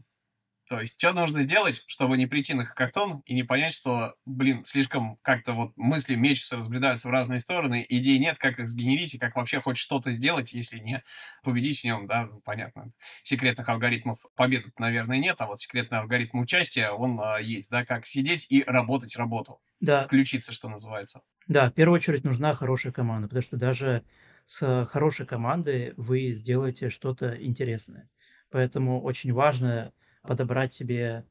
то 0.67 0.81
есть, 0.81 0.95
что 0.97 1.13
нужно 1.13 1.43
сделать, 1.43 1.83
чтобы 1.87 2.17
не 2.17 2.27
прийти 2.27 2.53
на 2.53 2.65
хакатон 2.65 3.21
и 3.25 3.33
не 3.33 3.43
понять, 3.43 3.73
что, 3.73 4.15
блин, 4.25 4.65
слишком 4.65 5.17
как-то 5.21 5.53
вот 5.53 5.71
мысли 5.77 6.15
мечутся, 6.15 6.57
разбредаются 6.57 7.07
в 7.07 7.11
разные 7.11 7.39
стороны, 7.39 7.85
идей 7.87 8.19
нет, 8.19 8.37
как 8.37 8.59
их 8.59 8.67
сгенерить 8.67 9.13
и 9.15 9.17
как 9.17 9.35
вообще 9.35 9.61
хоть 9.61 9.77
что-то 9.77 10.11
сделать, 10.11 10.53
если 10.53 10.79
не 10.79 11.03
победить 11.41 11.81
в 11.81 11.83
нем, 11.85 12.05
да, 12.05 12.25
ну, 12.25 12.41
понятно. 12.41 12.91
Секретных 13.23 13.69
алгоритмов 13.69 14.25
победы, 14.35 14.71
наверное, 14.77 15.19
нет, 15.19 15.37
а 15.39 15.47
вот 15.47 15.59
секретный 15.59 15.99
алгоритм 15.99 16.39
участия, 16.39 16.89
он 16.91 17.19
а, 17.21 17.37
есть, 17.39 17.71
да, 17.71 17.85
как 17.85 18.05
сидеть 18.05 18.47
и 18.49 18.63
работать 18.67 19.15
работу. 19.15 19.59
Да. 19.79 20.01
Включиться, 20.01 20.51
что 20.51 20.67
называется. 20.67 21.21
Да, 21.47 21.69
в 21.69 21.73
первую 21.73 21.95
очередь 21.95 22.25
нужна 22.25 22.53
хорошая 22.53 22.91
команда, 22.91 23.29
потому 23.29 23.43
что 23.43 23.55
даже 23.55 24.03
с 24.45 24.85
хорошей 24.91 25.25
командой 25.25 25.93
вы 25.95 26.33
сделаете 26.33 26.89
что-то 26.89 27.41
интересное. 27.41 28.09
Поэтому 28.49 29.01
очень 29.01 29.31
важно 29.33 29.93
подобрать 30.27 30.73
себе 30.73 31.25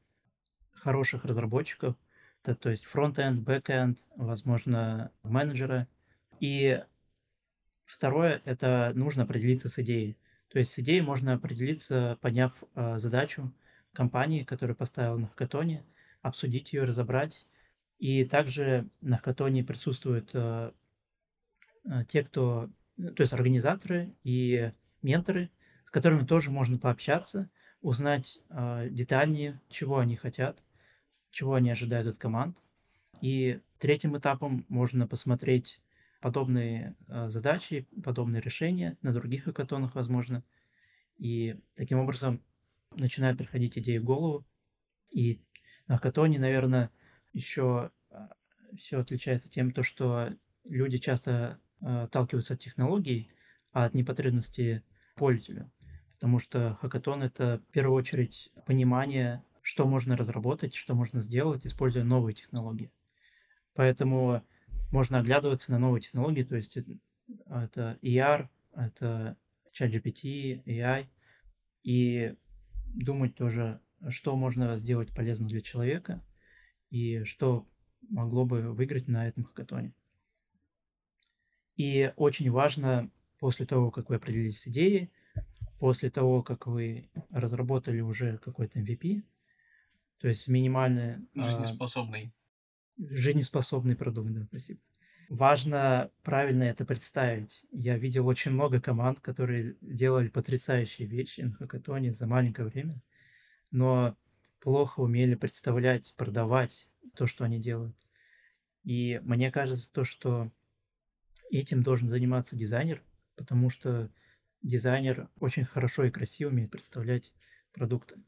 хороших 0.73 1.23
разработчиков, 1.23 1.95
то, 2.41 2.55
то 2.55 2.69
есть 2.69 2.85
front-end, 2.85 3.41
back-end, 3.41 4.03
возможно, 4.15 5.11
менеджера. 5.23 5.87
И 6.39 6.83
второе, 7.85 8.41
это 8.45 8.91
нужно 8.95 9.23
определиться 9.23 9.69
с 9.69 9.79
идеей. 9.79 10.17
То 10.49 10.59
есть 10.59 10.71
с 10.71 10.79
идеей 10.79 11.01
можно 11.01 11.33
определиться, 11.33 12.17
поняв 12.21 12.53
э, 12.75 12.97
задачу 12.97 13.53
компании, 13.93 14.43
которую 14.43 14.75
поставил 14.75 15.17
на 15.17 15.27
хакатоне, 15.27 15.85
обсудить 16.21 16.73
ее, 16.73 16.83
разобрать. 16.83 17.45
И 17.99 18.23
также 18.25 18.87
на 19.01 19.17
хакатоне 19.17 19.63
присутствуют 19.63 20.31
э, 20.33 20.71
э, 21.85 22.05
те, 22.07 22.23
кто, 22.23 22.69
то 22.97 23.21
есть 23.21 23.33
организаторы 23.33 24.15
и 24.23 24.71
менторы, 25.01 25.51
с 25.85 25.91
которыми 25.91 26.25
тоже 26.25 26.51
можно 26.51 26.77
пообщаться, 26.77 27.49
узнать 27.81 28.39
э, 28.49 28.89
детальнее, 28.89 29.61
чего 29.69 29.99
они 29.99 30.15
хотят, 30.15 30.63
чего 31.31 31.55
они 31.55 31.69
ожидают 31.69 32.07
от 32.07 32.17
команд. 32.17 32.57
И 33.21 33.59
третьим 33.79 34.17
этапом 34.17 34.65
можно 34.69 35.07
посмотреть 35.07 35.81
подобные 36.21 36.95
э, 37.07 37.29
задачи, 37.29 37.87
подобные 38.03 38.41
решения 38.41 38.97
на 39.01 39.13
других 39.13 39.45
хакатонах, 39.45 39.95
возможно. 39.95 40.43
И 41.17 41.59
таким 41.75 41.99
образом 41.99 42.43
начинают 42.95 43.37
приходить 43.37 43.77
идеи 43.77 43.97
в 43.97 44.03
голову. 44.03 44.45
И 45.09 45.41
на 45.87 45.97
хакатоне, 45.97 46.39
наверное, 46.39 46.91
еще 47.33 47.91
а, 48.09 48.29
все 48.77 48.99
отличается 48.99 49.49
тем, 49.49 49.71
то, 49.71 49.83
что 49.83 50.33
люди 50.63 50.97
часто 50.97 51.59
отталкиваются 51.79 52.55
от 52.55 52.59
технологий, 52.59 53.31
а 53.71 53.85
от 53.85 53.93
непотребности 53.93 54.83
пользователя 55.15 55.71
потому 56.17 56.39
что 56.39 56.75
хакатон— 56.81 57.21
это 57.23 57.61
в 57.69 57.71
первую 57.71 57.95
очередь 57.95 58.51
понимание, 58.65 59.43
что 59.61 59.85
можно 59.85 60.17
разработать, 60.17 60.73
что 60.73 60.95
можно 60.95 61.21
сделать, 61.21 61.67
используя 61.67 62.03
новые 62.03 62.33
технологии. 62.33 62.91
Поэтому 63.75 64.43
можно 64.91 65.19
оглядываться 65.19 65.71
на 65.71 65.77
новые 65.77 66.01
технологии, 66.01 66.43
то 66.43 66.55
есть 66.55 66.79
это 67.45 67.99
ER, 68.01 68.49
это 68.73 69.37
ChatGPT, 69.79 70.63
AI, 70.65 71.05
и 71.83 72.35
думать 72.87 73.35
тоже, 73.35 73.79
что 74.09 74.35
можно 74.35 74.75
сделать 74.77 75.13
полезно 75.13 75.47
для 75.47 75.61
человека 75.61 76.23
и 76.89 77.23
что 77.25 77.67
могло 78.09 78.43
бы 78.43 78.73
выиграть 78.73 79.07
на 79.07 79.27
этом 79.27 79.43
хакатоне. 79.43 79.93
И 81.75 82.11
очень 82.15 82.49
важно 82.49 83.11
после 83.37 83.67
того, 83.67 83.91
как 83.91 84.09
вы 84.09 84.15
определились 84.15 84.61
с 84.61 84.67
идеей, 84.67 85.11
после 85.79 86.09
того, 86.09 86.43
как 86.43 86.67
вы 86.67 87.09
разработали 87.29 88.01
уже 88.01 88.37
какой-то 88.37 88.79
MVP, 88.79 89.23
то 90.19 90.27
есть 90.27 90.47
минимальный... 90.47 91.17
Жизнеспособный. 91.35 92.33
А, 92.99 93.03
жизнеспособный 93.13 93.95
продукт, 93.95 94.31
да, 94.31 94.45
спасибо. 94.45 94.79
Важно 95.29 96.09
правильно 96.23 96.63
это 96.63 96.85
представить. 96.85 97.65
Я 97.71 97.97
видел 97.97 98.27
очень 98.27 98.51
много 98.51 98.79
команд, 98.79 99.19
которые 99.19 99.75
делали 99.81 100.29
потрясающие 100.29 101.07
вещи 101.07 101.41
на 101.41 101.53
хакатоне 101.53 102.13
за 102.13 102.27
маленькое 102.27 102.67
время, 102.67 103.01
но 103.69 104.15
плохо 104.61 105.01
умели 105.01 105.35
представлять, 105.35 106.13
продавать 106.15 106.89
то, 107.15 107.27
что 107.27 107.43
они 107.43 107.59
делают. 107.59 107.95
И 108.83 109.19
мне 109.23 109.51
кажется, 109.51 109.91
то, 109.91 110.05
что 110.05 110.49
этим 111.51 111.83
должен 111.83 112.07
заниматься 112.07 112.55
дизайнер, 112.55 113.03
потому 113.35 113.69
что 113.69 114.09
дизайнер 114.67 115.29
очень 115.39 115.65
хорошо 115.65 116.03
и 116.03 116.11
красиво 116.11 116.49
умеет 116.49 116.71
представлять 116.71 117.33
продукты. 117.73 118.21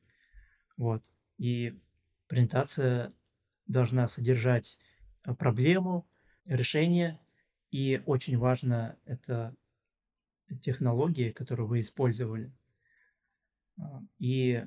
Вот. 0.78 1.04
И 1.38 1.80
презентация 2.28 3.14
должна 3.68 4.08
содержать 4.08 4.80
э, 5.26 5.34
проблему, 5.36 6.08
решение, 6.46 7.20
и 7.72 8.02
очень 8.06 8.38
важно 8.38 8.98
это 9.06 9.56
технологии, 10.62 11.30
которые 11.30 11.68
вы 11.68 11.82
использовали, 11.82 12.52
а, 13.78 14.02
и 14.18 14.66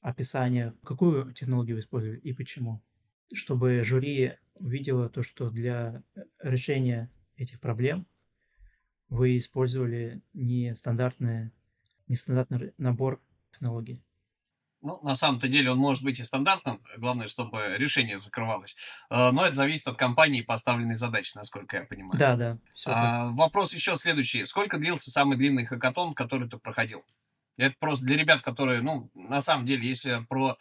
описание, 0.00 0.74
какую 0.82 1.34
технологию 1.34 1.76
вы 1.76 1.80
использовали 1.80 2.18
и 2.18 2.32
почему, 2.32 2.82
чтобы 3.34 3.84
жюри 3.84 4.38
увидело 4.54 5.10
то, 5.10 5.22
что 5.22 5.50
для 5.50 6.02
э, 6.14 6.22
решения 6.42 7.10
этих 7.36 7.60
проблем– 7.60 8.06
вы 9.08 9.38
использовали 9.38 10.22
нестандартный, 10.32 11.52
нестандартный 12.06 12.72
набор 12.78 13.20
технологий. 13.50 14.02
Ну, 14.80 15.00
на 15.02 15.16
самом-то 15.16 15.48
деле 15.48 15.72
он 15.72 15.78
может 15.78 16.04
быть 16.04 16.20
и 16.20 16.24
стандартным, 16.24 16.80
главное, 16.98 17.26
чтобы 17.26 17.74
решение 17.78 18.20
закрывалось. 18.20 18.76
Э, 19.10 19.32
но 19.32 19.44
это 19.44 19.56
зависит 19.56 19.88
от 19.88 19.96
компании 19.96 20.40
и 20.40 20.44
поставленной 20.44 20.94
задачи, 20.94 21.32
насколько 21.34 21.78
я 21.78 21.84
понимаю. 21.84 22.18
Да, 22.18 22.36
да. 22.36 22.58
А, 22.86 23.30
вопрос 23.32 23.74
еще 23.74 23.96
следующий. 23.96 24.46
Сколько 24.46 24.78
длился 24.78 25.10
самый 25.10 25.36
длинный 25.36 25.66
хакатон, 25.66 26.14
который 26.14 26.48
ты 26.48 26.58
проходил? 26.58 27.04
Это 27.56 27.74
просто 27.80 28.06
для 28.06 28.16
ребят, 28.16 28.40
которые, 28.42 28.80
ну, 28.80 29.10
на 29.14 29.42
самом 29.42 29.66
деле, 29.66 29.88
если 29.88 30.24
про 30.28 30.56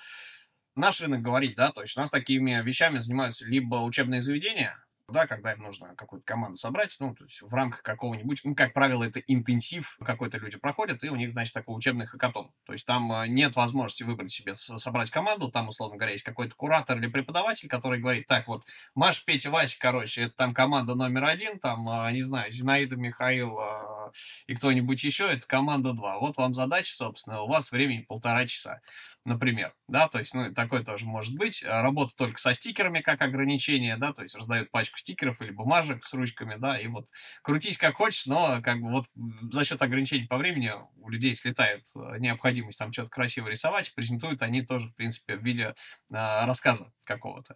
наш 0.76 1.00
рынок 1.02 1.22
говорить, 1.22 1.56
да, 1.56 1.72
то 1.72 1.82
есть 1.82 1.96
у 1.96 2.00
нас 2.00 2.10
такими 2.10 2.60
вещами 2.64 2.98
занимаются 2.98 3.46
либо 3.46 3.76
учебные 3.76 4.22
заведения, 4.22 4.76
да, 5.10 5.26
когда 5.26 5.54
им 5.54 5.62
нужно 5.62 5.96
какую-то 5.96 6.26
команду 6.26 6.58
собрать, 6.58 6.96
ну, 7.00 7.16
то 7.16 7.24
есть 7.24 7.42
в 7.42 7.54
рамках 7.54 7.82
какого-нибудь, 7.82 8.42
ну, 8.44 8.56
как 8.56 8.74
правило, 8.74 9.04
это 9.04 9.20
интенсив 9.22 9.98
какой-то 10.04 10.38
люди 10.38 10.58
проходят, 10.58 11.04
и 11.04 11.10
у 11.10 11.16
них, 11.16 11.32
значит, 11.32 11.54
такой 11.54 11.78
учебный 11.78 12.06
хакатон. 12.06 12.52
То 12.66 12.74
есть 12.74 12.86
там 12.86 13.12
а, 13.12 13.26
нет 13.26 13.56
возможности 13.56 14.04
выбрать 14.04 14.32
себе, 14.32 14.54
собрать 14.54 15.10
команду, 15.10 15.50
там, 15.50 15.70
условно 15.70 15.98
говоря, 15.98 16.12
есть 16.12 16.26
какой-то 16.26 16.56
куратор 16.56 16.98
или 16.98 17.08
преподаватель, 17.08 17.70
который 17.70 18.00
говорит, 18.00 18.28
так 18.28 18.48
вот, 18.48 18.66
Маш, 18.96 19.24
Петя, 19.24 19.50
Вася, 19.50 19.78
короче, 19.80 20.24
это 20.24 20.36
там 20.36 20.54
команда 20.54 20.96
номер 20.96 21.24
один, 21.24 21.58
там, 21.60 21.88
а, 21.88 22.12
не 22.12 22.24
знаю, 22.24 22.52
Зинаида, 22.52 22.98
Михаил 22.98 23.58
а, 23.58 24.12
и 24.48 24.56
кто-нибудь 24.56 25.04
еще, 25.04 25.32
это 25.32 25.48
команда 25.48 25.94
два. 25.94 26.20
Вот 26.20 26.36
вам 26.36 26.54
задача, 26.54 26.94
собственно, 26.94 27.42
у 27.42 27.48
вас 27.48 27.72
времени 27.72 28.02
полтора 28.02 28.46
часа 28.46 28.82
например, 29.28 29.74
да, 29.88 30.08
то 30.08 30.20
есть, 30.20 30.34
ну, 30.34 30.54
такое 30.54 30.84
тоже 30.84 31.06
может 31.06 31.36
быть. 31.36 31.64
Работа 31.68 32.16
только 32.16 32.40
со 32.40 32.54
стикерами 32.54 33.02
как 33.02 33.22
ограничение, 33.22 33.98
да, 33.98 34.14
то 34.14 34.24
есть 34.24 34.36
раздают 34.36 34.72
пачку 34.72 34.97
стикеров 34.98 35.42
или 35.42 35.52
бумажек 35.52 36.04
с 36.04 36.14
ручками, 36.14 36.56
да, 36.58 36.78
и 36.78 36.88
вот 36.88 37.08
крутись 37.42 37.78
как 37.78 37.96
хочешь, 37.96 38.28
но 38.28 38.62
как 38.62 38.82
бы 38.82 38.90
вот 38.90 39.06
за 39.52 39.66
счет 39.66 39.82
ограничений 39.82 40.28
по 40.28 40.38
времени 40.38 40.72
у 40.98 41.10
людей 41.10 41.36
слетает 41.36 41.88
а, 41.96 42.18
необходимость 42.18 42.80
там 42.80 42.92
что-то 42.92 43.10
красиво 43.10 43.48
рисовать, 43.48 43.94
презентуют 43.96 44.42
они 44.42 44.62
тоже, 44.62 44.88
в 44.88 44.96
принципе, 44.96 45.36
в 45.36 45.44
виде 45.44 45.76
э, 46.12 46.46
рассказа 46.46 46.92
какого-то. 47.06 47.56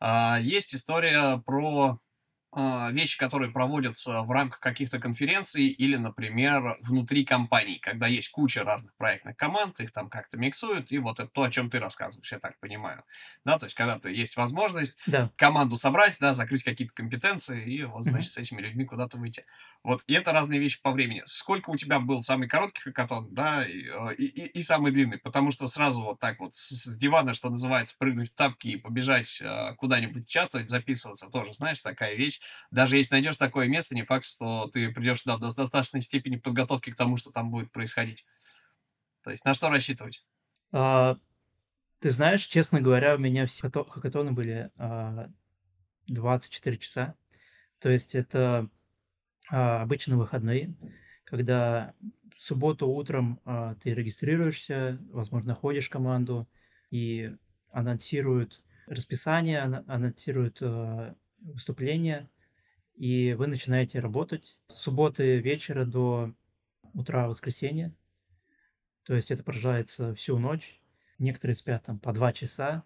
Э, 0.00 0.36
есть 0.40 0.74
история 0.74 1.38
про 1.44 1.98
вещи, 2.54 3.18
которые 3.18 3.50
проводятся 3.50 4.22
в 4.22 4.30
рамках 4.30 4.60
каких-то 4.60 4.98
конференций 4.98 5.68
или, 5.68 5.96
например, 5.96 6.76
внутри 6.80 7.24
компаний, 7.24 7.78
когда 7.80 8.06
есть 8.06 8.30
куча 8.30 8.62
разных 8.62 8.94
проектных 8.96 9.36
команд, 9.36 9.80
их 9.80 9.92
там 9.92 10.10
как-то 10.10 10.36
миксуют, 10.36 10.92
и 10.92 10.98
вот 10.98 11.18
это 11.18 11.28
то, 11.28 11.42
о 11.42 11.50
чем 11.50 11.70
ты 11.70 11.78
рассказываешь, 11.78 12.30
я 12.30 12.38
так 12.38 12.58
понимаю. 12.60 13.04
Да, 13.44 13.58
то 13.58 13.66
есть, 13.66 13.76
когда 13.76 13.98
то 13.98 14.08
есть 14.08 14.36
возможность 14.36 14.98
да. 15.06 15.30
команду 15.36 15.76
собрать, 15.76 16.18
да, 16.20 16.34
закрыть 16.34 16.62
какие-то 16.62 16.94
компетенции, 16.94 17.64
и 17.64 17.84
вот, 17.84 18.04
значит, 18.04 18.30
mm-hmm. 18.30 18.34
с 18.34 18.38
этими 18.38 18.60
людьми 18.60 18.84
куда-то 18.84 19.16
выйти. 19.16 19.44
Вот, 19.84 20.04
и 20.06 20.14
это 20.14 20.32
разные 20.32 20.60
вещи 20.60 20.80
по 20.80 20.92
времени. 20.92 21.22
Сколько 21.24 21.70
у 21.70 21.76
тебя 21.76 21.98
был 21.98 22.22
самый 22.22 22.48
короткий 22.48 22.82
хакатон, 22.82 23.34
да, 23.34 23.66
и, 23.66 23.84
э, 23.86 24.14
и, 24.16 24.26
и, 24.26 24.46
и 24.46 24.62
самый 24.62 24.92
длинный? 24.92 25.18
Потому 25.18 25.50
что 25.50 25.66
сразу 25.66 26.02
вот 26.02 26.20
так 26.20 26.38
вот 26.38 26.54
с, 26.54 26.84
с 26.84 26.96
дивана, 26.96 27.34
что 27.34 27.50
называется, 27.50 27.96
прыгнуть 27.98 28.30
в 28.30 28.34
тапки 28.36 28.68
и 28.68 28.76
побежать 28.76 29.40
э, 29.42 29.74
куда-нибудь 29.78 30.22
участвовать, 30.22 30.70
записываться, 30.70 31.28
тоже, 31.30 31.52
знаешь, 31.52 31.80
такая 31.80 32.14
вещь. 32.14 32.40
Даже 32.70 32.96
если 32.96 33.16
найдешь 33.16 33.36
такое 33.38 33.66
место, 33.66 33.96
не 33.96 34.04
факт, 34.04 34.24
что 34.24 34.68
ты 34.72 34.92
придешь 34.92 35.22
туда 35.22 35.36
в 35.36 35.40
достаточной 35.40 36.00
степени 36.00 36.36
подготовки 36.36 36.90
к 36.90 36.96
тому, 36.96 37.16
что 37.16 37.32
там 37.32 37.50
будет 37.50 37.72
происходить. 37.72 38.24
То 39.24 39.32
есть 39.32 39.44
на 39.44 39.52
что 39.52 39.68
рассчитывать? 39.68 40.24
А, 40.70 41.16
ты 41.98 42.10
знаешь, 42.10 42.46
честно 42.46 42.80
говоря, 42.80 43.16
у 43.16 43.18
меня 43.18 43.46
все 43.46 43.68
хакатоны 43.68 44.30
были 44.30 44.70
а, 44.76 45.28
24 46.06 46.78
часа. 46.78 47.16
То 47.80 47.90
есть 47.90 48.14
это 48.14 48.68
а, 49.52 49.82
обычно 49.82 50.16
выходные, 50.16 50.74
когда 51.24 51.94
в 52.34 52.40
субботу 52.40 52.88
утром 52.88 53.38
а, 53.44 53.74
ты 53.74 53.92
регистрируешься, 53.92 54.98
возможно, 55.10 55.54
ходишь 55.54 55.88
в 55.88 55.90
команду 55.90 56.48
и 56.90 57.36
анонсируют 57.70 58.62
расписание, 58.86 59.60
анонсируют 59.60 60.56
а, 60.62 61.14
выступления, 61.40 62.30
и 62.94 63.34
вы 63.34 63.46
начинаете 63.46 64.00
работать 64.00 64.58
с 64.68 64.76
субботы 64.76 65.38
вечера 65.40 65.84
до 65.84 66.32
утра 66.94 67.28
воскресенья. 67.28 67.94
То 69.02 69.14
есть 69.14 69.30
это 69.30 69.44
продолжается 69.44 70.14
всю 70.14 70.38
ночь. 70.38 70.80
Некоторые 71.18 71.56
спят 71.56 71.84
там 71.84 71.98
по 71.98 72.14
два 72.14 72.32
часа, 72.32 72.84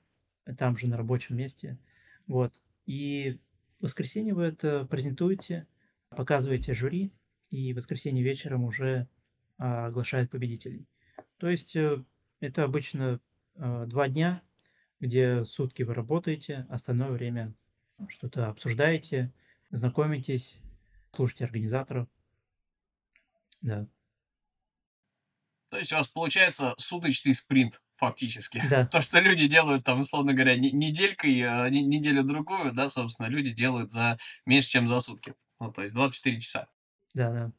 там 0.59 0.77
же 0.77 0.89
на 0.89 0.97
рабочем 0.97 1.37
месте. 1.37 1.79
Вот. 2.27 2.61
И 2.87 3.39
в 3.79 3.85
воскресенье 3.85 4.35
вы 4.35 4.47
это 4.47 4.85
презентуете, 4.87 5.69
показываете 6.11 6.75
жюри, 6.75 7.13
и 7.51 7.73
в 7.73 7.77
воскресенье 7.77 8.23
вечером 8.23 8.65
уже 8.65 9.09
а, 9.59 9.87
оглашают 9.87 10.31
победителей. 10.31 10.87
То 11.39 11.49
есть 11.49 11.77
э, 11.77 12.05
это 12.41 12.65
обычно 12.65 13.21
а, 13.55 13.87
два 13.87 14.09
дня, 14.09 14.43
где 15.01 15.45
сутки 15.45 15.83
вы 15.83 15.95
работаете, 15.95 16.67
остальное 16.69 17.11
время 17.11 17.55
что-то 18.09 18.49
обсуждаете, 18.49 19.33
знакомитесь, 19.71 20.61
слушайте 21.15 21.45
организаторов. 21.45 22.09
Да. 23.63 23.87
То 25.71 25.79
есть 25.79 25.93
у 25.93 25.97
вас 25.97 26.09
получается 26.09 26.75
суточный 26.79 27.35
спринт 27.35 27.83
фактически. 27.95 28.63
Да. 28.71 28.87
То, 28.93 29.03
что 29.03 29.21
люди 29.21 29.47
делают 29.47 29.85
там, 29.85 30.01
условно 30.01 30.33
говоря, 30.33 30.57
неделькой, 30.57 31.41
а, 31.43 31.69
неделю-другую, 31.69 32.73
да, 32.73 32.89
собственно, 32.91 33.27
люди 33.27 33.53
делают 33.53 33.93
за 33.93 34.19
меньше, 34.45 34.71
чем 34.71 34.87
за 34.87 35.01
сутки. 35.01 35.35
Ну, 35.61 35.73
то 35.73 35.83
есть 35.83 35.95
24 35.95 36.41
часа. 36.41 36.69
Да, 37.15 37.31
да. 37.31 37.53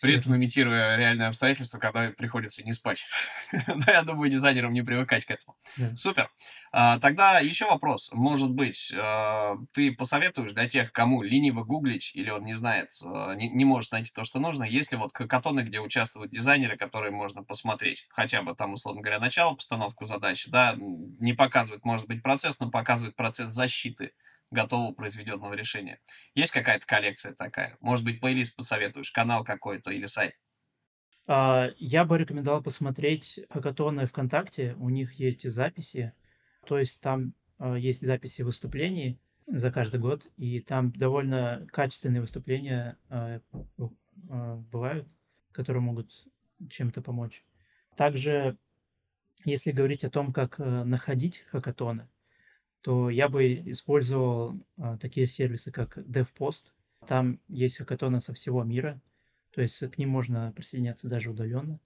При 0.00 0.14
этом 0.14 0.36
имитируя 0.36 0.96
реальные 0.96 1.26
обстоятельства, 1.26 1.78
когда 1.78 2.10
приходится 2.10 2.64
не 2.64 2.72
спать. 2.72 3.06
Но 3.66 3.84
я 3.88 4.02
думаю, 4.02 4.30
дизайнерам 4.30 4.72
не 4.72 4.82
привыкать 4.82 5.24
к 5.24 5.30
этому. 5.30 5.56
Да. 5.76 5.96
Супер. 5.96 6.30
А, 6.70 7.00
тогда 7.00 7.40
еще 7.40 7.66
вопрос. 7.66 8.10
Может 8.12 8.52
быть, 8.52 8.94
а, 8.96 9.56
ты 9.72 9.90
посоветуешь 9.92 10.52
для 10.52 10.68
тех, 10.68 10.92
кому 10.92 11.22
лениво 11.22 11.64
гуглить, 11.64 12.12
или 12.14 12.30
он 12.30 12.44
не 12.44 12.54
знает, 12.54 12.92
а, 13.04 13.34
не, 13.34 13.48
не 13.48 13.64
может 13.64 13.90
найти 13.90 14.12
то, 14.12 14.24
что 14.24 14.38
нужно, 14.38 14.62
есть 14.62 14.92
ли 14.92 14.98
вот 14.98 15.10
хакатоны, 15.12 15.60
где 15.60 15.80
участвуют 15.80 16.30
дизайнеры, 16.30 16.76
которые 16.76 17.10
можно 17.10 17.42
посмотреть? 17.42 18.06
Хотя 18.10 18.42
бы 18.42 18.54
там, 18.54 18.74
условно 18.74 19.02
говоря, 19.02 19.18
начало, 19.18 19.54
постановку 19.54 20.04
задачи, 20.04 20.48
да, 20.48 20.76
не 20.76 21.32
показывает, 21.32 21.84
может 21.84 22.06
быть, 22.06 22.22
процесс, 22.22 22.60
но 22.60 22.70
показывает 22.70 23.16
процесс 23.16 23.50
защиты 23.50 24.12
готового 24.50 24.92
произведенного 24.92 25.54
решения. 25.54 26.00
Есть 26.34 26.52
какая-то 26.52 26.86
коллекция 26.86 27.34
такая? 27.34 27.76
Может 27.80 28.04
быть, 28.04 28.20
плейлист 28.20 28.56
посоветуешь, 28.56 29.10
канал 29.10 29.44
какой-то 29.44 29.90
или 29.90 30.06
сайт? 30.06 30.34
А, 31.26 31.68
я 31.76 32.04
бы 32.04 32.18
рекомендовал 32.18 32.62
посмотреть 32.62 33.40
хакатоны 33.50 34.06
ВКонтакте. 34.06 34.74
У 34.78 34.88
них 34.88 35.12
есть 35.14 35.48
записи. 35.48 36.14
То 36.66 36.78
есть 36.78 37.00
там 37.02 37.34
а, 37.58 37.76
есть 37.76 38.04
записи 38.04 38.42
выступлений 38.42 39.20
за 39.46 39.70
каждый 39.70 40.00
год, 40.00 40.26
и 40.36 40.60
там 40.60 40.92
довольно 40.92 41.66
качественные 41.70 42.20
выступления 42.20 42.98
а, 43.08 43.40
бывают, 44.26 45.08
которые 45.52 45.82
могут 45.82 46.26
чем-то 46.70 47.02
помочь. 47.02 47.44
Также, 47.96 48.58
если 49.44 49.70
говорить 49.70 50.04
о 50.04 50.10
том, 50.10 50.32
как 50.32 50.58
находить 50.58 51.38
хакатоны, 51.50 52.08
то 52.82 53.10
я 53.10 53.28
бы 53.28 53.54
использовал 53.70 54.54
а, 54.76 54.96
такие 54.98 55.26
сервисы, 55.26 55.70
как 55.70 55.98
DevPost. 55.98 56.72
Там 57.06 57.40
есть 57.48 57.78
хакатоны 57.78 58.20
со 58.20 58.34
всего 58.34 58.62
мира, 58.64 59.00
то 59.50 59.60
есть 59.60 59.78
к 59.90 59.98
ним 59.98 60.10
можно 60.10 60.52
присоединяться 60.52 61.08
даже 61.08 61.30
удаленно. 61.30 61.80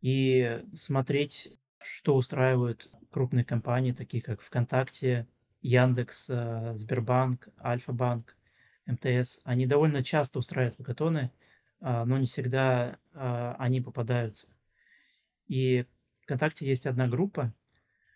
И 0.00 0.64
смотреть, 0.74 1.58
что 1.78 2.16
устраивают 2.16 2.90
крупные 3.10 3.44
компании, 3.44 3.92
такие 3.92 4.22
как 4.22 4.40
ВКонтакте, 4.40 5.26
Яндекс, 5.62 6.28
а, 6.30 6.76
Сбербанк, 6.76 7.48
Альфа-банк, 7.62 8.36
МТС. 8.86 9.40
Они 9.44 9.66
довольно 9.66 10.02
часто 10.02 10.38
устраивают 10.38 10.76
хакатоны, 10.76 11.30
а, 11.80 12.04
но 12.04 12.18
не 12.18 12.26
всегда 12.26 12.98
они 13.12 13.80
попадаются. 13.80 14.48
И 15.48 15.84
ВКонтакте 16.22 16.66
есть 16.66 16.86
одна 16.86 17.08
группа, 17.08 17.52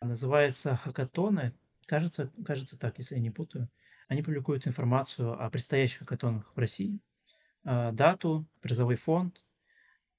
называется 0.05 0.77
«Хакатоны». 0.77 1.53
Кажется, 1.87 2.33
кажется 2.47 2.79
так, 2.79 2.99
если 2.99 3.17
я 3.17 3.21
не 3.21 3.31
путаю. 3.31 3.69
Они 4.09 4.23
публикуют 4.23 4.67
информацию 4.67 5.41
о 5.43 5.51
предстоящих 5.51 6.01
хакатонах 6.01 6.53
в 6.55 6.59
России, 6.59 7.01
а, 7.65 7.93
дату, 7.93 8.47
призовой 8.61 8.97
фонд 8.97 9.43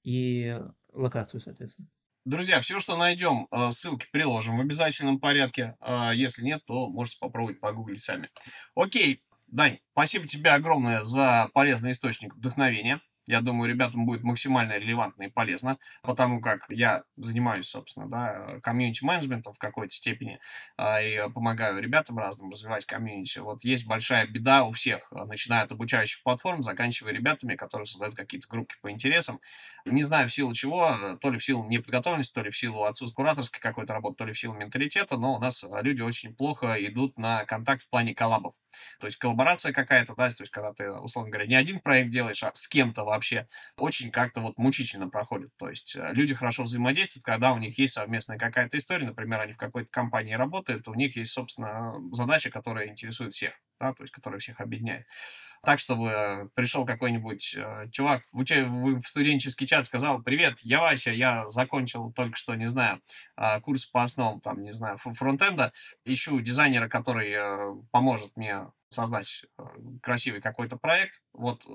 и 0.02 0.54
локацию, 0.92 1.40
соответственно. 1.40 1.88
Друзья, 2.24 2.60
все, 2.60 2.80
что 2.80 2.96
найдем, 2.96 3.46
э, 3.52 3.70
ссылки 3.70 4.08
приложим 4.10 4.56
в 4.56 4.60
обязательном 4.60 5.20
порядке. 5.20 5.76
А 5.78 6.12
если 6.12 6.42
нет, 6.42 6.64
то 6.66 6.88
можете 6.88 7.18
попробовать 7.20 7.60
погуглить 7.60 8.02
сами. 8.02 8.30
Окей, 8.74 9.22
Дань, 9.46 9.78
спасибо 9.92 10.26
тебе 10.26 10.50
огромное 10.50 11.02
за 11.02 11.48
полезный 11.54 11.92
источник 11.92 12.34
вдохновения. 12.34 13.00
Я 13.26 13.40
думаю, 13.40 13.68
ребятам 13.70 14.06
будет 14.06 14.22
максимально 14.22 14.78
релевантно 14.78 15.24
и 15.24 15.28
полезно, 15.28 15.78
потому 16.02 16.40
как 16.40 16.66
я 16.68 17.04
занимаюсь, 17.16 17.66
собственно, 17.68 18.08
да, 18.08 18.60
комьюнити-менеджментом 18.62 19.52
в 19.52 19.58
какой-то 19.58 19.92
степени 19.94 20.38
а, 20.76 21.00
и 21.02 21.28
помогаю 21.32 21.80
ребятам 21.80 22.18
разным 22.18 22.50
развивать 22.50 22.86
комьюнити. 22.86 23.38
Вот 23.40 23.64
есть 23.64 23.86
большая 23.86 24.26
беда 24.26 24.64
у 24.64 24.72
всех, 24.72 25.10
начиная 25.10 25.62
от 25.62 25.72
обучающих 25.72 26.22
платформ, 26.22 26.62
заканчивая 26.62 27.12
ребятами, 27.12 27.56
которые 27.56 27.86
создают 27.86 28.14
какие-то 28.14 28.48
группки 28.48 28.76
по 28.80 28.90
интересам. 28.90 29.40
Не 29.84 30.02
знаю 30.02 30.28
в 30.28 30.32
силу 30.32 30.52
чего, 30.52 31.16
то 31.20 31.30
ли 31.30 31.38
в 31.38 31.44
силу 31.44 31.64
неподготовленности, 31.64 32.34
то 32.34 32.42
ли 32.42 32.50
в 32.50 32.56
силу 32.56 32.84
отсутствия 32.84 33.16
кураторской 33.16 33.60
какой-то 33.60 33.92
работы, 33.92 34.16
то 34.16 34.24
ли 34.26 34.32
в 34.32 34.38
силу 34.38 34.54
менталитета, 34.54 35.16
но 35.16 35.34
у 35.36 35.38
нас 35.38 35.64
люди 35.82 36.02
очень 36.02 36.34
плохо 36.34 36.74
идут 36.78 37.18
на 37.18 37.44
контакт 37.44 37.82
в 37.82 37.88
плане 37.88 38.14
коллабов. 38.14 38.54
То 39.00 39.06
есть 39.06 39.18
коллаборация 39.18 39.72
какая-то, 39.72 40.14
да, 40.14 40.30
то 40.30 40.42
есть 40.42 40.50
когда 40.50 40.72
ты, 40.72 40.90
условно 40.90 41.30
говоря, 41.30 41.48
не 41.48 41.54
один 41.54 41.80
проект 41.80 42.10
делаешь, 42.10 42.42
а 42.42 42.50
с 42.54 42.68
кем-то 42.68 43.04
вообще, 43.04 43.48
очень 43.76 44.10
как-то 44.10 44.40
вот 44.40 44.58
мучительно 44.58 45.08
проходит. 45.08 45.50
То 45.56 45.68
есть 45.68 45.96
э, 45.96 46.10
люди 46.12 46.34
хорошо 46.34 46.64
взаимодействуют, 46.64 47.24
когда 47.24 47.52
у 47.52 47.58
них 47.58 47.78
есть 47.78 47.94
совместная 47.94 48.38
какая-то 48.38 48.78
история, 48.78 49.06
например, 49.06 49.40
они 49.40 49.52
в 49.52 49.58
какой-то 49.58 49.90
компании 49.90 50.34
работают, 50.34 50.88
у 50.88 50.94
них 50.94 51.16
есть, 51.16 51.32
собственно, 51.32 51.94
задача, 52.12 52.50
которая 52.50 52.88
интересует 52.88 53.34
всех, 53.34 53.52
да, 53.80 53.92
то 53.92 54.02
есть 54.02 54.12
которая 54.12 54.40
всех 54.40 54.60
объединяет 54.60 55.06
так, 55.66 55.80
чтобы 55.80 56.48
пришел 56.54 56.86
какой-нибудь 56.86 57.56
э, 57.58 57.88
чувак 57.90 58.22
в, 58.32 58.38
уч... 58.38 58.52
в 58.52 59.00
студенческий 59.00 59.66
чат, 59.66 59.84
сказал, 59.84 60.22
привет, 60.22 60.60
я 60.62 60.80
Вася, 60.80 61.10
я 61.10 61.48
закончил 61.48 62.12
только 62.12 62.36
что, 62.36 62.54
не 62.54 62.66
знаю, 62.66 63.00
э, 63.36 63.60
курс 63.62 63.84
по 63.86 64.04
основам, 64.04 64.40
там, 64.40 64.62
не 64.62 64.72
знаю, 64.72 64.96
фронтенда, 64.96 65.72
ищу 66.04 66.38
дизайнера, 66.40 66.88
который 66.88 67.32
э, 67.32 67.74
поможет 67.90 68.36
мне 68.36 68.68
создать 68.90 69.44
э, 69.58 69.62
красивый 70.04 70.40
какой-то 70.40 70.76
проект. 70.76 71.20
Вот 71.32 71.66
э, 71.66 71.70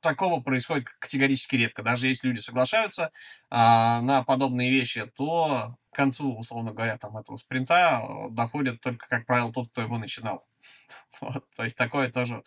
такого 0.00 0.42
происходит 0.42 0.90
категорически 0.98 1.56
редко. 1.56 1.82
Даже 1.82 2.08
если 2.08 2.28
люди 2.28 2.40
соглашаются 2.40 3.12
а, 3.48 4.02
на 4.02 4.24
подобные 4.24 4.70
вещи, 4.70 5.06
то 5.16 5.76
к 5.90 5.96
концу, 5.96 6.36
условно 6.36 6.72
говоря, 6.72 6.98
там 6.98 7.16
этого 7.16 7.36
спринта 7.36 8.02
э, 8.02 8.30
доходит 8.30 8.82
только, 8.82 9.08
как 9.08 9.24
правило, 9.24 9.50
тот, 9.50 9.68
кто 9.70 9.80
его 9.80 9.96
начинал. 9.96 10.46
Вот, 11.20 11.44
то 11.54 11.62
есть 11.62 11.76
такое 11.76 12.10
тоже 12.10 12.42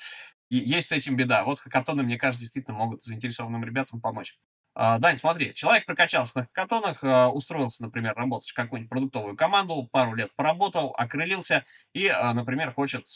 есть 0.50 0.90
с 0.90 0.92
этим 0.92 1.16
беда. 1.16 1.44
Вот 1.46 1.60
хакатоны, 1.60 2.04
мне 2.04 2.18
кажется, 2.18 2.42
действительно 2.42 2.78
могут 2.78 3.04
заинтересованным 3.04 3.64
ребятам 3.64 4.02
помочь. 4.02 4.40
А, 4.78 5.00
Дань, 5.00 5.18
смотри, 5.18 5.54
человек 5.54 5.86
прокачался 5.86 6.40
на 6.40 6.46
хакатонах, 6.48 7.02
а, 7.02 7.30
устроился, 7.30 7.82
например, 7.82 8.14
работать 8.14 8.50
в 8.50 8.54
какую-нибудь 8.54 8.90
продуктовую 8.90 9.38
команду, 9.38 9.88
пару 9.90 10.14
лет 10.16 10.36
поработал, 10.36 10.94
окрылился 10.98 11.64
и, 11.94 12.08
а, 12.08 12.34
например, 12.34 12.74
хочет 12.74 13.08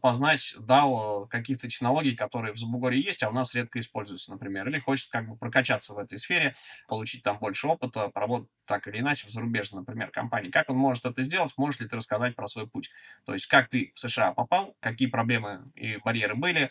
познать 0.00 0.54
DAO 0.60 1.26
каких-то 1.26 1.68
технологий, 1.68 2.14
которые 2.14 2.52
в 2.54 2.56
Забугоре 2.56 3.00
есть, 3.00 3.24
а 3.24 3.30
у 3.30 3.32
нас 3.32 3.52
редко 3.56 3.80
используются, 3.80 4.30
например, 4.30 4.68
или 4.68 4.78
хочет 4.78 5.10
как 5.10 5.28
бы 5.28 5.36
прокачаться 5.36 5.92
в 5.92 5.98
этой 5.98 6.18
сфере, 6.18 6.54
получить 6.86 7.24
там 7.24 7.38
больше 7.38 7.66
опыта, 7.66 8.10
поработать 8.10 8.48
так 8.64 8.86
или 8.86 9.00
иначе 9.00 9.26
в 9.26 9.30
зарубежной, 9.30 9.80
например, 9.80 10.10
компании. 10.12 10.50
Как 10.50 10.70
он 10.70 10.76
может 10.76 11.04
это 11.04 11.22
сделать? 11.24 11.52
Можешь 11.56 11.80
ли 11.80 11.88
ты 11.88 11.96
рассказать 11.96 12.36
про 12.36 12.46
свой 12.46 12.68
путь? 12.68 12.90
То 13.24 13.32
есть, 13.32 13.46
как 13.46 13.68
ты 13.68 13.90
в 13.94 13.98
США 13.98 14.32
попал, 14.32 14.76
какие 14.78 15.08
проблемы 15.08 15.64
и 15.74 15.96
барьеры 16.04 16.36
были, 16.36 16.70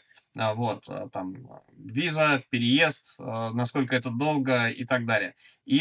вот, 0.55 0.87
там, 1.11 1.35
виза, 1.77 2.43
переезд, 2.49 3.19
насколько 3.19 3.95
это 3.95 4.09
долго 4.09 4.67
и 4.67 4.85
так 4.85 5.05
далее. 5.05 5.35
И 5.65 5.79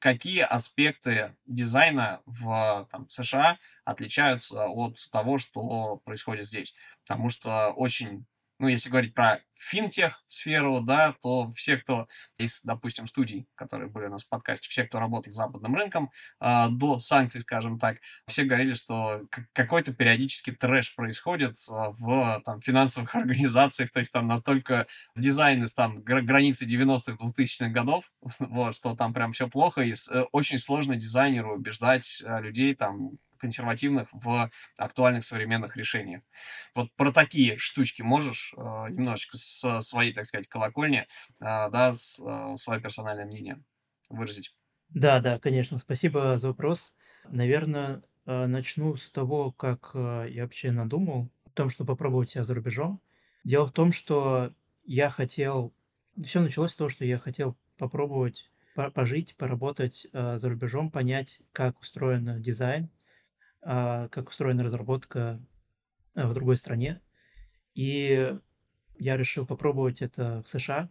какие 0.00 0.40
аспекты 0.40 1.36
дизайна 1.46 2.20
в 2.26 2.88
там, 2.90 3.08
США 3.08 3.58
отличаются 3.84 4.66
от 4.66 4.98
того, 5.10 5.38
что 5.38 6.00
происходит 6.04 6.46
здесь. 6.46 6.74
Потому 7.04 7.30
что 7.30 7.70
очень 7.70 8.24
ну, 8.62 8.68
если 8.68 8.90
говорить 8.90 9.12
про 9.12 9.40
финтех-сферу, 9.54 10.80
да, 10.80 11.14
то 11.20 11.50
все, 11.50 11.76
кто 11.76 12.06
из, 12.38 12.62
допустим, 12.62 13.08
студий, 13.08 13.48
которые 13.56 13.90
были 13.90 14.06
у 14.06 14.10
нас 14.10 14.22
в 14.22 14.28
подкасте, 14.28 14.68
все, 14.68 14.84
кто 14.84 15.00
работал 15.00 15.32
с 15.32 15.34
западным 15.34 15.74
рынком 15.74 16.12
э, 16.40 16.68
до 16.70 17.00
санкций, 17.00 17.40
скажем 17.40 17.80
так, 17.80 17.98
все 18.28 18.44
говорили, 18.44 18.74
что 18.74 19.22
какой-то 19.52 19.92
периодически 19.92 20.52
трэш 20.52 20.94
происходит 20.94 21.56
э, 21.68 21.72
в 21.72 22.40
там, 22.44 22.60
финансовых 22.60 23.14
организациях, 23.16 23.90
то 23.90 23.98
есть 23.98 24.12
там 24.12 24.28
настолько 24.28 24.86
дизайн 25.16 25.64
из 25.64 25.74
там 25.74 26.02
гра- 26.02 26.22
границы 26.22 26.64
90-х, 26.64 27.16
2000-х 27.20 27.70
годов, 27.70 28.12
вот, 28.38 28.76
что 28.76 28.94
там 28.94 29.12
прям 29.12 29.32
все 29.32 29.48
плохо, 29.48 29.82
и 29.82 29.92
э, 29.92 30.22
очень 30.30 30.58
сложно 30.58 30.94
дизайнеру 30.94 31.56
убеждать 31.56 32.22
э, 32.24 32.40
людей 32.40 32.76
там 32.76 33.18
консервативных 33.42 34.08
в 34.12 34.50
актуальных 34.78 35.24
современных 35.24 35.76
решениях. 35.76 36.22
Вот 36.74 36.90
про 36.96 37.12
такие 37.12 37.58
штучки 37.58 38.00
можешь 38.00 38.54
э, 38.56 38.60
немножечко 38.90 39.36
с 39.36 39.82
своей, 39.82 40.14
так 40.14 40.24
сказать, 40.24 40.48
колокольни, 40.48 41.00
э, 41.00 41.04
да, 41.40 41.92
с, 41.92 42.20
э, 42.24 42.56
свое 42.56 42.80
персональное 42.80 43.26
мнение 43.26 43.62
выразить? 44.08 44.56
Да, 44.88 45.20
да, 45.20 45.38
конечно. 45.38 45.78
Спасибо 45.78 46.38
за 46.38 46.48
вопрос. 46.48 46.94
Наверное, 47.28 48.02
э, 48.26 48.46
начну 48.46 48.96
с 48.96 49.10
того, 49.10 49.52
как 49.52 49.90
э, 49.94 50.26
я 50.30 50.44
вообще 50.44 50.70
надумал 50.70 51.30
о 51.44 51.50
том, 51.50 51.68
что 51.68 51.84
попробовать 51.84 52.30
себя 52.30 52.44
за 52.44 52.54
рубежом. 52.54 53.00
Дело 53.44 53.66
в 53.66 53.72
том, 53.72 53.92
что 53.92 54.52
я 54.84 55.10
хотел... 55.10 55.74
Все 56.22 56.40
началось 56.40 56.72
с 56.72 56.76
того, 56.76 56.90
что 56.90 57.04
я 57.04 57.18
хотел 57.18 57.56
попробовать 57.76 58.50
пожить, 58.74 59.36
поработать 59.36 60.06
э, 60.12 60.38
за 60.38 60.48
рубежом, 60.48 60.90
понять, 60.90 61.40
как 61.52 61.80
устроен 61.80 62.40
дизайн, 62.40 62.90
а, 63.64 64.08
как 64.08 64.28
устроена 64.28 64.64
разработка 64.64 65.40
а, 66.14 66.26
в 66.26 66.34
другой 66.34 66.56
стране. 66.56 67.00
И 67.74 68.36
я 68.98 69.16
решил 69.16 69.46
попробовать 69.46 70.02
это 70.02 70.42
в 70.42 70.48
США. 70.48 70.90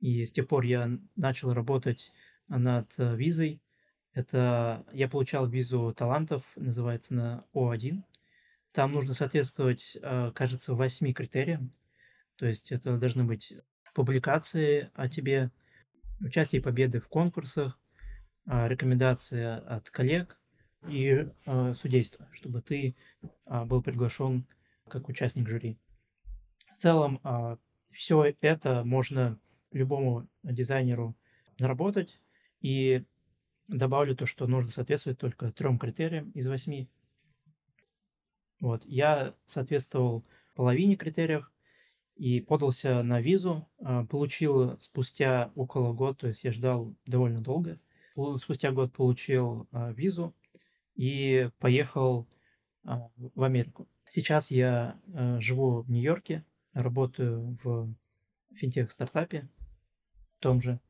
И 0.00 0.24
с 0.24 0.32
тех 0.32 0.48
пор 0.48 0.64
я 0.64 0.98
начал 1.14 1.52
работать 1.52 2.12
над 2.48 2.92
э, 2.98 3.16
визой. 3.16 3.60
Это 4.12 4.84
я 4.92 5.08
получал 5.08 5.48
визу 5.48 5.92
талантов, 5.96 6.44
называется 6.56 7.14
на 7.14 7.44
О1. 7.54 8.02
Там 8.72 8.92
нужно 8.92 9.14
соответствовать, 9.14 9.96
а, 10.02 10.32
кажется, 10.32 10.74
восьми 10.74 11.14
критериям. 11.14 11.72
То 12.36 12.46
есть 12.46 12.72
это 12.72 12.96
должны 12.98 13.24
быть 13.24 13.52
публикации 13.94 14.90
о 14.94 15.08
тебе, 15.08 15.52
участие 16.20 16.60
и 16.60 16.64
победы 16.64 17.00
в 17.00 17.08
конкурсах, 17.08 17.78
рекомендации 18.44 19.44
от 19.44 19.90
коллег, 19.90 20.38
и 20.86 21.26
э, 21.46 21.74
судейство, 21.74 22.28
чтобы 22.32 22.62
ты 22.62 22.94
э, 23.46 23.64
был 23.64 23.82
приглашен 23.82 24.46
как 24.88 25.08
участник 25.08 25.48
жюри. 25.48 25.78
В 26.72 26.76
целом, 26.76 27.16
э, 27.16 27.18
а, 27.24 27.58
все 27.90 28.32
это 28.40 28.84
можно 28.84 29.38
любому 29.72 30.28
дизайнеру 30.42 31.16
наработать. 31.58 32.20
И 32.60 33.04
добавлю 33.66 34.16
то, 34.16 34.26
что 34.26 34.46
нужно 34.46 34.70
соответствовать 34.70 35.18
только 35.18 35.52
трем 35.52 35.78
критериям 35.78 36.30
из 36.30 36.46
восьми. 36.46 36.88
Вот. 38.60 38.84
Я 38.86 39.34
соответствовал 39.46 40.24
половине 40.54 40.96
критериев 40.96 41.52
и 42.16 42.40
подался 42.40 43.02
на 43.02 43.20
визу. 43.20 43.68
Получил 44.10 44.78
спустя 44.80 45.52
около 45.54 45.92
года, 45.92 46.18
то 46.18 46.26
есть 46.28 46.42
я 46.42 46.50
ждал 46.50 46.96
довольно 47.06 47.40
долго. 47.40 47.78
Спустя 48.40 48.72
год 48.72 48.92
получил 48.92 49.68
визу 49.72 50.34
и 50.98 51.48
поехал 51.60 52.28
а, 52.84 53.08
в 53.16 53.42
Америку. 53.44 53.88
Сейчас 54.08 54.50
я 54.50 55.00
а, 55.14 55.40
живу 55.40 55.82
в 55.82 55.90
Нью-Йорке, 55.90 56.44
работаю 56.74 57.56
в 57.62 57.94
финтех-стартапе 58.54 59.48
том 60.40 60.60
же. 60.60 60.80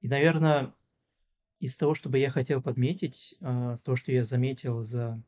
И, 0.00 0.08
наверное, 0.08 0.72
из 1.58 1.76
того, 1.76 1.94
что 1.94 2.08
бы 2.08 2.18
я 2.18 2.30
хотел 2.30 2.62
подметить, 2.62 3.34
а, 3.40 3.76
того, 3.78 3.96
что 3.96 4.12
я 4.12 4.24
заметил 4.24 4.84
за 4.84 5.20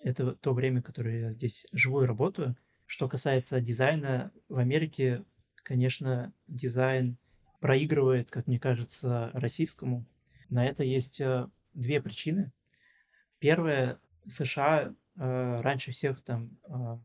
это 0.00 0.32
то 0.32 0.54
время, 0.54 0.82
которое 0.82 1.20
я 1.20 1.32
здесь 1.32 1.64
живу 1.70 2.02
и 2.02 2.06
работаю, 2.06 2.56
что 2.86 3.08
касается 3.08 3.60
дизайна 3.60 4.32
в 4.48 4.58
Америке, 4.58 5.24
конечно, 5.62 6.34
дизайн 6.48 7.16
проигрывает, 7.60 8.28
как 8.28 8.48
мне 8.48 8.58
кажется, 8.58 9.30
российскому. 9.34 10.04
На 10.50 10.66
это 10.66 10.82
есть 10.82 11.22
две 11.74 12.02
причины. 12.02 12.52
Первое, 13.44 14.00
США 14.26 14.94
э, 15.16 15.60
раньше 15.60 15.92
всех 15.92 16.22
там 16.22 16.58
э, 16.66 16.98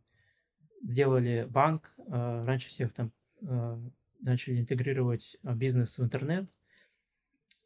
сделали 0.83 1.45
банк, 1.49 1.93
э, 1.97 2.43
раньше 2.45 2.69
всех 2.69 2.93
там 2.93 3.11
э, 3.41 3.77
начали 4.21 4.61
интегрировать 4.61 5.35
бизнес 5.43 5.97
в 5.97 6.03
интернет, 6.05 6.49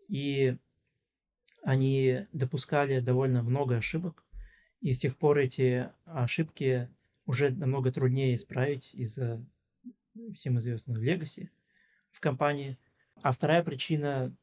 и 0.08 0.58
они 1.62 2.26
допускали 2.32 3.00
довольно 3.00 3.44
много 3.44 3.78
ошибок, 3.78 4.26
и 4.82 4.92
с 4.92 4.98
тех 4.98 5.18
пор 5.18 5.38
эти 5.38 5.92
ошибки 6.06 6.90
уже 7.28 7.52
намного 7.52 7.92
труднее 7.92 8.34
исправить 8.34 8.96
из-за 8.96 9.46
всем 10.34 10.58
известного 10.58 10.98
легаси 10.98 11.52
в 12.10 12.20
компании. 12.20 12.80
А 13.22 13.34
вторая 13.34 13.62
причина 13.62 14.36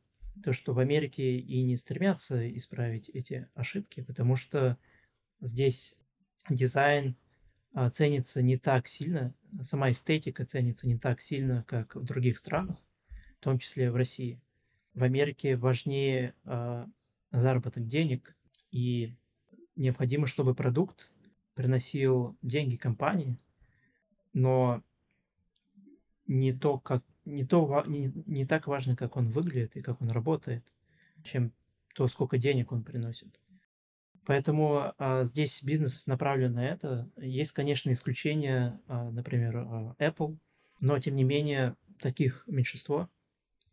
то, 0.42 0.52
что 0.52 0.72
в 0.72 0.78
Америке 0.78 1.38
и 1.38 1.62
не 1.62 1.76
стремятся 1.76 2.48
исправить 2.56 3.08
эти 3.08 3.48
ошибки, 3.54 4.02
потому 4.02 4.36
что 4.36 4.78
здесь 5.40 5.98
дизайн 6.48 7.16
а, 7.72 7.90
ценится 7.90 8.42
не 8.42 8.56
так 8.56 8.88
сильно, 8.88 9.34
сама 9.62 9.90
эстетика 9.90 10.44
ценится 10.44 10.86
не 10.86 10.98
так 10.98 11.20
сильно, 11.20 11.64
как 11.66 11.94
в 11.94 12.04
других 12.04 12.38
странах, 12.38 12.84
в 13.38 13.44
том 13.44 13.58
числе 13.58 13.90
в 13.90 13.96
России. 13.96 14.40
В 14.94 15.04
Америке 15.04 15.56
важнее 15.56 16.34
э, 16.44 16.86
заработок 17.30 17.86
денег, 17.86 18.36
и 18.72 19.14
необходимо, 19.76 20.26
чтобы 20.26 20.54
продукт 20.54 21.12
приносил 21.54 22.36
деньги 22.42 22.76
компании, 22.76 23.38
но 24.32 24.82
не 26.26 26.52
то, 26.52 26.78
как 26.78 27.04
не, 27.30 27.44
то, 27.44 27.84
не, 27.86 28.12
не 28.26 28.46
так 28.46 28.66
важно, 28.66 28.96
как 28.96 29.16
он 29.16 29.30
выглядит 29.30 29.76
и 29.76 29.80
как 29.80 30.00
он 30.00 30.10
работает, 30.10 30.64
чем 31.22 31.52
то, 31.94 32.08
сколько 32.08 32.38
денег 32.38 32.72
он 32.72 32.84
приносит. 32.84 33.40
Поэтому 34.26 34.94
а, 34.98 35.24
здесь 35.24 35.62
бизнес 35.62 36.06
направлен 36.06 36.52
на 36.54 36.66
это. 36.66 37.10
Есть, 37.16 37.52
конечно, 37.52 37.92
исключения, 37.92 38.80
а, 38.86 39.10
например, 39.10 39.56
а, 39.56 39.96
Apple, 39.98 40.38
но 40.80 40.98
тем 40.98 41.16
не 41.16 41.24
менее 41.24 41.76
таких 41.98 42.44
меньшинство. 42.46 43.08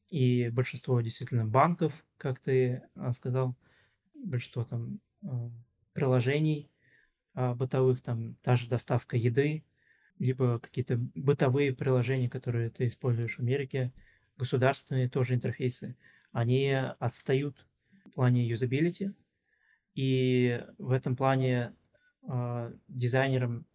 И 0.09 0.49
большинство 0.49 1.01
действительно 1.01 1.45
банков, 1.45 1.93
как 2.17 2.39
ты 2.39 2.83
а, 2.95 3.13
сказал, 3.13 3.55
большинство 4.15 4.63
там 4.63 4.99
а, 5.23 5.51
приложений 5.93 6.69
а, 7.33 7.53
бытовых, 7.53 8.01
там 8.01 8.35
та 8.41 8.55
же 8.55 8.67
доставка 8.67 9.17
еды, 9.17 9.63
либо 10.19 10.59
какие-то 10.59 10.97
бытовые 11.15 11.75
приложения, 11.75 12.29
которые 12.29 12.69
ты 12.69 12.87
используешь 12.87 13.35
в 13.35 13.39
Америке, 13.39 13.93
государственные 14.37 15.09
тоже 15.09 15.35
интерфейсы, 15.35 15.95
они 16.31 16.71
отстают 16.99 17.65
в 18.05 18.11
плане 18.11 18.47
юзабилити, 18.47 19.13
и 19.95 20.63
в 20.77 20.91
этом 20.91 21.15
плане 21.15 21.73
э, 22.23 22.73
дизайнерам 22.87 23.65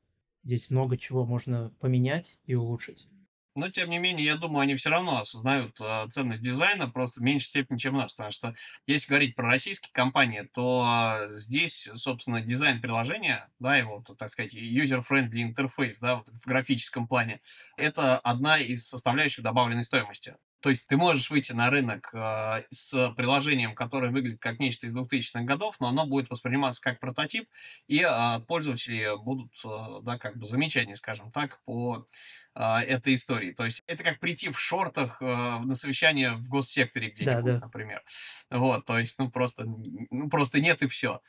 здесь 0.44 0.70
много 0.70 0.96
чего 0.96 1.24
можно 1.26 1.72
поменять 1.80 2.38
и 2.46 2.54
улучшить. 2.54 3.08
Но, 3.54 3.68
тем 3.68 3.90
не 3.90 3.98
менее, 3.98 4.24
я 4.24 4.36
думаю, 4.36 4.62
они 4.62 4.76
все 4.76 4.90
равно 4.90 5.20
осознают 5.20 5.78
э, 5.80 6.06
ценность 6.10 6.42
дизайна 6.42 6.88
просто 6.88 7.20
в 7.20 7.22
меньшей 7.22 7.46
степени, 7.46 7.78
чем 7.78 7.96
нас. 7.96 8.14
Потому 8.14 8.32
что, 8.32 8.54
если 8.86 9.08
говорить 9.08 9.34
про 9.34 9.46
российские 9.48 9.92
компании, 9.92 10.48
то 10.54 11.18
э, 11.20 11.36
здесь, 11.36 11.90
собственно, 11.94 12.40
дизайн 12.40 12.80
приложения, 12.80 13.48
да, 13.58 13.76
его, 13.76 14.02
так 14.18 14.30
сказать, 14.30 14.54
user-friendly 14.54 15.42
интерфейс, 15.42 15.98
да, 15.98 16.16
вот 16.16 16.28
в 16.28 16.46
графическом 16.46 17.06
плане, 17.06 17.40
это 17.76 18.18
одна 18.18 18.58
из 18.58 18.86
составляющих 18.88 19.44
добавленной 19.44 19.84
стоимости. 19.84 20.36
То 20.62 20.70
есть 20.70 20.86
ты 20.86 20.96
можешь 20.96 21.28
выйти 21.28 21.52
на 21.52 21.70
рынок 21.70 22.10
э, 22.14 22.62
с 22.70 23.12
приложением, 23.16 23.74
которое 23.74 24.12
выглядит 24.12 24.40
как 24.40 24.60
нечто 24.60 24.86
из 24.86 24.96
2000-х 24.96 25.42
годов, 25.42 25.74
но 25.80 25.88
оно 25.88 26.06
будет 26.06 26.30
восприниматься 26.30 26.80
как 26.80 27.00
прототип, 27.00 27.48
и 27.88 28.00
э, 28.08 28.40
пользователи 28.46 29.08
будут, 29.24 29.52
э, 29.64 29.68
да, 30.02 30.18
как 30.18 30.38
бы 30.38 30.46
замечания, 30.46 30.94
скажем 30.94 31.32
так, 31.32 31.60
по 31.64 32.06
этой 32.54 33.14
истории. 33.14 33.52
То 33.52 33.64
есть 33.64 33.82
это 33.86 34.04
как 34.04 34.20
прийти 34.20 34.50
в 34.50 34.58
шортах 34.58 35.22
э, 35.22 35.24
на 35.24 35.74
совещание 35.74 36.32
в 36.32 36.48
госсекторе 36.48 37.08
где-нибудь, 37.08 37.44
да, 37.44 37.52
да. 37.52 37.60
например. 37.60 38.02
Вот, 38.50 38.84
то 38.84 38.98
есть, 38.98 39.18
ну 39.18 39.30
просто, 39.30 39.64
ну 39.64 40.28
просто 40.28 40.60
нет 40.60 40.82
и 40.82 40.88
все. 40.88 41.22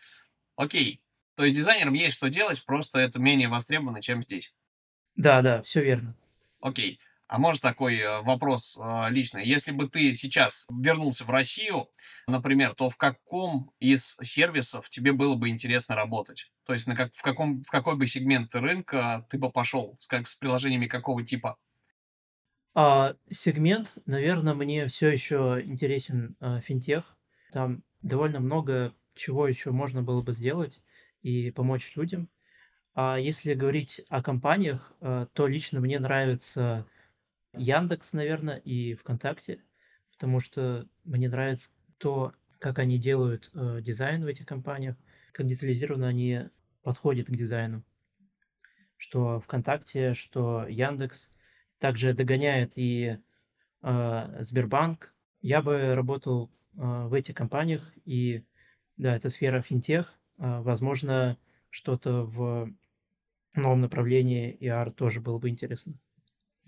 Окей. 0.55 1.01
То 1.35 1.45
есть 1.45 1.55
дизайнерам 1.55 1.93
есть 1.93 2.17
что 2.17 2.29
делать, 2.29 2.63
просто 2.65 2.99
это 2.99 3.19
менее 3.19 3.47
востребовано, 3.47 4.01
чем 4.01 4.21
здесь. 4.21 4.55
Да, 5.15 5.41
да, 5.41 5.61
все 5.63 5.81
верно. 5.81 6.15
Окей. 6.59 6.99
А 7.27 7.39
может 7.39 7.61
такой 7.61 7.97
э, 7.97 8.21
вопрос 8.21 8.77
э, 8.77 9.09
личный? 9.09 9.45
Если 9.45 9.71
бы 9.71 9.89
ты 9.89 10.13
сейчас 10.13 10.67
вернулся 10.71 11.23
в 11.23 11.29
Россию, 11.29 11.89
например, 12.27 12.75
то 12.75 12.89
в 12.89 12.97
каком 12.97 13.71
из 13.79 14.17
сервисов 14.21 14.89
тебе 14.89 15.13
было 15.13 15.35
бы 15.35 15.49
интересно 15.49 15.95
работать? 15.95 16.51
То 16.65 16.73
есть 16.73 16.87
на 16.87 16.95
как, 16.95 17.13
в, 17.13 17.21
каком, 17.21 17.63
в 17.63 17.69
какой 17.69 17.95
бы 17.97 18.07
сегмент 18.07 18.53
рынка 18.55 19.25
ты 19.29 19.37
бы 19.37 19.51
пошел? 19.51 19.97
С, 19.99 20.07
как, 20.07 20.27
с 20.27 20.35
приложениями 20.35 20.87
какого 20.87 21.23
типа? 21.25 21.57
А, 22.75 23.15
сегмент, 23.29 23.97
наверное, 24.05 24.53
мне 24.53 24.87
все 24.87 25.09
еще 25.09 25.61
интересен 25.63 26.35
а, 26.39 26.59
финтех. 26.61 27.17
Там 27.51 27.83
довольно 28.01 28.39
много 28.39 28.93
чего 29.15 29.47
еще 29.47 29.71
можно 29.71 30.01
было 30.01 30.21
бы 30.21 30.33
сделать 30.33 30.81
и 31.21 31.51
помочь 31.51 31.93
людям. 31.95 32.29
А 32.95 33.17
если 33.17 33.53
говорить 33.53 34.01
о 34.09 34.23
компаниях, 34.23 34.93
а, 35.01 35.27
то 35.27 35.47
лично 35.47 35.79
мне 35.79 35.99
нравится 35.99 36.87
Яндекс, 37.53 38.13
наверное, 38.13 38.57
и 38.57 38.95
ВКонтакте, 38.95 39.63
потому 40.11 40.39
что 40.39 40.87
мне 41.03 41.29
нравится 41.29 41.69
то, 41.97 42.33
как 42.59 42.79
они 42.79 42.97
делают 42.97 43.51
э, 43.53 43.79
дизайн 43.81 44.23
в 44.23 44.27
этих 44.27 44.45
компаниях, 44.45 44.95
как 45.31 45.47
детализированно 45.47 46.07
они 46.07 46.49
подходят 46.81 47.27
к 47.27 47.35
дизайну. 47.35 47.83
Что 48.97 49.39
ВКонтакте, 49.41 50.13
что 50.13 50.65
Яндекс 50.67 51.29
также 51.79 52.13
догоняет 52.13 52.73
и 52.75 53.17
э, 53.81 54.43
Сбербанк. 54.43 55.13
Я 55.41 55.61
бы 55.61 55.93
работал 55.95 56.49
э, 56.75 56.79
в 57.07 57.13
этих 57.13 57.35
компаниях, 57.35 57.91
и 58.05 58.45
да, 58.97 59.15
это 59.15 59.29
сфера 59.29 59.61
финтех. 59.61 60.13
Э, 60.37 60.61
возможно, 60.61 61.37
что-то 61.69 62.23
в 62.23 62.71
новом 63.53 63.81
направлении 63.81 64.57
ER 64.61 64.91
тоже 64.91 65.19
было 65.19 65.37
бы 65.39 65.49
интересно. 65.49 65.99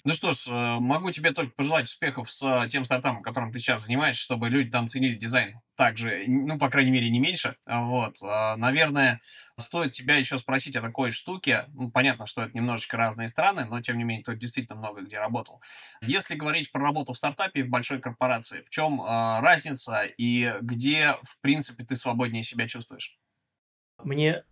Ну 0.06 0.14
что 0.14 0.34
ж, 0.34 0.50
э, 0.50 0.80
могу 0.80 1.10
тебе 1.10 1.32
только 1.32 1.56
пожелать 1.56 1.86
успехов 1.86 2.32
с 2.32 2.68
тем 2.70 2.86
стартапом, 2.86 3.24
которым 3.24 3.52
ты 3.52 3.58
сейчас 3.58 3.86
занимаешься, 3.86 4.22
чтобы 4.22 4.50
люди 4.50 4.70
там 4.70 4.88
ценили 4.88 5.16
дизайн. 5.16 5.60
Также, 5.76 6.26
ну, 6.28 6.60
по 6.60 6.70
крайней 6.70 6.92
мере, 6.92 7.10
не 7.10 7.18
меньше. 7.18 7.56
Вот. 7.66 8.22
Э, 8.22 8.56
наверное, 8.56 9.20
стоит 9.58 9.94
тебя 9.94 10.16
еще 10.18 10.38
спросить 10.38 10.76
о 10.76 10.82
такой 10.82 11.10
штуке. 11.10 11.66
Ну, 11.74 11.90
понятно, 11.90 12.28
что 12.28 12.44
это 12.44 12.56
немножечко 12.56 12.98
разные 12.98 13.30
страны, 13.30 13.66
но, 13.66 13.82
тем 13.82 13.98
не 13.98 14.04
менее, 14.04 14.24
тут 14.24 14.38
действительно 14.38 14.78
много 14.78 15.02
где 15.02 15.18
работал. 15.18 15.60
Если 16.02 16.36
говорить 16.36 16.72
про 16.72 16.84
работу 16.84 17.14
в 17.14 17.18
стартапе 17.18 17.62
и 17.62 17.64
в 17.64 17.70
большой 17.70 18.00
корпорации, 18.00 18.62
в 18.62 18.70
чем 18.70 19.02
разница 19.04 20.04
и 20.04 20.54
где, 20.62 21.16
в 21.24 21.42
принципе, 21.42 21.84
ты 21.84 21.96
свободнее 21.96 22.44
себя 22.44 22.68
чувствуешь? 22.68 23.18
Мне 24.04 24.44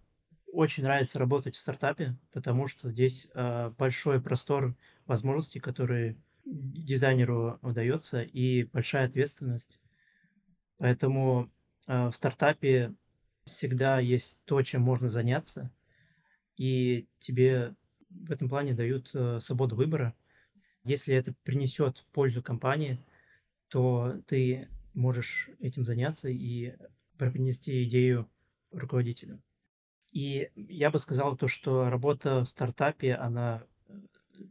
очень 0.51 0.84
нравится 0.84 1.20
работать 1.20 1.56
в 1.56 1.60
стартапе, 1.60 2.16
потому 2.32 2.68
что 2.68 2.89
здесь 2.89 3.28
э, 3.34 3.72
большой 3.78 4.22
простор 4.22 4.76
возможностей, 5.06 5.60
которые 5.60 6.18
дизайнеру 6.45 7.60
удается, 7.62 8.22
и 8.22 8.64
большая 8.64 9.08
ответственность. 9.08 9.80
Поэтому 10.78 11.51
э, 11.88 12.08
в 12.08 12.14
стартапе 12.14 12.93
всегда 13.45 13.99
есть 13.99 14.41
то, 14.45 14.62
чем 14.62 14.82
можно 14.82 15.10
заняться, 15.10 15.72
и 16.58 17.08
тебе 17.20 17.76
в 18.10 18.32
этом 18.32 18.49
плане 18.49 18.74
дают 18.74 19.12
э, 19.14 19.39
свободу 19.41 19.76
выбора. 19.76 20.14
Если 20.84 21.16
это 21.16 21.34
принесет 21.43 22.06
пользу 22.12 22.43
компании, 22.43 22.99
то 23.70 24.22
ты 24.28 24.68
можешь 24.93 25.49
этим 25.60 25.86
заняться 25.86 26.30
и 26.30 26.76
принести 27.18 27.84
идею 27.84 28.30
руководителю. 28.72 29.41
И 30.12 30.51
я 30.56 30.91
бы 30.91 30.99
сказал 30.99 31.36
то, 31.36 31.47
что 31.47 31.89
работа 31.89 32.45
в 32.45 32.49
стартапе, 32.49 33.16
она 33.16 33.66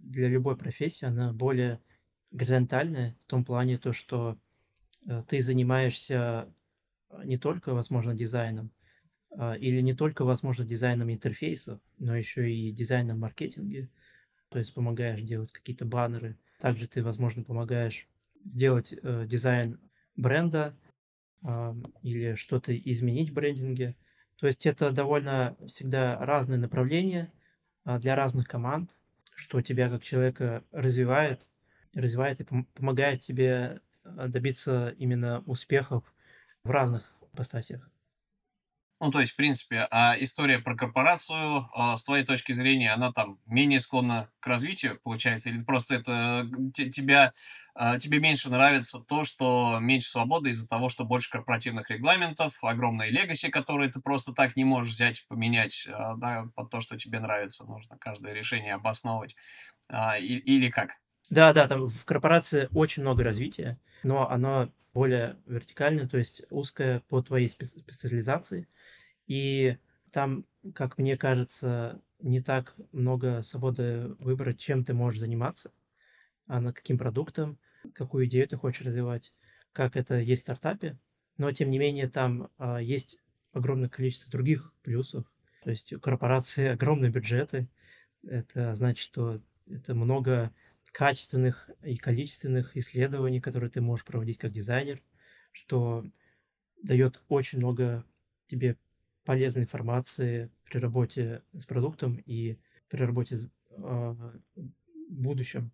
для 0.01 0.29
любой 0.29 0.57
профессии, 0.57 1.05
она 1.05 1.33
более 1.33 1.81
горизонтальная 2.31 3.17
в 3.27 3.31
том 3.31 3.45
плане, 3.45 3.79
то, 3.79 3.93
что 3.93 4.39
э, 5.07 5.23
ты 5.29 5.43
занимаешься 5.43 6.53
э, 7.11 7.25
не 7.25 7.39
только, 7.39 7.75
возможно, 7.75 8.15
дизайном, 8.15 8.73
а, 9.39 9.55
или 9.55 9.81
не 9.81 9.95
только, 9.95 10.25
возможно, 10.25 10.65
дизайном 10.65 11.11
интерфейсов, 11.11 11.81
но 11.99 12.17
еще 12.17 12.53
и 12.53 12.71
дизайном 12.71 13.21
маркетинге. 13.21 13.89
То 14.51 14.59
есть 14.59 14.75
помогаешь 14.75 15.23
делать 15.23 15.53
какие-то 15.53 15.87
баннеры. 15.87 16.37
Также 16.61 16.87
ты, 16.87 17.03
возможно, 17.03 17.43
помогаешь 17.43 18.07
сделать 18.45 18.93
э, 18.93 19.27
дизайн 19.27 19.81
бренда 20.17 20.77
э, 21.43 21.75
или 22.03 22.35
что-то 22.35 22.77
изменить 22.77 23.31
в 23.31 23.35
брендинге. 23.35 23.97
То 24.37 24.47
есть 24.47 24.67
это 24.67 24.91
довольно 24.91 25.57
всегда 25.69 26.19
разные 26.19 26.59
направления 26.59 27.33
а, 27.85 27.99
для 27.99 28.17
разных 28.17 28.49
команд, 28.49 28.91
что 29.43 29.61
тебя 29.61 29.91
как 29.91 30.05
человека 30.05 30.63
развивает, 30.71 31.51
развивает 31.95 32.41
и 32.41 32.45
помогает 32.75 33.21
тебе 33.21 33.81
а, 34.05 34.29
добиться 34.29 34.95
именно 34.99 35.43
успехов 35.47 36.05
в 36.63 36.71
разных 36.71 37.13
постатях. 37.37 37.92
Ну, 39.03 39.11
то 39.11 39.19
есть, 39.19 39.33
в 39.33 39.37
принципе, 39.37 39.89
а 39.91 40.15
история 40.21 40.61
про 40.61 40.77
корпорацию, 40.77 41.69
а, 41.75 41.97
с 41.97 42.05
твоей 42.05 42.25
точки 42.25 42.53
зрения, 42.53 42.93
она 42.93 43.13
там 43.13 43.41
менее 43.47 43.81
склонна 43.81 44.31
к 44.39 44.47
развитию, 44.47 45.01
получается, 45.03 45.49
или 45.51 45.61
просто 45.61 45.97
это 45.97 46.49
тебя, 46.73 47.33
а, 47.75 47.99
тебе 47.99 48.21
меньше 48.21 48.49
нравится 48.49 49.01
то, 49.01 49.25
что 49.25 49.79
меньше 49.81 50.09
свободы 50.09 50.51
из-за 50.51 50.69
того, 50.69 50.89
что 50.89 51.05
больше 51.05 51.31
корпоративных 51.33 51.91
регламентов, 51.91 52.55
огромные 52.63 53.11
легаси, 53.11 53.49
которые 53.49 53.91
ты 53.91 53.99
просто 54.01 54.33
так 54.35 54.55
не 54.55 54.63
можешь 54.63 54.95
взять, 54.95 55.27
поменять, 55.27 55.89
а, 55.91 56.15
да, 56.15 56.47
под 56.55 56.71
то, 56.71 56.81
что 56.81 56.97
тебе 56.97 57.19
нравится, 57.19 57.65
нужно 57.65 57.99
каждое 57.99 58.33
решение 58.33 58.75
обосновывать, 58.75 59.35
или 60.21 60.71
как? 60.71 60.91
Да, 61.29 61.53
да, 61.53 61.67
там 61.67 61.89
в 61.89 62.05
корпорации 62.05 62.69
очень 62.73 63.03
много 63.03 63.25
развития, 63.25 63.81
но 64.05 64.31
оно 64.31 64.71
более 64.95 65.39
вертикальное, 65.47 66.07
то 66.07 66.19
есть 66.19 66.43
узкое 66.51 67.01
по 67.09 67.21
твоей 67.21 67.49
специализации– 67.49 68.69
и 69.33 69.79
там, 70.11 70.45
как 70.75 70.99
мне 70.99 71.17
кажется, 71.17 72.03
не 72.19 72.43
так 72.43 72.77
много 72.93 73.41
свободы 73.41 74.15
выбора, 74.19 74.53
чем 74.53 74.85
ты 74.85 74.93
можешь 74.93 75.21
заниматься, 75.21 75.73
а 76.47 76.61
над 76.61 76.77
каким 76.77 76.99
продуктом, 76.99 77.59
какую 77.95 78.27
идею 78.27 78.47
ты 78.47 78.59
хочешь 78.59 78.85
развивать, 78.85 79.33
как 79.73 79.97
это 79.97 80.19
есть 80.19 80.43
в 80.43 80.45
стартапе. 80.45 80.99
Но, 81.39 81.51
тем 81.51 81.71
не 81.71 81.79
менее, 81.79 82.11
там 82.11 82.51
а, 82.59 82.83
есть 82.83 83.17
огромное 83.53 83.89
количество 83.89 84.31
других 84.31 84.75
плюсов. 84.83 85.25
То 85.65 85.71
есть 85.71 85.95
у 85.95 85.99
корпорации 85.99 86.67
огромные 86.77 87.11
бюджеты. 87.11 87.71
Это 88.23 88.75
значит, 88.75 89.03
что 89.03 89.41
это 89.67 89.95
много 89.95 90.53
качественных 90.93 91.71
и 91.83 91.97
количественных 91.97 92.77
исследований, 92.77 93.41
которые 93.41 93.71
ты 93.71 93.81
можешь 93.81 94.05
проводить 94.05 94.37
как 94.37 94.53
дизайнер, 94.53 95.03
что 95.53 96.05
дает 96.83 97.23
очень 97.29 97.61
много 97.61 98.05
тебе 98.47 98.77
полезной 99.25 99.63
информации 99.63 100.51
при 100.65 100.79
работе 100.79 101.43
с 101.53 101.65
продуктом 101.65 102.23
и 102.27 102.59
при 102.89 103.03
работе 103.03 103.51
э, 103.71 103.77
в 103.77 104.41
будущем. 105.09 105.73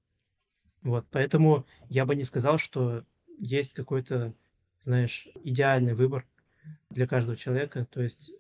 Вот, 0.83 1.07
поэтому 1.11 1.67
я 1.89 2.07
бы 2.07 2.15
не 2.15 2.25
сказал, 2.25 2.59
что 2.59 3.05
есть 3.39 3.73
какой-то, 3.73 4.35
знаешь, 4.83 5.29
идеальный 5.43 5.95
выбор 5.95 6.27
для 6.91 7.07
каждого 7.07 7.37
человека. 7.37 7.87
То 7.87 8.03
есть 8.03 8.33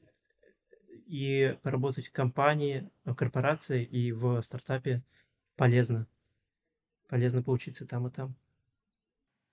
и 1.06 1.56
поработать 1.62 2.08
в 2.08 2.12
компании, 2.12 2.90
в 3.04 3.14
корпорации 3.14 3.82
и 3.82 4.12
в 4.12 4.40
стартапе 4.42 5.02
полезно. 5.56 6.06
Полезно 7.08 7.42
поучиться 7.42 7.86
там 7.86 8.06
и 8.06 8.10
там. 8.10 8.36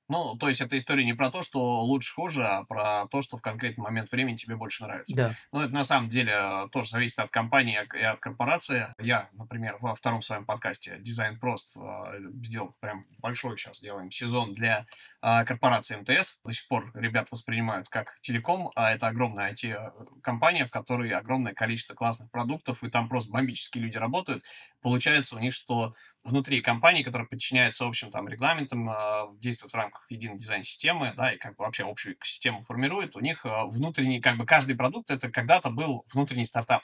Ну, 0.07 0.35
то 0.37 0.49
есть 0.49 0.61
эта 0.61 0.77
история 0.77 1.03
не 1.03 1.13
про 1.13 1.31
то, 1.31 1.41
что 1.41 1.81
лучше 1.81 2.13
хуже, 2.13 2.45
а 2.45 2.63
про 2.63 3.07
то, 3.07 3.21
что 3.21 3.37
в 3.37 3.41
конкретный 3.41 3.83
момент 3.83 4.11
времени 4.11 4.35
тебе 4.35 4.55
больше 4.55 4.83
нравится. 4.83 5.15
Да. 5.15 5.35
Ну, 5.51 5.61
это 5.61 5.73
на 5.73 5.83
самом 5.83 6.09
деле 6.09 6.33
э, 6.33 6.67
тоже 6.71 6.89
зависит 6.89 7.19
от 7.19 7.29
компании 7.31 7.79
и 7.97 8.01
от 8.03 8.19
корпорации. 8.19 8.87
Я, 8.99 9.29
например, 9.33 9.77
во 9.79 9.95
втором 9.95 10.21
своем 10.21 10.45
подкасте 10.45 10.97
«Дизайн 10.99 11.39
прост» 11.39 11.77
э, 11.77 12.19
сделал 12.43 12.75
прям 12.79 13.05
большой 13.17 13.57
сейчас 13.57 13.81
делаем 13.81 14.11
сезон 14.11 14.53
для 14.53 14.85
э, 15.21 15.43
корпорации 15.45 15.95
МТС. 15.95 16.39
До 16.43 16.53
сих 16.53 16.67
пор 16.67 16.91
ребят 16.93 17.31
воспринимают 17.31 17.89
как 17.89 18.19
телеком, 18.21 18.71
а 18.75 18.91
это 18.91 19.07
огромная 19.07 19.53
IT-компания, 19.53 20.65
в 20.65 20.71
которой 20.71 21.09
огромное 21.11 21.53
количество 21.53 21.95
классных 21.95 22.29
продуктов, 22.29 22.83
и 22.83 22.89
там 22.89 23.09
просто 23.09 23.31
бомбические 23.31 23.83
люди 23.83 23.97
работают. 23.97 24.43
Получается 24.81 25.35
у 25.35 25.39
них, 25.39 25.53
что 25.53 25.95
внутри 26.25 26.61
компании, 26.61 27.03
которая 27.03 27.27
подчиняется 27.27 27.85
общим 27.85 28.11
там 28.11 28.27
регламентам, 28.27 28.89
э, 28.89 28.93
действует 29.39 29.71
в 29.71 29.75
рамках 29.75 30.05
единой 30.09 30.37
дизайн-системы, 30.37 31.13
да, 31.15 31.31
и 31.31 31.37
как 31.37 31.55
бы 31.55 31.63
вообще 31.63 31.83
общую 31.89 32.17
систему 32.23 32.63
формирует, 32.63 33.15
у 33.15 33.19
них 33.19 33.45
э, 33.45 33.49
внутренний, 33.67 34.19
как 34.19 34.35
бы 34.37 34.45
каждый 34.45 34.75
продукт 34.75 35.11
это 35.11 35.31
когда-то 35.31 35.69
был 35.69 36.03
внутренний 36.11 36.45
стартап. 36.45 36.81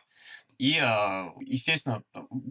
И, 0.59 0.79
э, 0.79 1.29
естественно, 1.41 2.03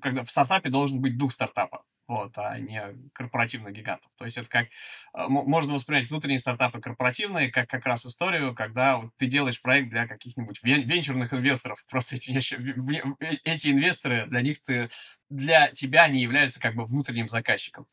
когда 0.03 0.25
в 0.25 0.31
стартапе 0.31 0.69
должен 0.69 1.01
быть 1.01 1.17
дух 1.17 1.33
стартапа 1.33 1.85
вот, 2.11 2.37
а 2.39 2.59
не 2.59 2.83
корпоративных 3.13 3.73
гигантов. 3.73 4.11
То 4.19 4.25
есть 4.25 4.37
это 4.37 4.49
как 4.49 4.67
а, 5.13 5.29
можно 5.29 5.75
воспринять 5.75 6.11
внутренние 6.11 6.41
стартапы 6.41 6.81
корпоративные, 6.81 7.53
как 7.53 7.71
как 7.71 7.87
раз 7.87 8.05
историю, 8.05 8.53
когда 8.53 9.01
ты 9.17 9.27
делаешь 9.27 9.63
проект 9.63 9.91
для 9.91 10.09
каких-нибудь 10.09 10.61
венчурных 10.63 11.33
инвесторов. 11.33 11.85
Просто 11.89 12.17
эти, 12.17 12.33
э, 12.33 13.37
эти 13.45 13.69
инвесторы, 13.69 14.27
для 14.27 14.43
них 14.43 14.61
ты, 14.61 14.91
для 15.29 15.69
тебя 15.69 16.03
они 16.05 16.21
являются 16.21 16.61
как 16.61 16.75
бы 16.75 16.85
внутренним 16.85 17.29
заказчиком. 17.29 17.87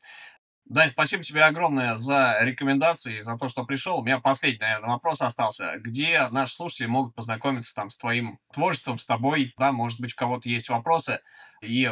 Дань, 0.64 0.90
спасибо 0.90 1.22
тебе 1.22 1.44
огромное 1.44 1.96
за 1.96 2.38
рекомендации, 2.42 3.20
за 3.20 3.38
то, 3.38 3.48
что 3.48 3.64
пришел. 3.64 4.00
У 4.00 4.04
меня 4.04 4.18
последний, 4.18 4.58
наверное, 4.58 4.90
вопрос 4.90 5.22
остался. 5.22 5.78
Где 5.78 6.28
наши 6.30 6.54
слушатели 6.54 6.86
могут 6.86 7.14
познакомиться 7.14 7.74
там 7.74 7.88
с 7.88 7.96
твоим 7.96 8.38
творчеством, 8.52 8.98
с 8.98 9.06
тобой? 9.06 9.54
Да, 9.56 9.72
может 9.72 10.00
быть, 10.00 10.12
у 10.12 10.16
кого-то 10.16 10.48
есть 10.48 10.68
вопросы, 10.68 11.20
и, 11.62 11.90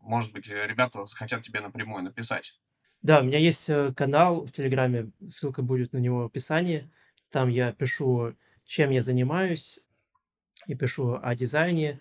может 0.00 0.32
быть, 0.32 0.48
ребята 0.48 1.06
захотят 1.06 1.42
тебе 1.42 1.60
напрямую 1.60 2.02
написать. 2.02 2.58
Да, 3.02 3.20
у 3.20 3.24
меня 3.24 3.38
есть 3.38 3.68
э, 3.70 3.92
канал 3.94 4.44
в 4.46 4.52
Телеграме, 4.52 5.10
ссылка 5.28 5.62
будет 5.62 5.92
на 5.92 5.98
него 5.98 6.22
в 6.22 6.26
описании. 6.26 6.90
Там 7.30 7.48
я 7.48 7.72
пишу, 7.72 8.34
чем 8.64 8.90
я 8.90 9.00
занимаюсь, 9.00 9.80
и 10.66 10.74
пишу 10.74 11.18
о 11.22 11.34
дизайне, 11.34 12.00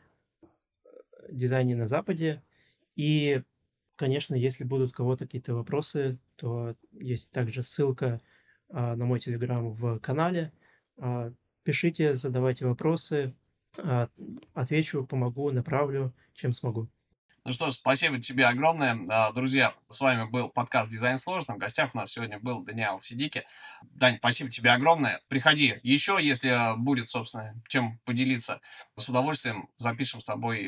дизайне 1.30 1.76
на 1.76 1.88
Западе. 1.88 2.44
И 2.96 3.44
Конечно, 4.00 4.34
если 4.34 4.64
будут 4.64 4.94
кого-то 4.94 5.26
какие-то 5.26 5.54
вопросы, 5.54 6.20
то 6.38 6.74
есть 6.94 7.32
также 7.32 7.64
ссылка 7.64 8.22
а, 8.70 8.96
на 8.96 9.04
мой 9.04 9.20
телеграм 9.20 9.74
в 9.74 10.00
канале. 10.00 10.54
А, 10.96 11.34
пишите, 11.64 12.16
задавайте 12.16 12.66
вопросы, 12.66 13.36
а, 13.78 14.08
отвечу, 14.54 15.06
помогу, 15.06 15.52
направлю, 15.52 16.14
чем 16.34 16.54
смогу. 16.54 16.88
Ну 17.50 17.54
что, 17.54 17.72
спасибо 17.72 18.20
тебе 18.20 18.46
огромное. 18.46 18.96
А, 19.10 19.32
друзья, 19.32 19.74
с 19.88 20.00
вами 20.02 20.30
был 20.30 20.50
подкаст 20.50 20.92
«Дизайн 20.92 21.18
сложно». 21.18 21.56
В 21.56 21.58
гостях 21.58 21.96
у 21.96 21.98
нас 21.98 22.12
сегодня 22.12 22.38
был 22.40 22.62
Даниэл 22.62 23.02
Сидики. 23.02 23.44
Дань, 23.82 24.18
спасибо 24.20 24.52
тебе 24.52 24.70
огромное. 24.70 25.20
Приходи 25.30 25.80
еще, 25.82 26.20
если 26.22 26.78
будет, 26.78 27.10
собственно, 27.10 27.60
чем 27.68 27.98
поделиться. 28.06 28.62
С 28.98 29.10
удовольствием 29.10 29.68
запишем 29.78 30.22
с 30.22 30.26
тобой 30.26 30.66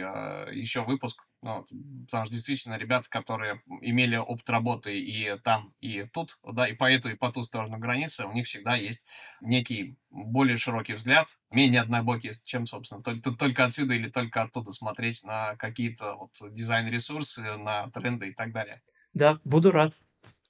еще 0.51 0.81
выпуск 0.81 1.23
ну, 1.43 1.65
потому 2.05 2.25
что 2.25 2.33
действительно 2.33 2.75
ребята, 2.75 3.09
которые 3.09 3.61
имели 3.81 4.15
опыт 4.15 4.49
работы 4.49 4.99
и 4.99 5.37
там, 5.39 5.73
и 5.79 6.03
тут, 6.03 6.37
да, 6.43 6.67
и 6.67 6.75
по 6.75 6.91
эту, 6.91 7.09
и 7.09 7.15
по 7.15 7.31
ту 7.31 7.43
сторону 7.43 7.77
границы, 7.77 8.25
у 8.25 8.31
них 8.31 8.45
всегда 8.45 8.75
есть 8.75 9.07
некий 9.41 9.97
более 10.09 10.57
широкий 10.57 10.93
взгляд, 10.93 11.37
менее 11.49 11.81
однобокий, 11.81 12.31
чем, 12.43 12.65
собственно, 12.65 13.01
только, 13.01 13.31
только 13.31 13.65
отсюда 13.65 13.95
или 13.95 14.09
только 14.09 14.43
оттуда 14.43 14.71
смотреть 14.71 15.23
на 15.23 15.55
какие-то 15.55 16.15
вот 16.15 16.53
дизайн-ресурсы, 16.53 17.57
на 17.57 17.89
тренды 17.89 18.29
и 18.29 18.33
так 18.33 18.51
далее. 18.51 18.81
Да, 19.13 19.39
буду 19.43 19.71
рад. 19.71 19.93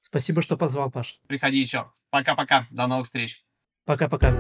Спасибо, 0.01 0.41
что 0.41 0.57
позвал, 0.57 0.91
Паш. 0.91 1.19
Приходи 1.27 1.59
еще. 1.59 1.89
Пока-пока. 2.09 2.67
До 2.69 2.87
новых 2.87 3.05
встреч. 3.05 3.45
Пока-пока. 3.85 4.35